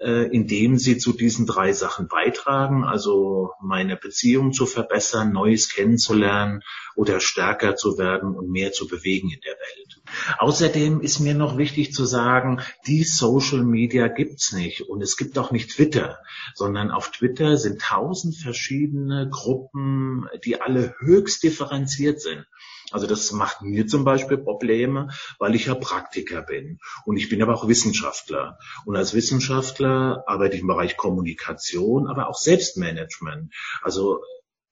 äh, 0.00 0.26
indem 0.34 0.78
sie 0.78 0.98
zu 0.98 1.12
diesen 1.12 1.46
drei 1.46 1.72
Sachen 1.72 2.08
beitragen, 2.08 2.84
also 2.84 3.50
meine 3.60 3.96
Beziehung 3.96 4.52
zu 4.52 4.66
verbessern, 4.66 5.32
Neues 5.32 5.68
kennenzulernen 5.68 6.62
oder 6.96 7.20
stärker 7.20 7.76
zu 7.76 7.98
werden 7.98 8.34
und 8.34 8.50
mehr 8.50 8.72
zu 8.72 8.88
bewegen 8.88 9.30
in 9.30 9.40
der 9.40 9.52
Welt. 9.52 10.00
Außerdem 10.38 11.00
ist 11.00 11.20
mir 11.20 11.34
noch 11.34 11.58
wichtig 11.58 11.92
zu 11.92 12.04
sagen, 12.04 12.60
die 12.86 13.04
Social 13.04 13.62
Media 13.62 14.08
gibt's 14.08 14.52
nicht 14.52 14.88
und 14.88 15.02
es 15.02 15.16
gibt 15.16 15.38
auch 15.38 15.50
nicht 15.50 15.70
Twitter, 15.70 16.18
sondern 16.54 16.90
auf 16.90 17.10
Twitter 17.10 17.56
sind 17.56 17.80
tausend 17.80 18.36
verschiedene 18.36 19.28
Gruppen, 19.30 20.26
die 20.44 20.60
alle 20.60 20.94
höchst 20.98 21.42
differenziert 21.42 22.20
sind. 22.20 22.46
Also 22.90 23.06
das 23.06 23.32
macht 23.32 23.62
mir 23.62 23.86
zum 23.86 24.04
Beispiel 24.04 24.38
Probleme, 24.38 25.08
weil 25.38 25.54
ich 25.54 25.66
ja 25.66 25.74
Praktiker 25.74 26.42
bin 26.42 26.78
und 27.04 27.16
ich 27.16 27.28
bin 27.28 27.42
aber 27.42 27.54
auch 27.54 27.68
Wissenschaftler. 27.68 28.58
Und 28.84 28.96
als 28.96 29.14
Wissenschaftler 29.14 30.24
arbeite 30.26 30.56
ich 30.56 30.62
im 30.62 30.68
Bereich 30.68 30.96
Kommunikation, 30.96 32.08
aber 32.08 32.28
auch 32.28 32.38
Selbstmanagement. 32.38 33.52
Also 33.82 34.20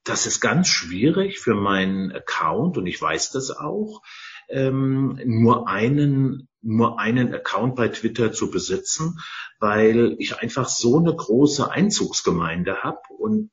das 0.04 0.26
ist 0.26 0.40
ganz 0.40 0.68
schwierig 0.68 1.38
für 1.38 1.54
meinen 1.54 2.12
Account 2.12 2.78
und 2.78 2.86
ich 2.86 3.00
weiß 3.00 3.30
das 3.30 3.50
auch, 3.50 4.02
ähm, 4.48 5.20
nur 5.24 5.68
einen 5.68 6.48
nur 6.60 6.98
einen 6.98 7.32
Account 7.34 7.76
bei 7.76 7.88
Twitter 7.88 8.32
zu 8.32 8.50
besitzen, 8.50 9.18
weil 9.60 10.16
ich 10.18 10.38
einfach 10.38 10.68
so 10.68 10.98
eine 10.98 11.14
große 11.14 11.70
Einzugsgemeinde 11.70 12.82
habe 12.82 12.98
und 13.16 13.50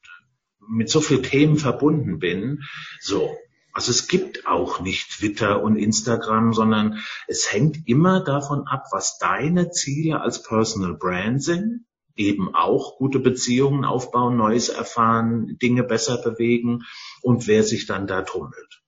mit 0.68 0.90
so 0.90 1.02
vielen 1.02 1.24
Themen 1.24 1.58
verbunden 1.58 2.18
bin. 2.18 2.64
So, 3.00 3.38
also 3.76 3.92
es 3.92 4.08
gibt 4.08 4.48
auch 4.48 4.80
nicht 4.80 5.12
Twitter 5.12 5.62
und 5.62 5.76
Instagram, 5.76 6.54
sondern 6.54 7.04
es 7.28 7.52
hängt 7.52 7.90
immer 7.90 8.24
davon 8.24 8.66
ab, 8.68 8.86
was 8.92 9.18
deine 9.18 9.70
Ziele 9.70 10.22
als 10.22 10.42
Personal 10.42 10.94
Brand 10.94 11.44
sind. 11.44 11.86
Eben 12.16 12.56
auch 12.56 12.98
gute 12.98 13.20
Beziehungen 13.20 13.84
aufbauen, 13.84 14.38
Neues 14.38 14.70
erfahren, 14.70 15.58
Dinge 15.62 15.84
besser 15.84 16.18
bewegen 16.22 16.84
und 17.22 17.48
wer 17.48 17.64
sich 17.64 17.86
dann 17.86 18.08
da 18.08 18.22
tummelt. 18.22 18.82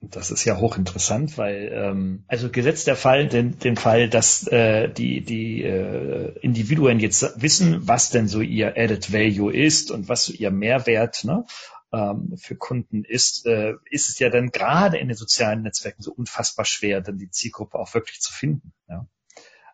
Das 0.00 0.30
ist 0.30 0.46
ja 0.46 0.56
hochinteressant, 0.56 1.36
weil 1.36 1.70
ähm, 1.74 2.24
also 2.26 2.48
gesetzt 2.48 2.86
der 2.86 2.96
Fall, 2.96 3.28
den, 3.28 3.58
den 3.58 3.76
Fall, 3.76 4.08
dass 4.08 4.46
äh, 4.46 4.88
die 4.88 5.20
die 5.20 5.62
äh, 5.62 6.32
Individuen 6.40 6.98
jetzt 6.98 7.42
wissen, 7.42 7.86
was 7.86 8.08
denn 8.08 8.26
so 8.26 8.40
ihr 8.40 8.74
Added 8.78 9.12
Value 9.12 9.52
ist 9.52 9.90
und 9.90 10.08
was 10.08 10.24
so 10.24 10.32
ihr 10.32 10.50
Mehrwert 10.50 11.24
ne, 11.24 11.44
ähm, 11.94 12.34
für 12.36 12.56
Kunden 12.56 13.04
ist, 13.04 13.46
äh, 13.46 13.74
ist 13.90 14.08
es 14.08 14.18
ja 14.18 14.30
dann 14.30 14.50
gerade 14.50 14.98
in 14.98 15.08
den 15.08 15.16
sozialen 15.16 15.62
Netzwerken 15.62 16.02
so 16.02 16.12
unfassbar 16.12 16.64
schwer, 16.64 17.00
dann 17.00 17.18
die 17.18 17.30
Zielgruppe 17.30 17.78
auch 17.78 17.94
wirklich 17.94 18.20
zu 18.20 18.32
finden. 18.32 18.72
Ja. 18.88 19.06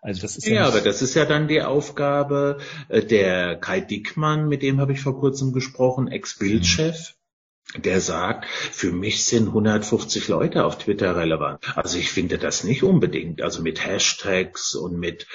Also 0.02 0.22
das 0.22 0.36
ist 0.36 0.46
ja, 0.46 0.54
ja 0.54 0.66
aber 0.66 0.80
das 0.80 1.02
ist 1.02 1.14
ja 1.14 1.24
dann 1.24 1.48
die 1.48 1.62
Aufgabe 1.62 2.58
äh, 2.88 3.02
der 3.02 3.56
Kai 3.56 3.80
Dickmann, 3.80 4.48
mit 4.48 4.62
dem 4.62 4.80
habe 4.80 4.92
ich 4.92 5.00
vor 5.00 5.18
kurzem 5.18 5.52
gesprochen, 5.52 6.08
Ex-Bildchef. 6.08 7.14
Mhm 7.14 7.19
der 7.76 8.00
sagt, 8.00 8.46
für 8.46 8.90
mich 8.90 9.24
sind 9.24 9.48
150 9.48 10.26
Leute 10.26 10.64
auf 10.64 10.78
Twitter 10.78 11.14
relevant. 11.14 11.76
Also 11.76 11.98
ich 11.98 12.10
finde 12.10 12.36
das 12.36 12.64
nicht 12.64 12.82
unbedingt. 12.82 13.42
Also 13.42 13.62
mit 13.62 13.86
Hashtags 13.86 14.74
und 14.74 14.98
mit, 14.98 15.28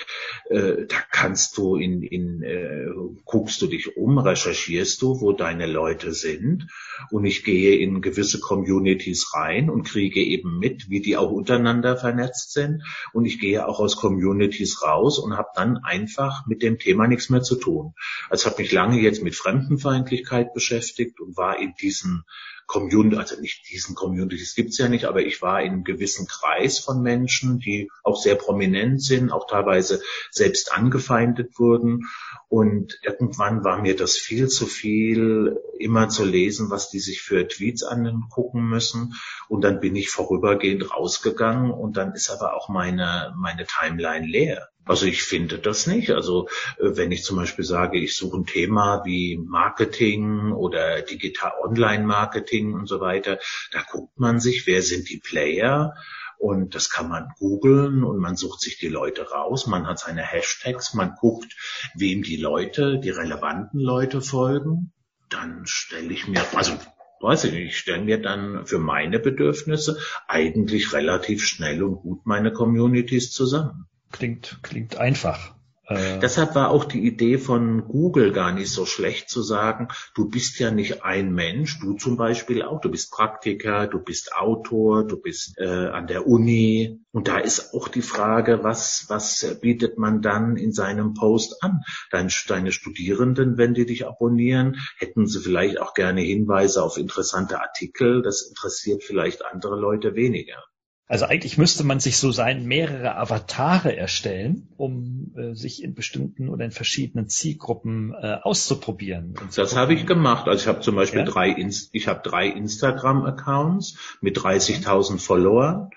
äh, 0.49 0.85
da 0.85 0.97
kannst 1.11 1.57
du 1.57 1.77
in, 1.77 2.03
in 2.03 2.43
äh, 2.43 2.87
guckst 3.23 3.61
du 3.61 3.67
dich 3.67 3.95
um, 3.95 4.17
recherchierst 4.17 5.01
du, 5.01 5.21
wo 5.21 5.31
deine 5.31 5.65
Leute 5.65 6.11
sind. 6.11 6.67
Und 7.09 7.25
ich 7.25 7.45
gehe 7.45 7.77
in 7.77 8.01
gewisse 8.01 8.41
Communities 8.41 9.33
rein 9.33 9.69
und 9.69 9.83
kriege 9.83 10.19
eben 10.19 10.59
mit, 10.59 10.89
wie 10.89 11.01
die 11.01 11.15
auch 11.15 11.31
untereinander 11.31 11.95
vernetzt 11.95 12.51
sind. 12.51 12.83
Und 13.13 13.25
ich 13.25 13.39
gehe 13.39 13.65
auch 13.65 13.79
aus 13.79 13.95
Communities 13.95 14.83
raus 14.83 15.19
und 15.19 15.37
habe 15.37 15.49
dann 15.55 15.77
einfach 15.77 16.45
mit 16.47 16.61
dem 16.63 16.79
Thema 16.79 17.07
nichts 17.07 17.29
mehr 17.29 17.41
zu 17.41 17.55
tun. 17.55 17.93
Also 18.29 18.49
habe 18.49 18.61
mich 18.61 18.73
lange 18.73 18.99
jetzt 18.99 19.23
mit 19.23 19.35
Fremdenfeindlichkeit 19.35 20.53
beschäftigt 20.53 21.21
und 21.21 21.37
war 21.37 21.59
in 21.59 21.73
diesen 21.79 22.24
Community, 22.67 23.17
also 23.17 23.39
nicht 23.39 23.69
diesen 23.69 23.95
Communities 23.95 24.55
gibt's 24.55 24.77
ja 24.77 24.89
nicht, 24.89 25.05
aber 25.05 25.21
ich 25.21 25.41
war 25.41 25.61
in 25.61 25.71
einem 25.71 25.83
gewissen 25.83 26.27
Kreis 26.27 26.79
von 26.79 27.01
Menschen, 27.01 27.59
die 27.59 27.89
auch 28.03 28.17
sehr 28.21 28.35
prominent 28.35 29.03
sind, 29.03 29.31
auch 29.31 29.47
teilweise 29.47 30.01
selbst 30.31 30.73
angefeindet 30.73 31.59
wurden. 31.59 32.07
Und 32.47 32.99
irgendwann 33.03 33.63
war 33.63 33.81
mir 33.81 33.95
das 33.95 34.17
viel 34.17 34.47
zu 34.47 34.65
viel, 34.65 35.57
immer 35.77 36.09
zu 36.09 36.25
lesen, 36.25 36.69
was 36.69 36.89
die 36.89 36.99
sich 36.99 37.21
für 37.21 37.47
Tweets 37.47 37.83
angucken 37.83 38.67
müssen. 38.67 39.13
Und 39.47 39.61
dann 39.61 39.79
bin 39.79 39.95
ich 39.95 40.09
vorübergehend 40.09 40.91
rausgegangen 40.91 41.71
und 41.71 41.97
dann 41.97 42.13
ist 42.13 42.29
aber 42.29 42.55
auch 42.55 42.69
meine, 42.69 43.33
meine 43.37 43.65
Timeline 43.65 44.25
leer. 44.25 44.69
Also 44.85 45.07
ich 45.07 45.23
finde 45.23 45.57
das 45.57 45.87
nicht. 45.87 46.11
Also 46.11 46.47
äh, 46.77 46.95
wenn 46.95 47.11
ich 47.11 47.23
zum 47.23 47.37
Beispiel 47.37 47.65
sage, 47.65 47.99
ich 47.99 48.15
suche 48.15 48.37
ein 48.37 48.45
Thema 48.45 49.03
wie 49.03 49.37
Marketing 49.37 50.51
oder 50.51 51.01
digital 51.01 51.53
Online-Marketing 51.63 52.73
und 52.73 52.87
so 52.87 52.99
weiter, 52.99 53.39
da 53.71 53.81
guckt 53.81 54.19
man 54.19 54.39
sich, 54.39 54.67
wer 54.67 54.81
sind 54.83 55.09
die 55.09 55.19
Player 55.19 55.95
und 56.37 56.75
das 56.75 56.91
kann 56.91 57.09
man 57.09 57.29
googeln 57.39 58.03
und 58.03 58.19
man 58.19 58.35
sucht 58.35 58.61
sich 58.61 58.77
die 58.77 58.89
Leute 58.89 59.29
raus, 59.29 59.67
man 59.67 59.87
hat 59.87 59.99
seine 59.99 60.21
Hashtags, 60.21 60.93
man 60.93 61.15
guckt, 61.19 61.55
wem 61.95 62.21
die 62.21 62.37
Leute, 62.37 62.99
die 62.99 63.09
relevanten 63.09 63.79
Leute 63.79 64.21
folgen. 64.21 64.91
Dann 65.29 65.65
stelle 65.65 66.13
ich 66.13 66.27
mir, 66.27 66.43
also 66.53 66.73
weiß 67.21 67.45
ich 67.45 67.53
nicht, 67.53 67.67
ich 67.69 67.77
stelle 67.79 68.03
mir 68.03 68.21
dann 68.21 68.67
für 68.67 68.77
meine 68.77 69.19
Bedürfnisse 69.19 69.97
eigentlich 70.27 70.93
relativ 70.93 71.43
schnell 71.43 71.81
und 71.81 72.01
gut 72.01 72.25
meine 72.25 72.53
Communities 72.53 73.31
zusammen. 73.31 73.87
Klingt, 74.11 74.59
klingt 74.61 74.97
einfach. 74.97 75.55
Äh, 75.87 76.19
Deshalb 76.19 76.55
war 76.55 76.71
auch 76.71 76.85
die 76.85 77.05
Idee 77.05 77.37
von 77.37 77.87
Google 77.87 78.31
gar 78.31 78.51
nicht 78.51 78.71
so 78.71 78.85
schlecht 78.85 79.29
zu 79.29 79.43
sagen, 79.43 79.89
du 80.15 80.29
bist 80.29 80.57
ja 80.59 80.71
nicht 80.71 81.03
ein 81.03 81.31
Mensch, 81.31 81.79
du 81.79 81.93
zum 81.93 82.17
Beispiel 82.17 82.63
auch, 82.63 82.81
du 82.81 82.89
bist 82.89 83.11
Praktiker, 83.11 83.87
du 83.87 83.99
bist 83.99 84.35
Autor, 84.35 85.05
du 85.05 85.21
bist 85.21 85.57
äh, 85.59 85.87
an 85.87 86.07
der 86.07 86.27
Uni 86.27 87.01
und 87.11 87.27
da 87.27 87.37
ist 87.37 87.73
auch 87.73 87.87
die 87.87 88.01
Frage, 88.01 88.63
was, 88.63 89.05
was 89.09 89.59
bietet 89.61 89.99
man 89.99 90.21
dann 90.21 90.57
in 90.57 90.71
seinem 90.71 91.13
Post 91.13 91.61
an? 91.61 91.81
Dein, 92.09 92.31
deine 92.47 92.71
Studierenden, 92.71 93.57
wenn 93.57 93.75
die 93.75 93.85
dich 93.85 94.07
abonnieren, 94.07 94.77
hätten 94.97 95.27
sie 95.27 95.39
vielleicht 95.39 95.79
auch 95.79 95.93
gerne 95.93 96.21
Hinweise 96.21 96.81
auf 96.81 96.97
interessante 96.97 97.61
Artikel, 97.61 98.23
das 98.23 98.41
interessiert 98.41 99.03
vielleicht 99.03 99.45
andere 99.45 99.79
Leute 99.79 100.15
weniger. 100.15 100.63
Also 101.07 101.25
eigentlich 101.25 101.59
müsste 101.59 101.83
man 101.83 101.99
sich 101.99 102.17
so 102.17 102.31
sein 102.31 102.65
mehrere 102.65 103.15
Avatare 103.15 103.95
erstellen, 103.95 104.69
um 104.75 105.33
äh, 105.37 105.53
sich 105.53 105.83
in 105.83 105.93
bestimmten 105.93 106.49
oder 106.49 106.65
in 106.65 106.71
verschiedenen 106.71 107.29
Zielgruppen 107.29 108.13
äh, 108.13 108.39
auszuprobieren. 108.41 109.35
Das 109.55 109.75
habe 109.75 109.93
ich 109.93 110.07
gemacht. 110.07 110.47
Also 110.47 110.63
ich 110.63 110.67
habe 110.67 110.81
zum 110.81 110.95
Beispiel 110.95 111.19
ja? 111.19 111.25
drei, 111.25 111.49
Inst 111.49 111.89
ich 111.93 112.07
habe 112.07 112.21
drei 112.27 112.47
Instagram-Accounts 112.47 114.17
mit 114.21 114.37
30.000 114.37 115.19
Followern 115.19 115.91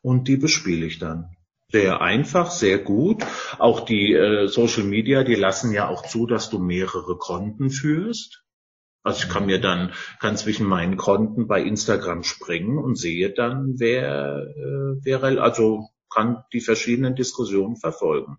und 0.00 0.28
die 0.28 0.38
bespiele 0.38 0.86
ich 0.86 0.98
dann. 0.98 1.36
Sehr 1.70 2.00
einfach, 2.00 2.50
sehr 2.50 2.78
gut. 2.78 3.22
Auch 3.58 3.80
die 3.80 4.14
äh, 4.14 4.46
Social 4.46 4.84
Media, 4.84 5.24
die 5.24 5.34
lassen 5.34 5.72
ja 5.72 5.88
auch 5.88 6.06
zu, 6.06 6.26
dass 6.26 6.48
du 6.48 6.58
mehrere 6.58 7.18
Konten 7.18 7.68
führst. 7.68 8.43
Also 9.04 9.24
ich 9.24 9.28
kann 9.28 9.46
mir 9.46 9.60
dann, 9.60 9.92
kann 10.18 10.36
zwischen 10.36 10.66
meinen 10.66 10.96
Konten 10.96 11.46
bei 11.46 11.62
Instagram 11.62 12.24
springen 12.24 12.78
und 12.78 12.96
sehe 12.96 13.30
dann, 13.30 13.74
wer, 13.76 14.46
äh, 14.56 14.98
wer 15.02 15.22
also 15.22 15.90
kann 16.12 16.42
die 16.52 16.60
verschiedenen 16.60 17.14
Diskussionen 17.14 17.76
verfolgen. 17.76 18.38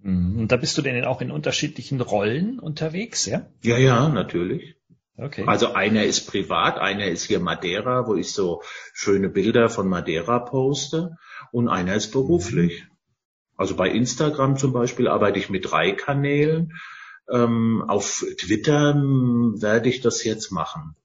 Mhm. 0.00 0.40
Und 0.40 0.52
da 0.52 0.56
bist 0.56 0.78
du 0.78 0.82
denn 0.82 1.04
auch 1.04 1.20
in 1.20 1.30
unterschiedlichen 1.30 2.00
Rollen 2.00 2.58
unterwegs, 2.58 3.26
ja? 3.26 3.46
Ja, 3.62 3.76
ja, 3.76 4.08
natürlich. 4.08 4.76
Okay. 5.18 5.44
Also 5.46 5.74
einer 5.74 6.04
ist 6.04 6.26
privat, 6.26 6.78
einer 6.78 7.06
ist 7.06 7.24
hier 7.24 7.38
Madeira, 7.38 8.06
wo 8.06 8.14
ich 8.14 8.32
so 8.32 8.62
schöne 8.94 9.28
Bilder 9.28 9.68
von 9.68 9.88
Madeira 9.88 10.38
poste 10.38 11.18
und 11.50 11.68
einer 11.68 11.94
ist 11.94 12.12
beruflich. 12.12 12.86
Also 13.56 13.76
bei 13.76 13.90
Instagram 13.90 14.56
zum 14.56 14.72
Beispiel 14.72 15.06
arbeite 15.06 15.38
ich 15.38 15.50
mit 15.50 15.70
drei 15.70 15.92
Kanälen. 15.92 16.72
Ähm, 17.30 17.84
auf 17.86 18.24
Twitter 18.38 18.90
ähm, 18.90 19.60
werde 19.60 19.88
ich 19.88 20.00
das 20.00 20.24
jetzt 20.24 20.50
machen. 20.50 20.96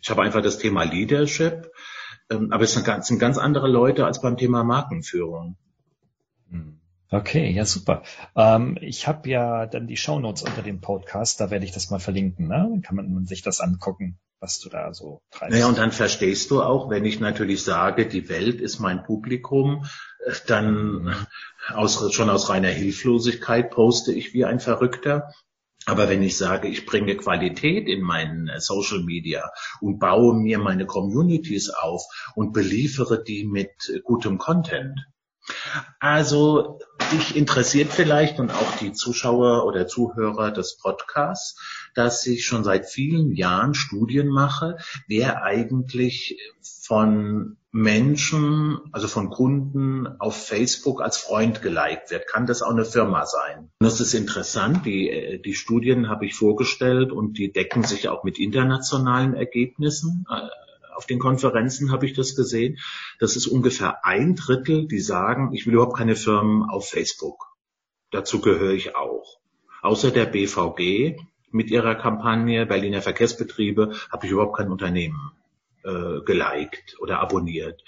Ich 0.00 0.10
habe 0.10 0.22
einfach 0.22 0.42
das 0.42 0.58
Thema 0.58 0.84
Leadership, 0.84 1.70
ähm, 2.30 2.52
aber 2.52 2.64
es 2.64 2.72
sind 2.72 2.84
ganz, 2.84 3.08
sind 3.08 3.18
ganz 3.18 3.38
andere 3.38 3.68
Leute 3.68 4.06
als 4.06 4.20
beim 4.20 4.36
Thema 4.36 4.64
Markenführung. 4.64 5.56
Hm. 6.50 6.80
Okay, 7.10 7.50
ja 7.50 7.64
super. 7.64 8.02
Ähm, 8.36 8.76
ich 8.80 9.08
habe 9.08 9.28
ja 9.30 9.66
dann 9.66 9.86
die 9.86 9.96
Shownotes 9.96 10.42
unter 10.42 10.62
dem 10.62 10.80
Podcast, 10.80 11.40
da 11.40 11.50
werde 11.50 11.64
ich 11.64 11.72
das 11.72 11.90
mal 11.90 12.00
verlinken. 12.00 12.48
Ne? 12.48 12.68
Dann 12.70 12.82
kann 12.82 12.96
man 12.96 13.24
sich 13.24 13.42
das 13.42 13.60
angucken, 13.60 14.18
was 14.40 14.60
du 14.60 14.68
da 14.68 14.92
so 14.92 15.22
treibst. 15.30 15.54
Naja, 15.54 15.68
und 15.68 15.78
dann 15.78 15.90
verstehst 15.90 16.50
du 16.50 16.62
auch, 16.62 16.90
wenn 16.90 17.06
ich 17.06 17.18
natürlich 17.18 17.62
sage, 17.62 18.06
die 18.06 18.28
Welt 18.28 18.60
ist 18.60 18.78
mein 18.78 19.02
Publikum, 19.04 19.86
äh, 20.26 20.32
dann 20.46 21.14
aus, 21.68 22.12
schon 22.14 22.28
aus 22.28 22.50
reiner 22.50 22.68
Hilflosigkeit 22.68 23.70
poste 23.70 24.12
ich 24.12 24.34
wie 24.34 24.44
ein 24.44 24.60
Verrückter. 24.60 25.32
Aber 25.86 26.10
wenn 26.10 26.22
ich 26.22 26.36
sage, 26.36 26.68
ich 26.68 26.84
bringe 26.84 27.16
Qualität 27.16 27.88
in 27.88 28.02
meinen 28.02 28.48
äh, 28.48 28.60
Social 28.60 29.02
Media 29.02 29.50
und 29.80 29.98
baue 29.98 30.34
mir 30.34 30.58
meine 30.58 30.84
Communities 30.84 31.70
auf 31.70 32.02
und 32.34 32.52
beliefere 32.52 33.24
die 33.24 33.46
mit 33.46 33.70
äh, 33.88 34.00
gutem 34.00 34.36
Content, 34.36 35.00
also 36.00 36.78
dich 37.12 37.36
interessiert 37.36 37.90
vielleicht 37.92 38.38
und 38.38 38.50
auch 38.50 38.76
die 38.76 38.92
Zuschauer 38.92 39.64
oder 39.64 39.86
Zuhörer 39.86 40.50
des 40.50 40.76
Podcasts, 40.76 41.60
dass 41.94 42.26
ich 42.26 42.44
schon 42.44 42.64
seit 42.64 42.86
vielen 42.86 43.34
Jahren 43.34 43.74
Studien 43.74 44.28
mache, 44.28 44.76
wer 45.06 45.42
eigentlich 45.42 46.38
von 46.60 47.56
Menschen, 47.70 48.78
also 48.92 49.08
von 49.08 49.28
Kunden 49.28 50.06
auf 50.20 50.46
Facebook 50.46 51.02
als 51.02 51.18
Freund 51.18 51.60
geliked 51.60 52.10
wird, 52.10 52.26
kann 52.26 52.46
das 52.46 52.62
auch 52.62 52.70
eine 52.70 52.86
Firma 52.86 53.26
sein. 53.26 53.70
Das 53.78 54.00
ist 54.00 54.14
interessant. 54.14 54.86
Die, 54.86 55.10
äh, 55.10 55.38
die 55.38 55.54
Studien 55.54 56.08
habe 56.08 56.24
ich 56.24 56.34
vorgestellt 56.34 57.12
und 57.12 57.36
die 57.36 57.52
decken 57.52 57.84
sich 57.84 58.08
auch 58.08 58.24
mit 58.24 58.38
internationalen 58.38 59.34
Ergebnissen. 59.34 60.26
Äh, 60.98 61.00
auf 61.00 61.06
den 61.06 61.18
Konferenzen 61.18 61.92
habe 61.92 62.06
ich 62.06 62.12
das 62.12 62.34
gesehen. 62.34 62.78
Das 63.18 63.36
ist 63.36 63.46
ungefähr 63.46 64.04
ein 64.04 64.34
Drittel, 64.34 64.88
die 64.88 65.00
sagen, 65.00 65.52
ich 65.54 65.66
will 65.66 65.74
überhaupt 65.74 65.96
keine 65.96 66.16
Firmen 66.16 66.68
auf 66.68 66.88
Facebook. 66.88 67.46
Dazu 68.10 68.40
gehöre 68.40 68.72
ich 68.72 68.96
auch. 68.96 69.38
Außer 69.82 70.10
der 70.10 70.26
BVG 70.26 71.16
mit 71.50 71.70
ihrer 71.70 71.94
Kampagne 71.94 72.66
Berliner 72.66 73.00
Verkehrsbetriebe 73.02 73.94
habe 74.10 74.26
ich 74.26 74.32
überhaupt 74.32 74.56
kein 74.56 74.70
Unternehmen 74.70 75.32
äh, 75.84 76.20
geliked 76.24 76.96
oder 77.00 77.20
abonniert. 77.20 77.82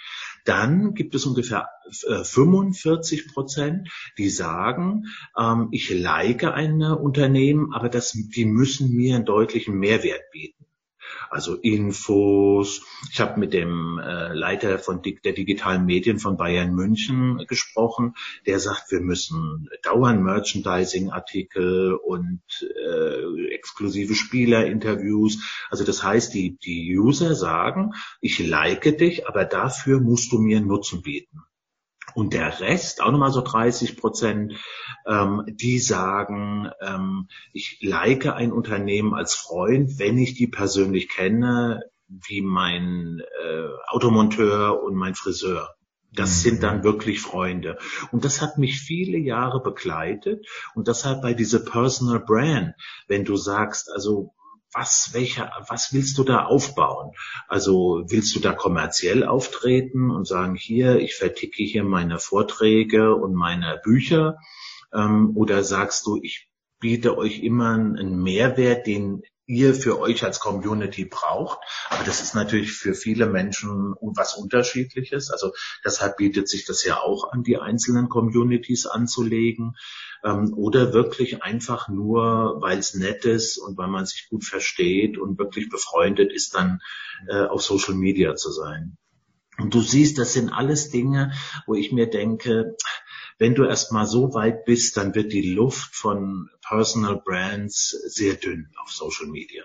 Dann 0.44 0.94
gibt 0.94 1.14
es 1.14 1.26
ungefähr 1.26 1.68
äh, 2.06 2.22
45 2.22 3.32
Prozent, 3.32 3.90
die 4.18 4.30
sagen, 4.30 5.06
ähm, 5.36 5.68
ich 5.72 5.90
like 5.90 6.44
ein 6.44 6.82
Unternehmen, 6.82 7.74
aber 7.74 7.88
das, 7.88 8.12
die 8.12 8.44
müssen 8.44 8.94
mir 8.94 9.16
einen 9.16 9.24
deutlichen 9.24 9.78
Mehrwert 9.78 10.30
bieten 10.30 10.61
also 11.30 11.54
Infos. 11.54 12.82
Ich 13.12 13.20
habe 13.20 13.38
mit 13.38 13.52
dem 13.52 13.98
äh, 13.98 14.32
Leiter 14.32 14.78
von 14.78 15.02
der 15.02 15.32
digitalen 15.32 15.84
Medien 15.84 16.18
von 16.18 16.36
Bayern 16.36 16.74
München 16.74 17.44
gesprochen. 17.46 18.14
Der 18.46 18.61
sagt, 18.61 18.90
wir 18.90 19.00
müssen 19.00 19.68
dauernd 19.82 20.22
Merchandising-Artikel 20.22 21.94
und 21.94 22.42
äh, 22.62 23.46
exklusive 23.54 24.14
Spielerinterviews. 24.14 25.66
Also 25.70 25.84
das 25.84 26.02
heißt, 26.02 26.34
die, 26.34 26.56
die 26.56 26.96
User 26.98 27.34
sagen, 27.34 27.92
ich 28.20 28.38
like 28.38 28.98
dich, 28.98 29.28
aber 29.28 29.44
dafür 29.44 30.00
musst 30.00 30.32
du 30.32 30.38
mir 30.38 30.61
Nutzen 30.61 31.02
bieten. 31.02 31.42
Und 32.14 32.32
der 32.32 32.61
Rest, 32.61 33.02
auch 33.02 33.11
nochmal 33.11 33.32
so 33.32 33.42
30 33.42 33.96
Prozent, 33.96 34.54
ähm, 35.06 35.44
die 35.46 35.78
sagen, 35.78 36.70
ähm, 36.80 37.28
ich 37.52 37.78
like 37.82 38.26
ein 38.26 38.52
Unternehmen 38.52 39.14
als 39.14 39.34
Freund, 39.34 39.98
wenn 39.98 40.18
ich 40.18 40.34
die 40.34 40.46
persönlich 40.46 41.08
kenne, 41.08 41.82
wie 42.08 42.42
mein 42.42 43.20
äh, 43.42 43.68
Automonteur 43.88 44.82
und 44.82 44.94
mein 44.94 45.14
Friseur. 45.14 45.74
Das 46.12 46.30
mhm. 46.30 46.40
sind 46.40 46.62
dann 46.62 46.82
wirklich 46.82 47.20
Freunde. 47.20 47.78
Und 48.11 48.24
das 48.24 48.40
hat 48.42 48.58
mich 48.58 48.80
viele 48.80 49.18
Jahre 49.18 49.62
begleitet. 49.62 50.46
Und 50.74 50.88
deshalb 50.88 51.22
bei 51.22 51.34
dieser 51.34 51.61
Personal 51.61 52.20
Brand, 52.20 52.74
wenn 53.06 53.24
du 53.24 53.36
sagst, 53.36 53.90
also 53.92 54.34
was, 54.73 55.11
welcher, 55.12 55.51
was 55.68 55.93
willst 55.93 56.18
du 56.18 56.25
da 56.25 56.45
aufbauen? 56.45 57.12
Also 57.49 58.05
willst 58.09 58.35
du 58.35 58.41
da 58.41 58.53
kommerziell 58.53 59.25
auftreten 59.25 60.11
und 60.11 60.27
sagen, 60.27 60.55
hier, 60.55 61.01
ich 61.01 61.16
verticke 61.16 61.62
hier 61.62 61.85
meine 61.85 62.18
Vorträge 62.18 63.14
und 63.14 63.35
meine 63.35 63.81
Bücher? 63.83 64.39
Ähm, 64.93 65.33
oder 65.37 65.64
sagst 65.64 66.07
du, 66.07 66.18
ich 66.23 66.49
biete 66.79 67.18
euch 67.18 67.41
immer 67.41 67.75
einen 67.75 68.23
Mehrwert, 68.23 68.87
den 68.87 69.23
ihr 69.51 69.74
für 69.74 69.98
euch 69.98 70.24
als 70.24 70.38
Community 70.38 71.05
braucht. 71.05 71.59
Aber 71.90 72.05
das 72.05 72.22
ist 72.22 72.34
natürlich 72.34 72.72
für 72.72 72.94
viele 72.94 73.26
Menschen 73.26 73.94
was 74.01 74.36
Unterschiedliches. 74.36 75.30
Also 75.30 75.53
deshalb 75.84 76.16
bietet 76.16 76.48
sich 76.48 76.64
das 76.64 76.84
ja 76.84 76.98
auch 76.98 77.32
an, 77.32 77.42
die 77.42 77.59
einzelnen 77.59 78.09
Communities 78.09 78.86
anzulegen. 78.86 79.76
Ähm, 80.24 80.53
oder 80.55 80.92
wirklich 80.92 81.42
einfach 81.42 81.88
nur, 81.88 82.61
weil 82.61 82.78
es 82.78 82.94
nett 82.94 83.24
ist 83.24 83.59
und 83.59 83.76
weil 83.76 83.88
man 83.88 84.07
sich 84.07 84.28
gut 84.28 84.44
versteht 84.44 85.18
und 85.18 85.38
wirklich 85.38 85.68
befreundet 85.68 86.32
ist, 86.32 86.55
dann 86.55 86.80
äh, 87.28 87.42
auf 87.42 87.62
Social 87.62 87.94
Media 87.94 88.36
zu 88.36 88.51
sein. 88.53 88.96
Und 89.59 89.74
du 89.74 89.80
siehst, 89.80 90.18
das 90.18 90.32
sind 90.32 90.51
alles 90.51 90.90
Dinge, 90.90 91.32
wo 91.66 91.74
ich 91.74 91.92
mir 91.92 92.09
denke, 92.09 92.76
wenn 93.41 93.55
du 93.55 93.64
erst 93.64 93.91
mal 93.91 94.07
so 94.07 94.34
weit 94.34 94.66
bist, 94.66 94.99
dann 94.99 95.14
wird 95.14 95.32
die 95.32 95.55
Luft 95.55 95.97
von 95.97 96.51
Personal 96.61 97.16
Brands 97.24 97.88
sehr 97.88 98.34
dünn 98.34 98.68
auf 98.80 98.93
Social 98.93 99.26
Media. 99.28 99.64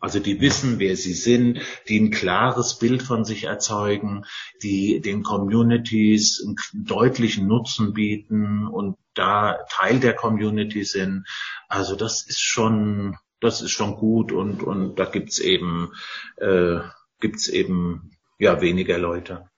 Also 0.00 0.18
die 0.18 0.40
wissen, 0.40 0.80
wer 0.80 0.96
sie 0.96 1.14
sind, 1.14 1.60
die 1.88 1.98
ein 1.98 2.10
klares 2.10 2.78
Bild 2.78 3.02
von 3.04 3.24
sich 3.24 3.44
erzeugen, 3.44 4.24
die 4.62 5.00
den 5.00 5.22
Communities 5.22 6.44
einen 6.44 6.84
deutlichen 6.84 7.46
Nutzen 7.46 7.94
bieten 7.94 8.66
und 8.66 8.96
da 9.14 9.58
Teil 9.70 10.00
der 10.00 10.14
Community 10.14 10.84
sind. 10.84 11.24
Also 11.68 11.94
das 11.94 12.26
ist 12.26 12.42
schon, 12.42 13.16
das 13.40 13.62
ist 13.62 13.70
schon 13.70 13.94
gut 13.94 14.32
und 14.32 14.64
und 14.64 14.98
da 14.98 15.04
gibt's 15.04 15.38
eben 15.38 15.92
äh, 16.36 16.80
gibt's 17.20 17.46
eben 17.46 18.10
ja 18.38 18.60
weniger 18.60 18.98
Leute. 18.98 19.48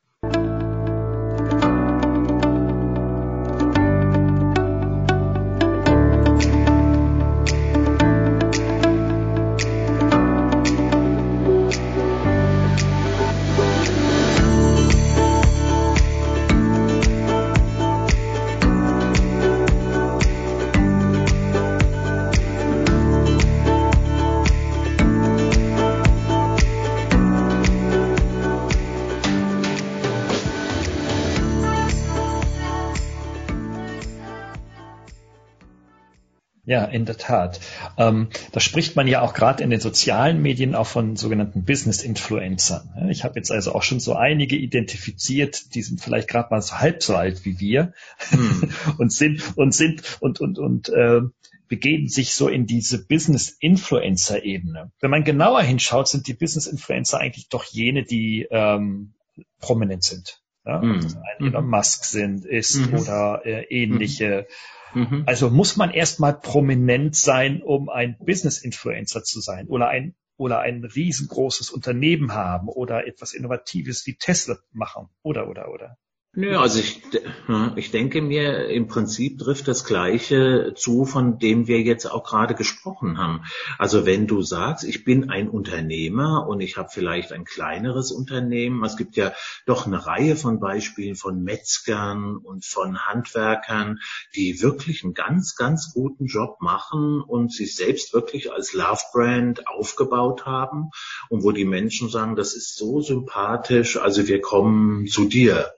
Ja, 36.76 36.84
in 36.84 37.06
der 37.06 37.16
Tat. 37.16 37.58
Ähm, 37.96 38.28
da 38.52 38.60
spricht 38.60 38.96
man 38.96 39.08
ja 39.08 39.22
auch 39.22 39.32
gerade 39.32 39.64
in 39.64 39.70
den 39.70 39.80
sozialen 39.80 40.42
Medien 40.42 40.74
auch 40.74 40.86
von 40.86 41.16
sogenannten 41.16 41.64
Business-Influencern. 41.64 43.08
Ich 43.08 43.24
habe 43.24 43.38
jetzt 43.38 43.50
also 43.50 43.74
auch 43.74 43.82
schon 43.82 43.98
so 43.98 44.12
einige 44.14 44.56
identifiziert, 44.56 45.74
die 45.74 45.80
sind 45.80 46.02
vielleicht 46.02 46.28
gerade 46.28 46.48
mal 46.50 46.60
so 46.60 46.74
halb 46.74 47.02
so 47.02 47.16
alt 47.16 47.46
wie 47.46 47.60
wir 47.60 47.94
hm. 48.28 48.70
und 48.98 49.10
sind 49.10 49.56
und 49.56 49.72
sind 49.72 50.18
und 50.20 50.38
und 50.42 50.58
und 50.58 50.90
äh, 50.90 51.22
begeben 51.66 52.08
sich 52.08 52.34
so 52.34 52.46
in 52.46 52.66
diese 52.66 53.06
Business-Influencer-Ebene. 53.06 54.92
Wenn 55.00 55.10
man 55.10 55.24
genauer 55.24 55.62
hinschaut, 55.62 56.08
sind 56.08 56.26
die 56.26 56.34
Business-Influencer 56.34 57.18
eigentlich 57.18 57.48
doch 57.48 57.64
jene, 57.64 58.04
die 58.04 58.46
ähm, 58.50 59.14
prominent 59.60 60.04
sind. 60.04 60.42
Ja? 60.66 60.82
Mhm. 60.82 61.00
Ein 61.38 61.46
Elon 61.46 61.70
Musk 61.70 62.04
sind, 62.04 62.44
ist 62.44 62.76
mhm. 62.76 62.98
oder 62.98 63.46
äh, 63.46 63.62
ähnliche. 63.70 64.46
Mhm. 64.96 65.24
Also 65.26 65.50
muss 65.50 65.76
man 65.76 65.90
erstmal 65.90 66.40
prominent 66.40 67.14
sein, 67.14 67.62
um 67.62 67.90
ein 67.90 68.16
Business-Influencer 68.18 69.22
zu 69.24 69.40
sein 69.40 69.66
oder 69.68 69.88
ein 69.88 70.14
oder 70.38 70.60
ein 70.60 70.84
riesengroßes 70.84 71.70
Unternehmen 71.70 72.32
haben 72.32 72.68
oder 72.68 73.06
etwas 73.06 73.34
Innovatives 73.34 74.06
wie 74.06 74.16
Tesla 74.16 74.56
machen 74.72 75.08
oder 75.22 75.48
oder 75.50 75.70
oder. 75.70 75.98
Nö, 76.38 76.54
also 76.58 76.80
ich, 76.80 77.00
ich 77.76 77.90
denke 77.92 78.20
mir, 78.20 78.68
im 78.68 78.88
Prinzip 78.88 79.38
trifft 79.38 79.68
das 79.68 79.86
Gleiche 79.86 80.74
zu, 80.76 81.06
von 81.06 81.38
dem 81.38 81.66
wir 81.66 81.80
jetzt 81.80 82.04
auch 82.04 82.24
gerade 82.24 82.54
gesprochen 82.54 83.16
haben. 83.16 83.46
Also 83.78 84.04
wenn 84.04 84.26
du 84.26 84.42
sagst, 84.42 84.84
ich 84.84 85.02
bin 85.02 85.30
ein 85.30 85.48
Unternehmer 85.48 86.46
und 86.46 86.60
ich 86.60 86.76
habe 86.76 86.90
vielleicht 86.92 87.32
ein 87.32 87.46
kleineres 87.46 88.12
Unternehmen, 88.12 88.84
es 88.84 88.98
gibt 88.98 89.16
ja 89.16 89.32
doch 89.64 89.86
eine 89.86 90.04
Reihe 90.04 90.36
von 90.36 90.60
Beispielen 90.60 91.16
von 91.16 91.42
Metzgern 91.42 92.36
und 92.36 92.66
von 92.66 93.06
Handwerkern, 93.06 94.00
die 94.34 94.60
wirklich 94.60 95.04
einen 95.04 95.14
ganz, 95.14 95.56
ganz 95.56 95.94
guten 95.94 96.26
Job 96.26 96.58
machen 96.60 97.22
und 97.22 97.50
sich 97.50 97.74
selbst 97.76 98.12
wirklich 98.12 98.52
als 98.52 98.74
Love 98.74 99.00
Brand 99.14 99.66
aufgebaut 99.68 100.44
haben 100.44 100.90
und 101.30 101.44
wo 101.44 101.52
die 101.52 101.64
Menschen 101.64 102.10
sagen, 102.10 102.36
das 102.36 102.52
ist 102.52 102.76
so 102.76 103.00
sympathisch, 103.00 103.96
also 103.96 104.28
wir 104.28 104.42
kommen 104.42 105.06
zu 105.06 105.24
dir 105.24 105.72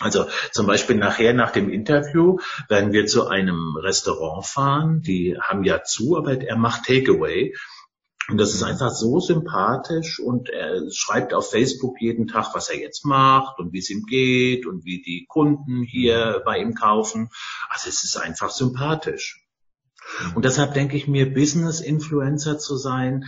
also 0.00 0.26
zum 0.50 0.66
Beispiel 0.66 0.96
nachher 0.96 1.34
nach 1.34 1.52
dem 1.52 1.70
Interview 1.70 2.38
werden 2.68 2.92
wir 2.92 3.06
zu 3.06 3.28
einem 3.28 3.76
Restaurant 3.76 4.44
fahren. 4.44 5.02
Die 5.02 5.36
haben 5.40 5.62
ja 5.64 5.84
zu, 5.84 6.16
aber 6.16 6.40
er 6.40 6.56
macht 6.56 6.86
Takeaway. 6.86 7.54
Und 8.28 8.38
das 8.38 8.54
ist 8.54 8.62
einfach 8.62 8.90
so 8.90 9.20
sympathisch 9.20 10.18
und 10.18 10.48
er 10.48 10.90
schreibt 10.90 11.34
auf 11.34 11.50
Facebook 11.50 12.00
jeden 12.00 12.26
Tag, 12.26 12.54
was 12.54 12.70
er 12.70 12.80
jetzt 12.80 13.04
macht 13.04 13.58
und 13.58 13.74
wie 13.74 13.80
es 13.80 13.90
ihm 13.90 14.04
geht 14.04 14.66
und 14.66 14.86
wie 14.86 15.02
die 15.02 15.26
Kunden 15.28 15.82
hier 15.82 16.42
bei 16.44 16.58
ihm 16.58 16.74
kaufen. 16.74 17.28
Also 17.68 17.90
es 17.90 18.02
ist 18.02 18.16
einfach 18.16 18.50
sympathisch. 18.50 19.44
Und 20.34 20.44
deshalb 20.44 20.74
denke 20.74 20.96
ich 20.96 21.06
mir, 21.06 21.32
Business 21.32 21.80
Influencer 21.80 22.58
zu 22.58 22.76
sein, 22.76 23.24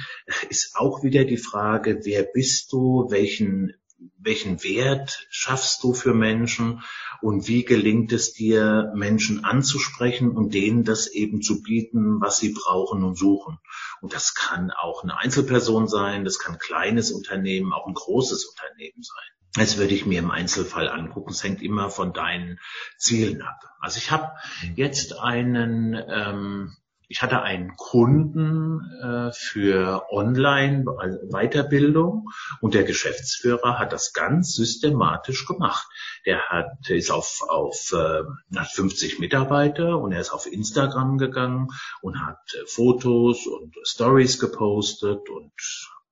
ist 0.48 0.76
auch 0.76 1.02
wieder 1.02 1.24
die 1.24 1.36
Frage, 1.36 2.00
wer 2.04 2.22
bist 2.22 2.72
du, 2.72 3.06
welchen 3.10 3.74
welchen 4.18 4.62
Wert 4.62 5.26
schaffst 5.30 5.82
du 5.82 5.94
für 5.94 6.14
Menschen 6.14 6.82
und 7.20 7.48
wie 7.48 7.64
gelingt 7.64 8.12
es 8.12 8.32
dir, 8.32 8.92
Menschen 8.94 9.44
anzusprechen 9.44 10.30
und 10.30 10.52
denen 10.54 10.84
das 10.84 11.06
eben 11.06 11.42
zu 11.42 11.62
bieten, 11.62 12.20
was 12.20 12.38
sie 12.38 12.52
brauchen 12.52 13.04
und 13.04 13.16
suchen. 13.16 13.58
Und 14.00 14.12
das 14.12 14.34
kann 14.34 14.70
auch 14.70 15.02
eine 15.02 15.18
Einzelperson 15.18 15.88
sein, 15.88 16.24
das 16.24 16.38
kann 16.38 16.54
ein 16.54 16.60
kleines 16.60 17.10
Unternehmen, 17.10 17.72
auch 17.72 17.86
ein 17.86 17.94
großes 17.94 18.44
Unternehmen 18.44 19.02
sein. 19.02 19.36
Das 19.54 19.78
würde 19.78 19.94
ich 19.94 20.04
mir 20.04 20.18
im 20.18 20.30
Einzelfall 20.30 20.88
angucken. 20.88 21.30
Es 21.30 21.42
hängt 21.42 21.62
immer 21.62 21.88
von 21.88 22.12
deinen 22.12 22.58
Zielen 22.98 23.40
ab. 23.40 23.58
Also 23.80 23.98
ich 23.98 24.10
habe 24.10 24.32
jetzt 24.74 25.18
einen, 25.18 25.94
ähm, 25.94 26.76
ich 27.08 27.22
hatte 27.22 27.42
einen 27.42 27.76
Kunden 27.76 28.80
äh, 29.00 29.30
für 29.32 30.06
Online-Weiterbildung 30.10 32.28
und 32.60 32.74
der 32.74 32.82
Geschäftsführer 32.84 33.78
hat 33.78 33.92
das 33.92 34.12
ganz 34.12 34.54
systematisch 34.54 35.46
gemacht. 35.46 35.86
Der 36.24 36.48
hat 36.48 36.88
ist 36.88 37.12
auf 37.12 37.42
auf 37.48 37.92
äh, 37.92 38.22
hat 38.56 38.72
50 38.72 39.20
Mitarbeiter 39.20 39.98
und 39.98 40.12
er 40.12 40.20
ist 40.20 40.32
auf 40.32 40.50
Instagram 40.50 41.18
gegangen 41.18 41.68
und 42.00 42.20
hat 42.20 42.40
äh, 42.54 42.66
Fotos 42.66 43.46
und 43.46 43.76
Stories 43.84 44.40
gepostet 44.40 45.30
und 45.30 45.52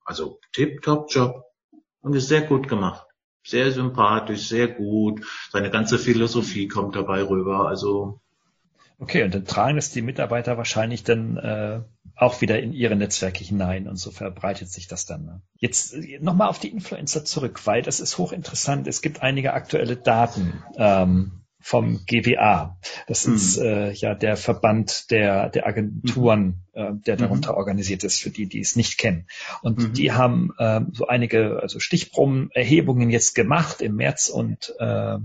also 0.05 0.39
tip-top 0.53 1.11
Job 1.11 1.43
und 2.03 2.15
ist 2.15 2.29
sehr 2.29 2.43
gut 2.43 2.69
gemacht 2.69 3.05
sehr 3.47 3.71
sympathisch, 3.73 4.49
sehr 4.49 4.69
gut. 4.69 5.21
Seine 5.51 5.71
ganze 5.71 5.99
Philosophie 5.99 6.67
kommt 6.67 6.97
dabei 6.97 7.23
rüber. 7.23 7.69
Also 7.69 8.23
Okay, 8.99 9.25
und 9.25 9.35
dann 9.35 9.45
tragen 9.45 9.79
es 9.79 9.91
die 9.91 10.03
Mitarbeiter 10.03 10.57
wahrscheinlich 10.57 11.03
dann 11.05 11.37
äh, 11.37 11.81
auch 12.17 12.41
wieder 12.41 12.61
in 12.61 12.73
ihre 12.73 12.97
Netzwerke 12.97 13.43
hinein 13.43 13.89
und 13.89 13.97
so 13.97 14.11
verbreitet 14.11 14.71
sich 14.71 14.87
das 14.87 15.05
dann. 15.05 15.25
Ne? 15.25 15.43
Jetzt 15.57 15.95
äh, 15.95 16.19
nochmal 16.21 16.49
auf 16.49 16.59
die 16.59 16.69
Influencer 16.69 17.25
zurück, 17.25 17.67
weil 17.67 17.83
das 17.83 18.01
ist 18.01 18.19
hochinteressant. 18.19 18.87
Es 18.87 19.03
gibt 19.03 19.23
einige 19.23 19.53
aktuelle 19.53 19.97
Daten. 19.97 20.63
Ähm, 20.77 21.45
vom 21.65 22.05
GWA. 22.05 22.79
Das 23.07 23.27
mhm. 23.27 23.35
ist 23.37 23.57
äh, 23.57 23.91
ja 23.93 24.15
der 24.15 24.37
Verband 24.37 25.11
der, 25.11 25.49
der 25.49 25.67
Agenturen, 25.67 26.63
mhm. 26.75 26.81
äh, 26.81 26.93
der 27.07 27.17
darunter 27.17 27.53
mhm. 27.53 27.57
organisiert 27.57 28.05
ist, 28.05 28.21
für 28.21 28.29
die, 28.29 28.47
die 28.47 28.61
es 28.61 28.77
nicht 28.77 28.99
kennen. 28.99 29.27
Und 29.63 29.79
mhm. 29.79 29.93
die 29.95 30.13
haben 30.13 30.51
äh, 30.59 30.83
so 30.93 31.07
einige 31.07 31.61
also 31.63 31.81
Stichprobenerhebungen 31.81 33.09
jetzt 33.09 33.35
gemacht 33.35 33.81
im 33.81 33.97
März 33.97 34.29
und 34.29 34.75
äh, 34.79 35.17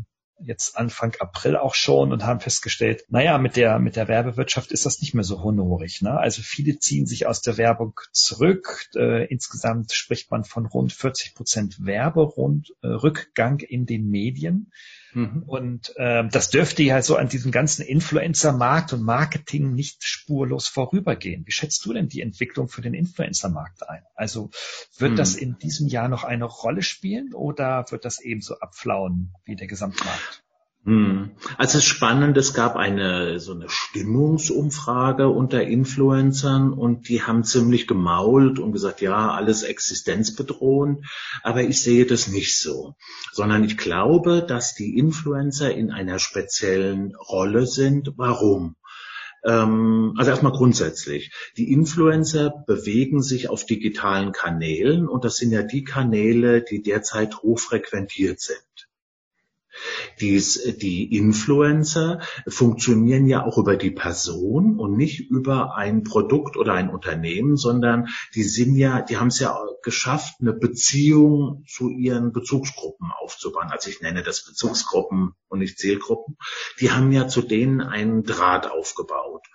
jetzt 0.42 0.78
Anfang 0.78 1.16
April 1.20 1.56
auch 1.56 1.76
schon 1.76 2.12
und 2.12 2.26
haben 2.26 2.40
festgestellt, 2.40 3.04
naja, 3.10 3.38
mit 3.38 3.56
der, 3.56 3.80
mit 3.80 3.96
der 3.96 4.08
Werbewirtschaft 4.08 4.72
ist 4.72 4.86
das 4.86 5.02
nicht 5.02 5.14
mehr 5.14 5.24
so 5.24 5.44
honorig. 5.44 6.02
Ne? 6.02 6.18
Also 6.18 6.42
viele 6.42 6.80
ziehen 6.80 7.06
sich 7.06 7.28
aus 7.28 7.42
der 7.42 7.58
Werbung 7.58 8.00
zurück. 8.12 8.88
Äh, 8.96 9.26
insgesamt 9.26 9.92
spricht 9.94 10.32
man 10.32 10.44
von 10.44 10.66
rund 10.66 10.94
40 10.94 11.36
Prozent 11.36 11.86
Werberückgang 11.86 13.60
äh, 13.60 13.66
in 13.66 13.86
den 13.86 14.10
Medien. 14.10 14.72
Mhm. 15.14 15.44
Und 15.48 15.94
äh, 15.98 16.28
das 16.28 16.50
dürfte 16.50 16.84
ja 16.84 17.02
so 17.02 17.16
an 17.16 17.30
diesem 17.30 17.52
ganzen 17.52 17.84
Influencer-Markt 17.84 18.94
und 18.94 19.04
Marketing 19.04 19.74
nicht 19.74 20.04
spurlos 20.04 20.68
vorübergehen. 20.68 21.46
Wie 21.46 21.52
schätzt 21.52 21.86
du 21.86 21.94
denn 21.94 22.10
die 22.10 22.22
Entwicklung 22.22 22.68
für 22.68 22.82
den 22.82 22.94
Influencer-Markt 22.94 23.90
ein? 23.90 24.04
Also 24.16 24.52
wird 24.98 25.14
mhm. 25.14 25.16
das 25.16 25.36
in 25.36 25.58
diesem 25.58 25.88
Jahr 25.88 26.10
noch 26.10 26.24
eine 26.24 26.46
Rolle 26.46 26.84
spielen 26.84 27.34
oder 27.34 27.86
wird 27.90 28.06
das 28.06 28.20
ebenso 28.20 28.60
abflauen 28.60 29.34
wie 29.46 29.56
der 29.56 29.68
Gesamtmarkt? 29.68 30.44
Hm. 30.86 31.32
Also 31.58 31.78
es 31.78 31.84
ist 31.84 31.90
spannend, 31.90 32.38
es 32.38 32.54
gab 32.54 32.78
eine 32.78 33.40
so 33.40 33.54
eine 33.54 33.68
Stimmungsumfrage 33.68 35.28
unter 35.28 35.62
Influencern 35.64 36.72
und 36.72 37.10
die 37.10 37.22
haben 37.22 37.44
ziemlich 37.44 37.86
gemault 37.86 38.60
und 38.60 38.72
gesagt, 38.72 39.02
ja, 39.02 39.30
alles 39.32 39.64
existenzbedrohend, 39.64 41.06
aber 41.44 41.64
ich 41.64 41.82
sehe 41.82 42.06
das 42.06 42.30
nicht 42.30 42.58
so, 42.58 42.96
sondern 43.34 43.66
ich 43.66 43.78
glaube, 43.78 44.42
dass 44.42 44.74
die 44.74 44.98
Influencer 44.98 45.74
in 45.76 45.92
einer 45.92 46.18
speziellen 46.18 47.14
Rolle 47.16 47.68
sind. 47.68 48.14
Warum? 48.16 48.76
Ähm, 49.44 50.14
also 50.18 50.32
erstmal 50.32 50.54
grundsätzlich. 50.54 51.34
Die 51.58 51.72
Influencer 51.74 52.54
bewegen 52.68 53.22
sich 53.22 53.50
auf 53.50 53.66
digitalen 53.66 54.32
Kanälen 54.32 55.10
und 55.10 55.26
das 55.26 55.36
sind 55.36 55.52
ja 55.52 55.62
die 55.62 55.84
Kanäle, 55.84 56.64
die 56.64 56.82
derzeit 56.82 57.36
hochfrequentiert 57.42 58.40
sind. 58.40 58.89
Dies, 60.20 60.78
die 60.78 61.16
Influencer 61.16 62.20
funktionieren 62.48 63.28
ja 63.28 63.46
auch 63.46 63.58
über 63.58 63.78
die 63.78 63.92
Person 63.92 64.80
und 64.80 64.98
nicht 64.98 65.30
über 65.30 65.76
ein 65.76 66.04
Produkt 66.04 66.58
oder 66.58 66.74
ein 66.74 66.90
Unternehmen, 66.90 67.58
sondern 67.58 68.08
die 68.36 68.44
sind 68.44 68.76
ja, 68.76 69.02
die 69.02 69.18
haben 69.18 69.28
es 69.28 69.40
ja 69.40 69.58
geschafft, 69.82 70.36
eine 70.42 70.54
Beziehung 70.54 71.64
zu 71.68 71.90
ihren 71.90 72.34
Bezugsgruppen 72.34 73.12
aufzubauen. 73.12 73.70
Also 73.70 73.90
ich 73.90 74.02
nenne 74.02 74.24
das 74.24 74.46
Bezugsgruppen 74.46 75.34
und 75.48 75.60
nicht 75.60 75.78
Zielgruppen. 75.80 76.38
Die 76.80 76.92
haben 76.92 77.12
ja 77.12 77.28
zu 77.28 77.42
denen 77.42 77.82
einen 77.82 78.24
Draht 78.24 78.70
aufgebaut. 78.70 79.48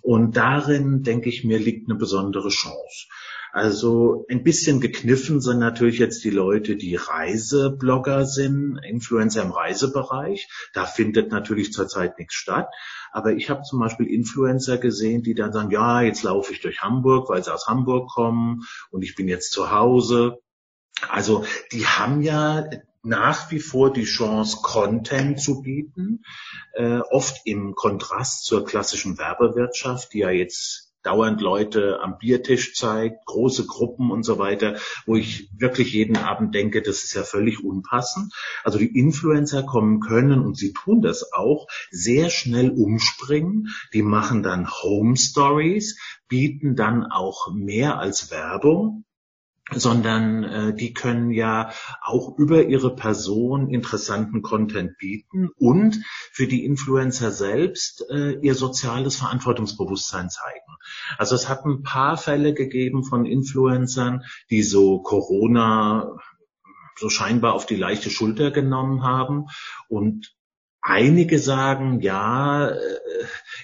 Und 0.00 0.36
darin, 0.36 1.02
denke 1.02 1.28
ich 1.28 1.44
mir, 1.44 1.58
liegt 1.58 1.88
eine 1.88 1.98
besondere 1.98 2.48
Chance. 2.48 3.06
Also 3.52 4.24
ein 4.30 4.44
bisschen 4.44 4.80
gekniffen 4.80 5.42
sind 5.42 5.58
natürlich 5.58 5.98
jetzt 5.98 6.24
die 6.24 6.30
Leute, 6.30 6.74
die 6.74 6.96
Reiseblogger 6.96 8.24
sind, 8.24 8.78
Influencer 8.78 9.42
im 9.42 9.50
Reisebereich. 9.50 10.48
Da 10.72 10.86
findet 10.86 11.30
natürlich 11.30 11.70
zurzeit 11.70 12.18
nichts 12.18 12.34
statt. 12.34 12.70
Aber 13.12 13.32
ich 13.34 13.50
habe 13.50 13.62
zum 13.62 13.78
Beispiel 13.78 14.06
Influencer 14.06 14.78
gesehen, 14.78 15.22
die 15.22 15.34
dann 15.34 15.52
sagen, 15.52 15.70
ja, 15.70 16.00
jetzt 16.00 16.22
laufe 16.22 16.54
ich 16.54 16.62
durch 16.62 16.80
Hamburg, 16.80 17.28
weil 17.28 17.44
sie 17.44 17.52
aus 17.52 17.66
Hamburg 17.66 18.08
kommen 18.10 18.62
und 18.90 19.02
ich 19.02 19.14
bin 19.16 19.28
jetzt 19.28 19.52
zu 19.52 19.70
Hause. 19.70 20.38
Also 21.10 21.44
die 21.72 21.86
haben 21.86 22.22
ja 22.22 22.64
nach 23.02 23.50
wie 23.50 23.60
vor 23.60 23.92
die 23.92 24.04
Chance, 24.04 24.58
Content 24.62 25.40
zu 25.40 25.60
bieten, 25.60 26.22
äh, 26.72 27.00
oft 27.10 27.42
im 27.44 27.74
Kontrast 27.74 28.46
zur 28.46 28.64
klassischen 28.64 29.18
Werbewirtschaft, 29.18 30.14
die 30.14 30.20
ja 30.20 30.30
jetzt 30.30 30.91
dauernd 31.02 31.40
Leute 31.40 32.00
am 32.00 32.18
Biertisch 32.18 32.74
zeigt, 32.74 33.26
große 33.26 33.66
Gruppen 33.66 34.10
und 34.10 34.22
so 34.22 34.38
weiter, 34.38 34.76
wo 35.06 35.16
ich 35.16 35.50
wirklich 35.56 35.92
jeden 35.92 36.16
Abend 36.16 36.54
denke, 36.54 36.82
das 36.82 37.04
ist 37.04 37.14
ja 37.14 37.22
völlig 37.22 37.64
unpassend. 37.64 38.32
Also 38.64 38.78
die 38.78 38.98
Influencer 38.98 39.62
kommen 39.62 40.00
können 40.00 40.40
und 40.40 40.56
sie 40.56 40.72
tun 40.72 41.02
das 41.02 41.32
auch, 41.32 41.66
sehr 41.90 42.30
schnell 42.30 42.70
umspringen. 42.70 43.68
Die 43.92 44.02
machen 44.02 44.42
dann 44.42 44.70
Home 44.70 45.16
Stories, 45.16 45.98
bieten 46.28 46.76
dann 46.76 47.04
auch 47.04 47.52
mehr 47.52 47.98
als 47.98 48.30
Werbung 48.30 49.04
sondern 49.70 50.44
äh, 50.44 50.74
die 50.74 50.92
können 50.92 51.30
ja 51.30 51.72
auch 52.02 52.36
über 52.36 52.64
ihre 52.64 52.94
Person 52.94 53.68
interessanten 53.68 54.42
Content 54.42 54.98
bieten 54.98 55.50
und 55.56 56.04
für 56.32 56.46
die 56.46 56.64
Influencer 56.64 57.30
selbst 57.30 58.04
äh, 58.10 58.32
ihr 58.40 58.54
soziales 58.54 59.16
Verantwortungsbewusstsein 59.16 60.30
zeigen. 60.30 60.76
Also 61.16 61.34
es 61.34 61.48
hat 61.48 61.64
ein 61.64 61.82
paar 61.82 62.16
Fälle 62.16 62.54
gegeben 62.54 63.04
von 63.04 63.24
Influencern, 63.24 64.24
die 64.50 64.62
so 64.62 65.00
Corona 65.00 66.16
so 66.98 67.08
scheinbar 67.08 67.54
auf 67.54 67.64
die 67.64 67.76
leichte 67.76 68.10
Schulter 68.10 68.50
genommen 68.50 69.02
haben 69.02 69.46
und 69.88 70.34
Einige 70.84 71.38
sagen, 71.38 72.00
ja, 72.00 72.68
äh, 72.70 72.98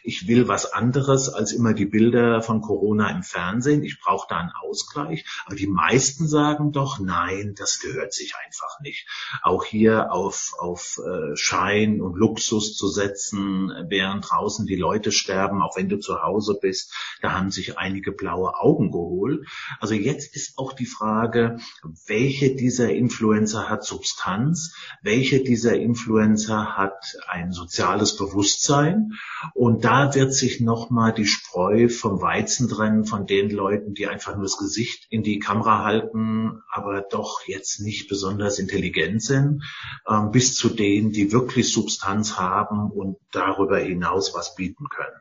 ich 0.02 0.28
will 0.28 0.48
was 0.48 0.72
anderes 0.72 1.28
als 1.28 1.52
immer 1.52 1.74
die 1.74 1.86
Bilder 1.86 2.42
von 2.42 2.60
Corona 2.60 3.10
im 3.10 3.22
Fernsehen. 3.22 3.82
Ich 3.82 4.00
brauche 4.00 4.26
da 4.28 4.38
einen 4.38 4.52
Ausgleich. 4.62 5.24
Aber 5.46 5.56
die 5.56 5.66
meisten 5.66 6.28
sagen 6.28 6.72
doch, 6.72 6.98
nein, 6.98 7.54
das 7.56 7.80
gehört 7.80 8.12
sich 8.12 8.34
einfach 8.44 8.80
nicht. 8.80 9.06
Auch 9.42 9.64
hier 9.64 10.12
auf, 10.12 10.54
auf 10.58 10.98
äh, 10.98 11.36
Schein 11.36 12.00
und 12.00 12.16
Luxus 12.16 12.76
zu 12.76 12.88
setzen, 12.88 13.72
während 13.88 14.30
draußen 14.30 14.66
die 14.66 14.76
Leute 14.76 15.12
sterben, 15.12 15.62
auch 15.62 15.76
wenn 15.76 15.88
du 15.88 15.98
zu 15.98 16.22
Hause 16.22 16.58
bist, 16.60 16.94
da 17.20 17.32
haben 17.32 17.50
sich 17.50 17.78
einige 17.78 18.12
blaue 18.12 18.54
Augen 18.58 18.90
geholt. 18.90 19.46
Also 19.80 19.94
jetzt 19.94 20.34
ist 20.34 20.58
auch 20.58 20.72
die 20.72 20.86
Frage, 20.86 21.58
welche 22.06 22.54
dieser 22.54 22.90
Influencer 22.92 23.68
hat 23.68 23.84
Substanz? 23.84 24.74
Welche 25.02 25.42
dieser 25.42 25.76
Influencer 25.76 26.76
hat 26.76 27.16
ein 27.28 27.52
soziales 27.52 28.16
Bewusstsein. 28.16 29.12
Und 29.54 29.84
da 29.88 30.14
wird 30.14 30.34
sich 30.34 30.60
nochmal 30.60 31.14
die 31.14 31.24
Spreu 31.24 31.88
vom 31.88 32.20
Weizen 32.20 32.68
trennen 32.68 33.06
von 33.06 33.26
den 33.26 33.48
Leuten, 33.48 33.94
die 33.94 34.06
einfach 34.06 34.34
nur 34.34 34.42
das 34.42 34.58
Gesicht 34.58 35.06
in 35.08 35.22
die 35.22 35.38
Kamera 35.38 35.82
halten, 35.82 36.60
aber 36.70 37.00
doch 37.00 37.40
jetzt 37.46 37.80
nicht 37.80 38.06
besonders 38.06 38.58
intelligent 38.58 39.22
sind, 39.22 39.62
ähm, 40.06 40.30
bis 40.30 40.56
zu 40.56 40.68
denen, 40.68 41.10
die 41.12 41.32
wirklich 41.32 41.72
Substanz 41.72 42.36
haben 42.36 42.90
und 42.90 43.16
darüber 43.32 43.78
hinaus 43.78 44.34
was 44.34 44.54
bieten 44.56 44.88
können. 44.90 45.16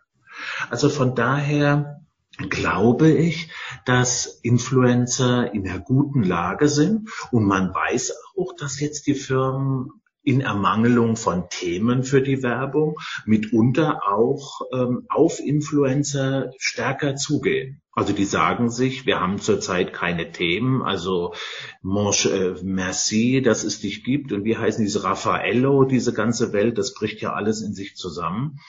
Also 0.69 0.89
von 0.89 1.15
daher 1.15 2.01
glaube 2.49 3.09
ich, 3.09 3.49
dass 3.85 4.25
Influencer 4.43 5.53
in 5.53 5.65
einer 5.65 5.79
guten 5.79 6.23
Lage 6.23 6.67
sind 6.67 7.09
und 7.31 7.45
man 7.45 7.73
weiß 7.73 8.13
auch, 8.35 8.51
dass 8.57 8.81
jetzt 8.81 9.07
die 9.07 9.15
Firmen 9.15 10.01
in 10.27 10.41
Ermangelung 10.41 11.15
von 11.15 11.47
Themen 11.49 12.03
für 12.03 12.21
die 12.21 12.43
Werbung 12.43 12.95
mitunter 13.25 14.01
auch 14.11 14.59
ähm, 14.73 15.05
auf 15.07 15.39
Influencer 15.39 16.51
stärker 16.57 17.15
zugehen. 17.15 17.81
Also 17.97 18.13
die 18.13 18.25
sagen 18.25 18.69
sich, 18.69 19.07
wir 19.07 19.19
haben 19.19 19.39
zurzeit 19.39 19.91
keine 19.91 20.31
Themen, 20.31 20.83
also 20.83 21.33
Manche, 21.81 22.29
äh, 22.29 22.63
Merci, 22.63 23.41
dass 23.41 23.63
es 23.63 23.79
dich 23.79 24.03
gibt. 24.03 24.31
Und 24.31 24.43
wie 24.43 24.55
heißen 24.55 24.85
diese 24.85 25.03
Raffaello, 25.03 25.83
diese 25.83 26.13
ganze 26.13 26.53
Welt, 26.53 26.77
das 26.77 26.93
bricht 26.93 27.21
ja 27.21 27.33
alles 27.33 27.63
in 27.63 27.73
sich 27.73 27.95
zusammen. 27.95 28.59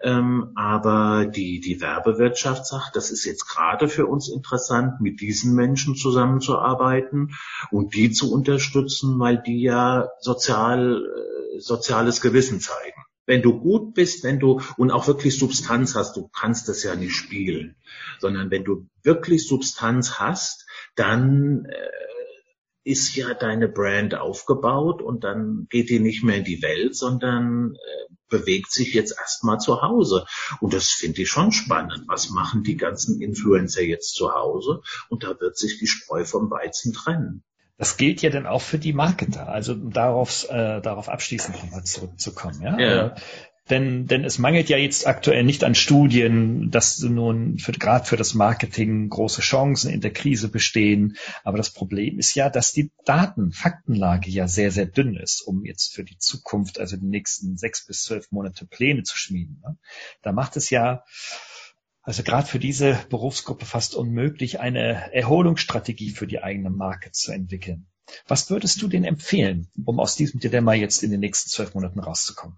Ähm, 0.00 0.52
aber 0.54 1.26
die, 1.26 1.58
die 1.58 1.80
Werbewirtschaft 1.80 2.66
sagt, 2.66 2.94
das 2.94 3.10
ist 3.10 3.24
jetzt 3.24 3.48
gerade 3.48 3.88
für 3.88 4.06
uns 4.06 4.28
interessant, 4.28 5.00
mit 5.00 5.20
diesen 5.20 5.56
Menschen 5.56 5.96
zusammenzuarbeiten 5.96 7.34
und 7.72 7.96
die 7.96 8.12
zu 8.12 8.32
unterstützen, 8.32 9.18
weil 9.18 9.42
die 9.44 9.60
ja 9.60 10.06
sozial, 10.20 11.02
äh, 11.02 11.58
soziales 11.58 12.20
Gewissen 12.20 12.60
zeigen 12.60 13.07
wenn 13.28 13.42
du 13.42 13.60
gut 13.60 13.92
bist, 13.92 14.24
wenn 14.24 14.40
du 14.40 14.62
und 14.78 14.90
auch 14.90 15.06
wirklich 15.06 15.38
Substanz 15.38 15.94
hast, 15.94 16.16
du 16.16 16.28
kannst 16.28 16.68
das 16.68 16.82
ja 16.82 16.96
nicht 16.96 17.14
spielen, 17.14 17.76
sondern 18.18 18.50
wenn 18.50 18.64
du 18.64 18.88
wirklich 19.02 19.46
Substanz 19.46 20.18
hast, 20.18 20.66
dann 20.96 21.66
äh, 21.66 21.90
ist 22.84 23.14
ja 23.16 23.34
deine 23.34 23.68
Brand 23.68 24.14
aufgebaut 24.14 25.02
und 25.02 25.24
dann 25.24 25.66
geht 25.68 25.90
die 25.90 26.00
nicht 26.00 26.24
mehr 26.24 26.38
in 26.38 26.44
die 26.44 26.62
Welt, 26.62 26.96
sondern 26.96 27.74
äh, 27.74 28.14
bewegt 28.30 28.72
sich 28.72 28.94
jetzt 28.94 29.14
erstmal 29.18 29.58
zu 29.58 29.82
Hause. 29.82 30.24
Und 30.60 30.72
das 30.72 30.88
finde 30.88 31.20
ich 31.20 31.28
schon 31.28 31.52
spannend. 31.52 32.04
Was 32.06 32.30
machen 32.30 32.62
die 32.62 32.78
ganzen 32.78 33.20
Influencer 33.20 33.82
jetzt 33.82 34.14
zu 34.14 34.32
Hause? 34.32 34.80
Und 35.10 35.22
da 35.22 35.38
wird 35.38 35.58
sich 35.58 35.78
die 35.78 35.86
Spreu 35.86 36.24
vom 36.24 36.50
Weizen 36.50 36.94
trennen. 36.94 37.44
Das 37.78 37.96
gilt 37.96 38.22
ja 38.22 38.30
dann 38.30 38.46
auch 38.46 38.60
für 38.60 38.78
die 38.78 38.92
Marketer, 38.92 39.48
also 39.48 39.74
darauf, 39.74 40.48
äh, 40.50 40.80
darauf 40.80 41.08
abschließend 41.08 41.56
nochmal 41.62 41.84
zurückzukommen. 41.84 42.60
Ja? 42.60 42.78
ja. 42.78 43.14
Denn, 43.70 44.06
denn 44.06 44.24
es 44.24 44.38
mangelt 44.38 44.68
ja 44.68 44.78
jetzt 44.78 45.06
aktuell 45.06 45.44
nicht 45.44 45.62
an 45.62 45.74
Studien, 45.74 46.70
dass 46.70 47.00
nun 47.00 47.58
für, 47.58 47.72
gerade 47.72 48.04
für 48.06 48.16
das 48.16 48.34
Marketing 48.34 49.08
große 49.10 49.42
Chancen 49.42 49.90
in 49.90 50.00
der 50.00 50.12
Krise 50.12 50.48
bestehen. 50.48 51.16
Aber 51.44 51.58
das 51.58 51.70
Problem 51.70 52.18
ist 52.18 52.34
ja, 52.34 52.48
dass 52.48 52.72
die 52.72 52.90
Daten, 53.04 53.52
Faktenlage 53.52 54.30
ja 54.30 54.48
sehr, 54.48 54.70
sehr 54.70 54.86
dünn 54.86 55.16
ist, 55.16 55.42
um 55.42 55.64
jetzt 55.64 55.94
für 55.94 56.02
die 56.02 56.18
Zukunft, 56.18 56.80
also 56.80 56.96
die 56.96 57.06
nächsten 57.06 57.58
sechs 57.58 57.86
bis 57.86 58.02
zwölf 58.02 58.32
Monate 58.32 58.66
Pläne 58.66 59.02
zu 59.02 59.16
schmieden. 59.16 59.62
Ne? 59.64 59.76
Da 60.22 60.32
macht 60.32 60.56
es 60.56 60.70
ja 60.70 61.04
also 62.08 62.22
gerade 62.22 62.46
für 62.46 62.58
diese 62.58 62.98
Berufsgruppe 63.10 63.66
fast 63.66 63.94
unmöglich, 63.94 64.60
eine 64.60 65.12
Erholungsstrategie 65.12 66.08
für 66.08 66.26
die 66.26 66.42
eigene 66.42 66.70
Marke 66.70 67.12
zu 67.12 67.32
entwickeln. 67.32 67.86
Was 68.26 68.48
würdest 68.48 68.80
du 68.80 68.88
denn 68.88 69.04
empfehlen, 69.04 69.68
um 69.84 70.00
aus 70.00 70.16
diesem 70.16 70.40
Dilemma 70.40 70.72
jetzt 70.72 71.02
in 71.02 71.10
den 71.10 71.20
nächsten 71.20 71.50
zwölf 71.50 71.74
Monaten 71.74 72.00
rauszukommen? 72.00 72.56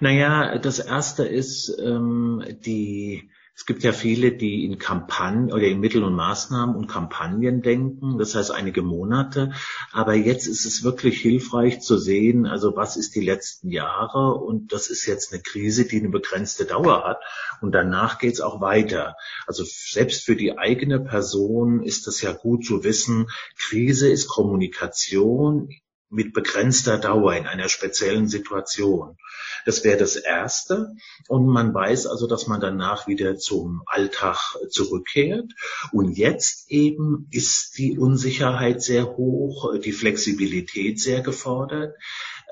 Naja, 0.00 0.56
das 0.56 0.78
erste 0.78 1.26
ist 1.26 1.68
ähm, 1.78 2.42
die 2.64 3.30
es 3.56 3.64
gibt 3.64 3.82
ja 3.82 3.92
viele, 3.92 4.32
die 4.32 4.66
in 4.66 4.78
Kampagnen 4.78 5.50
oder 5.50 5.62
in 5.62 5.80
Mittel- 5.80 6.04
und 6.04 6.14
Maßnahmen 6.14 6.76
und 6.76 6.88
Kampagnen 6.88 7.62
denken, 7.62 8.18
das 8.18 8.34
heißt 8.34 8.50
einige 8.50 8.82
Monate. 8.82 9.52
Aber 9.92 10.14
jetzt 10.14 10.46
ist 10.46 10.66
es 10.66 10.84
wirklich 10.84 11.22
hilfreich 11.22 11.80
zu 11.80 11.96
sehen, 11.96 12.44
also 12.44 12.76
was 12.76 12.98
ist 12.98 13.14
die 13.14 13.24
letzten 13.24 13.70
Jahre 13.70 14.34
und 14.34 14.74
das 14.74 14.88
ist 14.88 15.06
jetzt 15.06 15.32
eine 15.32 15.40
Krise, 15.40 15.86
die 15.86 16.00
eine 16.00 16.10
begrenzte 16.10 16.66
Dauer 16.66 17.02
hat 17.04 17.22
und 17.62 17.72
danach 17.72 18.18
geht 18.18 18.34
es 18.34 18.40
auch 18.42 18.60
weiter. 18.60 19.16
Also 19.46 19.64
selbst 19.64 20.26
für 20.26 20.36
die 20.36 20.58
eigene 20.58 21.00
Person 21.00 21.82
ist 21.82 22.06
das 22.06 22.20
ja 22.20 22.32
gut 22.32 22.66
zu 22.66 22.84
wissen, 22.84 23.28
Krise 23.56 24.10
ist 24.10 24.28
Kommunikation 24.28 25.70
mit 26.08 26.32
begrenzter 26.32 26.98
Dauer 26.98 27.34
in 27.34 27.46
einer 27.46 27.68
speziellen 27.68 28.28
Situation. 28.28 29.16
Das 29.64 29.82
wäre 29.84 29.98
das 29.98 30.16
Erste. 30.16 30.94
Und 31.28 31.46
man 31.46 31.74
weiß 31.74 32.06
also, 32.06 32.26
dass 32.26 32.46
man 32.46 32.60
danach 32.60 33.06
wieder 33.08 33.36
zum 33.36 33.82
Alltag 33.86 34.38
zurückkehrt. 34.70 35.52
Und 35.92 36.16
jetzt 36.16 36.70
eben 36.70 37.26
ist 37.30 37.76
die 37.78 37.98
Unsicherheit 37.98 38.82
sehr 38.82 39.16
hoch, 39.16 39.74
die 39.78 39.92
Flexibilität 39.92 41.00
sehr 41.00 41.22
gefordert. 41.22 41.96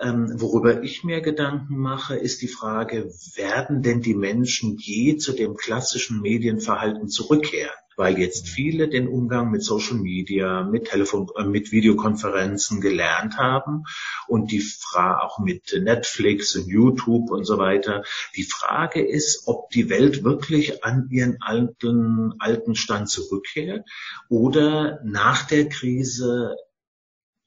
Ähm, 0.01 0.33
worüber 0.37 0.83
ich 0.83 1.05
mir 1.05 1.21
Gedanken 1.21 1.77
mache, 1.77 2.17
ist 2.17 2.43
die 2.43 2.49
Frage, 2.49 3.13
werden 3.37 3.83
denn 3.83 4.01
die 4.01 4.17
Menschen 4.17 4.77
je 4.77 5.17
zu 5.17 5.33
dem 5.33 5.55
klassischen 5.55 6.21
Medienverhalten 6.21 7.09
zurückkehren? 7.09 7.71
Weil 7.97 8.19
jetzt 8.19 8.49
viele 8.49 8.89
den 8.89 9.09
Umgang 9.09 9.51
mit 9.51 9.63
Social 9.63 9.97
Media, 9.97 10.63
mit 10.65 10.87
Telefon, 10.87 11.29
äh, 11.37 11.45
mit 11.45 11.73
Videokonferenzen 11.73 12.81
gelernt 12.81 13.39
haben 13.39 13.85
und 14.27 14.51
die 14.51 14.61
Frage 14.61 15.23
auch 15.23 15.39
mit 15.39 15.79
Netflix 15.81 16.57
und 16.57 16.69
YouTube 16.69 17.31
und 17.31 17.45
so 17.45 17.59
weiter. 17.59 18.05
Die 18.37 18.45
Frage 18.45 19.07
ist, 19.07 19.45
ob 19.47 19.71
die 19.71 19.89
Welt 19.91 20.25
wirklich 20.25 20.85
an 20.85 21.09
ihren 21.11 21.39
alten, 21.41 22.35
alten 22.39 22.75
Stand 22.75 23.09
zurückkehrt 23.09 23.87
oder 24.29 25.01
nach 25.05 25.47
der 25.47 25.69
Krise 25.69 26.57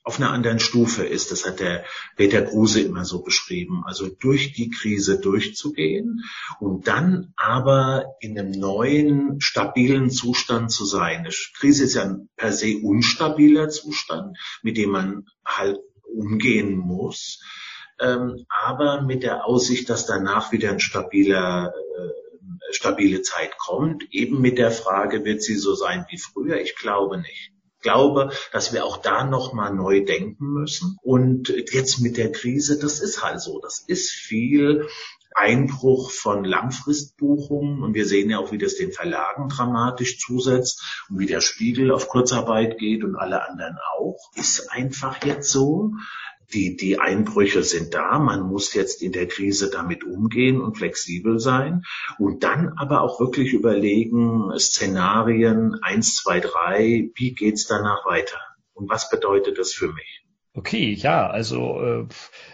auf 0.08 0.22
einer 0.22 0.32
anderen 0.32 0.60
Stufe 0.60 1.04
ist. 1.04 1.32
Das 1.34 1.46
hat 1.46 1.60
der 1.60 1.84
Peter 2.16 2.42
Kruse 2.42 2.80
immer 2.80 3.04
so 3.04 3.22
beschrieben. 3.22 3.84
Also 3.86 4.08
durch 4.08 4.54
die 4.54 4.70
Krise 4.70 5.20
durchzugehen 5.20 6.24
und 6.62 6.88
dann 6.88 7.34
aber 7.36 8.16
in 8.22 8.40
einem 8.40 8.52
neuen, 8.52 9.42
stabilen 9.42 10.10
Zustand 10.10 10.72
zu 10.72 10.86
sein. 10.86 11.20
Eine 11.20 11.30
Krise 11.60 11.84
ist 11.84 11.96
ja 11.96 12.04
ein 12.04 12.30
per 12.38 12.54
se 12.54 12.78
unstabiler 12.82 13.68
Zustand, 13.68 14.38
mit 14.62 14.78
dem 14.78 14.92
man 14.92 15.26
halt 15.46 15.78
umgehen 16.04 16.78
muss. 16.78 17.44
Ähm, 18.00 18.46
aber 18.48 19.02
mit 19.02 19.24
der 19.24 19.46
Aussicht, 19.46 19.90
dass 19.90 20.06
danach 20.06 20.54
wieder 20.54 20.70
ein 20.70 20.80
stabiler 20.80 21.74
äh, 21.76 22.74
stabile 22.74 23.24
Zeit 23.24 23.58
kommt, 23.58 24.06
eben 24.12 24.40
mit 24.40 24.58
der 24.58 24.72
Frage, 24.72 25.26
wird 25.26 25.42
sie 25.42 25.56
so 25.56 25.76
sein 25.76 26.06
wie 26.10 26.18
früher? 26.18 26.62
Ich 26.62 26.78
glaube 26.78 27.18
nicht 27.18 27.52
glaube, 27.88 28.32
dass 28.52 28.74
wir 28.74 28.86
auch 28.86 28.98
da 28.98 29.24
nochmal 29.24 29.74
neu 29.74 30.04
denken 30.04 30.48
müssen. 30.48 30.98
Und 31.02 31.54
jetzt 31.72 32.02
mit 32.02 32.18
der 32.18 32.34
Krise, 32.34 32.78
das 32.78 33.00
ist 33.00 33.24
halt 33.24 33.40
so. 33.40 33.62
Das 33.62 33.80
ist 33.80 34.12
viel 34.12 34.88
Einbruch 35.34 36.12
von 36.12 36.44
Langfristbuchungen 36.44 37.84
und 37.84 37.94
wir 37.94 38.06
sehen 38.06 38.30
ja 38.30 38.40
auch, 38.40 38.52
wie 38.52 38.58
das 38.58 38.76
den 38.76 38.92
Verlagen 38.92 39.50
dramatisch 39.50 40.20
zusetzt 40.20 41.06
und 41.10 41.20
wie 41.20 41.28
der 41.28 41.42
Spiegel 41.42 41.92
auf 41.92 42.10
Kurzarbeit 42.10 42.78
geht 42.78 43.04
und 43.04 43.16
alle 43.16 43.48
anderen 43.48 43.78
auch. 43.98 44.18
Ist 44.36 44.72
einfach 44.72 45.24
jetzt 45.24 45.50
so 45.50 45.94
die, 46.54 46.78
die 46.78 47.00
Einbrüche 47.00 47.64
sind 47.64 47.94
da. 47.94 48.20
Man 48.20 48.42
muss 48.42 48.74
jetzt 48.74 49.02
in 49.02 49.12
der 49.12 49.28
Krise 49.28 49.70
damit 49.70 50.04
umgehen 50.04 50.62
und 50.62 50.78
flexibel 50.78 51.40
sein 51.40 51.84
und 52.18 52.44
dann 52.44 52.74
aber 52.78 53.02
auch 53.02 53.20
wirklich 53.20 53.54
überlegen, 53.54 54.52
Szenarien 54.58 55.76
eins, 55.82 56.18
zwei, 56.18 56.40
drei, 56.40 57.10
wie 57.16 57.34
geht's 57.34 57.68
danach 57.68 58.06
weiter? 58.06 58.40
Und 58.74 58.90
was 58.90 59.10
bedeutet 59.10 59.58
das 59.58 59.74
für 59.74 59.92
mich? 59.92 60.24
Okay, 60.54 60.92
ja, 60.94 61.30
also 61.30 61.82
äh, 61.82 62.08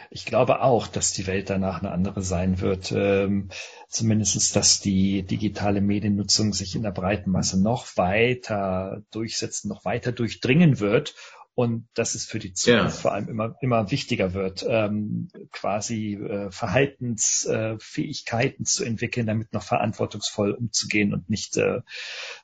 ich 0.10 0.26
glaube 0.26 0.62
auch, 0.62 0.88
dass 0.88 1.14
die 1.14 1.26
Welt 1.26 1.50
danach 1.50 1.80
eine 1.80 1.92
andere 1.92 2.22
sein 2.22 2.60
wird. 2.60 2.92
Ähm, 2.92 3.50
zumindest, 3.88 4.56
dass 4.58 4.82
die 4.82 5.24
digitale 5.24 5.80
Mediennutzung 5.80 6.52
sich 6.52 6.76
in 6.76 6.84
der 6.84 6.92
breiten 6.92 7.32
Masse 7.32 7.62
noch 7.62 7.96
weiter 7.96 9.04
durchsetzen, 9.12 9.70
noch 9.70 9.86
weiter 9.86 10.12
durchdringen 10.12 10.82
wird 10.82 11.16
und 11.56 11.88
dass 11.94 12.16
es 12.16 12.26
für 12.26 12.40
die 12.40 12.54
Zukunft 12.54 12.96
ja. 12.96 13.02
vor 13.02 13.14
allem 13.14 13.30
immer, 13.30 13.56
immer 13.62 13.92
wichtiger 13.92 14.34
wird, 14.34 14.66
ähm, 14.68 15.30
quasi 15.52 16.16
äh, 16.16 16.50
Verhaltensfähigkeiten 16.50 18.64
äh, 18.64 18.66
zu 18.66 18.84
entwickeln, 18.84 19.28
damit 19.28 19.54
noch 19.54 19.62
verantwortungsvoll 19.64 20.54
umzugehen 20.54 21.14
und 21.14 21.30
nicht 21.30 21.58
äh, 21.58 21.82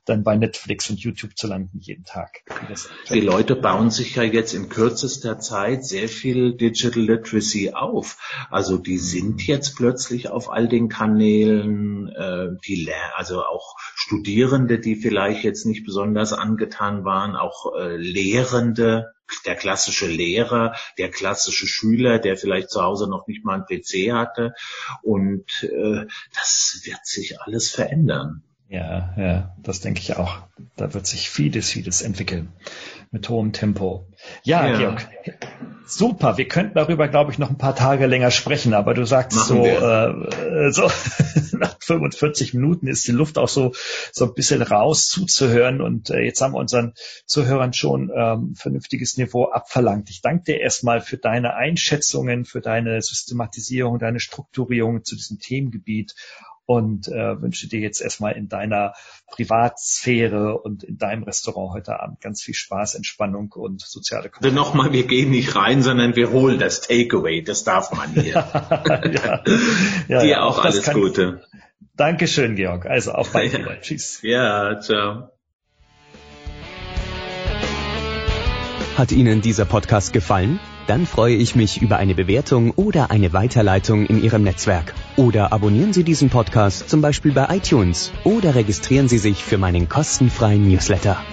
dann 0.05 0.23
bei 0.23 0.35
Netflix 0.35 0.91
und 0.91 0.99
YouTube 0.99 1.35
zu 1.37 1.47
landen 1.47 1.79
jeden 1.79 2.03
Tag. 2.03 2.43
Die 3.09 3.21
Leute 3.21 3.55
bauen 3.55 3.89
sich 3.89 4.15
ja 4.15 4.21
jetzt 4.23 4.53
in 4.53 4.69
kürzester 4.69 5.39
Zeit 5.39 5.83
sehr 5.85 6.07
viel 6.07 6.55
Digital 6.55 7.01
Literacy 7.01 7.71
auf. 7.73 8.19
Also 8.51 8.77
die 8.77 8.99
sind 8.99 9.47
jetzt 9.47 9.75
plötzlich 9.75 10.29
auf 10.29 10.51
all 10.51 10.67
den 10.67 10.87
Kanälen, 10.89 12.09
äh, 12.09 12.49
die 12.67 12.91
also 13.15 13.43
auch 13.43 13.75
Studierende, 13.95 14.77
die 14.79 14.95
vielleicht 14.95 15.43
jetzt 15.43 15.65
nicht 15.65 15.85
besonders 15.85 16.33
angetan 16.33 17.05
waren, 17.05 17.35
auch 17.35 17.75
äh, 17.75 17.97
Lehrende, 17.97 18.98
der 19.45 19.55
klassische 19.55 20.07
Lehrer, 20.07 20.75
der 20.97 21.09
klassische 21.09 21.67
Schüler, 21.67 22.19
der 22.19 22.35
vielleicht 22.37 22.69
zu 22.69 22.81
Hause 22.81 23.09
noch 23.09 23.27
nicht 23.27 23.45
mal 23.45 23.55
einen 23.55 23.65
PC 23.65 24.11
hatte. 24.11 24.53
Und 25.03 25.63
äh, 25.63 26.05
das 26.33 26.81
wird 26.83 27.05
sich 27.05 27.41
alles 27.41 27.69
verändern. 27.69 28.43
Ja, 28.69 29.15
ja, 29.17 29.55
das 29.57 29.81
denke 29.81 29.99
ich 29.99 30.15
auch. 30.15 30.37
Da 30.75 30.93
wird 30.93 31.07
sich 31.07 31.27
vieles, 31.31 31.71
vieles 31.71 32.03
entwickeln 32.03 32.53
mit 33.09 33.27
hohem 33.27 33.51
Tempo. 33.51 34.05
Ja, 34.43 34.67
ja. 34.67 34.77
Georg, 34.77 35.07
super. 35.87 36.37
Wir 36.37 36.47
könnten 36.47 36.75
darüber, 36.75 37.07
glaube 37.07 37.31
ich, 37.31 37.39
noch 37.39 37.49
ein 37.49 37.57
paar 37.57 37.75
Tage 37.75 38.05
länger 38.05 38.29
sprechen, 38.29 38.75
aber 38.75 38.93
du 38.93 39.05
sagst 39.05 39.35
Machen 39.35 39.63
so, 39.63 39.65
äh, 39.65 40.71
so 40.71 40.83
nach 41.57 41.77
45 41.79 42.53
Minuten 42.53 42.85
ist 42.85 43.07
die 43.07 43.11
Luft 43.11 43.39
auch 43.39 43.47
so 43.47 43.71
so 44.11 44.25
ein 44.25 44.35
bisschen 44.35 44.61
raus 44.61 45.07
zuzuhören 45.07 45.81
und 45.81 46.11
äh, 46.11 46.19
jetzt 46.19 46.41
haben 46.41 46.53
wir 46.53 46.59
unseren 46.59 46.93
Zuhörern 47.25 47.73
schon 47.73 48.11
ähm, 48.15 48.53
vernünftiges 48.55 49.17
Niveau 49.17 49.45
abverlangt. 49.45 50.11
Ich 50.11 50.21
danke 50.21 50.43
dir 50.43 50.59
erstmal 50.59 51.01
für 51.01 51.17
deine 51.17 51.55
Einschätzungen, 51.55 52.45
für 52.45 52.61
deine 52.61 53.01
Systematisierung, 53.01 53.97
deine 53.97 54.19
Strukturierung 54.19 55.03
zu 55.03 55.15
diesem 55.15 55.39
Themengebiet 55.39 56.13
und 56.69 57.07
äh, 57.07 57.41
wünsche 57.41 57.67
dir 57.67 57.79
jetzt 57.79 57.99
erstmal 57.99 58.33
in 58.33 58.47
deiner 58.47 58.93
Privatsphäre 59.31 60.55
und 60.55 60.83
in 60.83 60.99
deinem 60.99 61.23
Restaurant 61.23 61.73
heute 61.73 61.99
Abend 61.99 62.21
ganz 62.21 62.43
viel 62.43 62.53
Spaß, 62.53 62.93
Entspannung 62.93 63.51
und 63.53 63.81
soziale 63.81 64.29
Kontakte. 64.29 64.49
Also 64.49 64.55
nochmal, 64.55 64.93
wir 64.93 65.07
gehen 65.07 65.31
nicht 65.31 65.55
rein, 65.55 65.81
sondern 65.81 66.15
wir 66.15 66.29
holen 66.29 66.59
das 66.59 66.81
Takeaway. 66.81 67.41
Das 67.41 67.63
darf 67.63 67.91
man 67.91 68.13
hier. 68.13 68.33
ja. 68.53 69.43
ja, 70.07 70.21
Dir 70.21 70.43
auch, 70.43 70.59
auch 70.59 70.65
alles 70.65 70.91
Gute. 70.91 71.41
Dankeschön, 71.95 72.55
Georg. 72.55 72.85
Also 72.85 73.13
auf 73.13 73.33
bald 73.33 73.51
wieder. 73.57 73.81
Tschüss. 73.81 74.19
Ja, 74.21 74.79
ciao. 74.79 75.29
Hat 78.95 79.11
Ihnen 79.11 79.41
dieser 79.41 79.65
Podcast 79.65 80.13
gefallen? 80.13 80.59
Dann 80.89 81.05
freue 81.05 81.35
ich 81.35 81.55
mich 81.55 81.83
über 81.83 81.97
eine 81.97 82.15
Bewertung 82.15 82.71
oder 82.71 83.11
eine 83.11 83.31
Weiterleitung 83.31 84.07
in 84.07 84.23
Ihrem 84.23 84.41
Netzwerk. 84.41 84.95
Oder 85.17 85.53
abonnieren 85.53 85.93
Sie 85.93 86.03
diesen 86.03 86.31
Podcast 86.31 86.89
zum 86.89 86.99
Beispiel 86.99 87.31
bei 87.31 87.45
iTunes 87.55 88.11
oder 88.23 88.55
registrieren 88.55 89.07
Sie 89.07 89.19
sich 89.19 89.43
für 89.43 89.59
meinen 89.59 89.87
kostenfreien 89.87 90.67
Newsletter. 90.67 91.23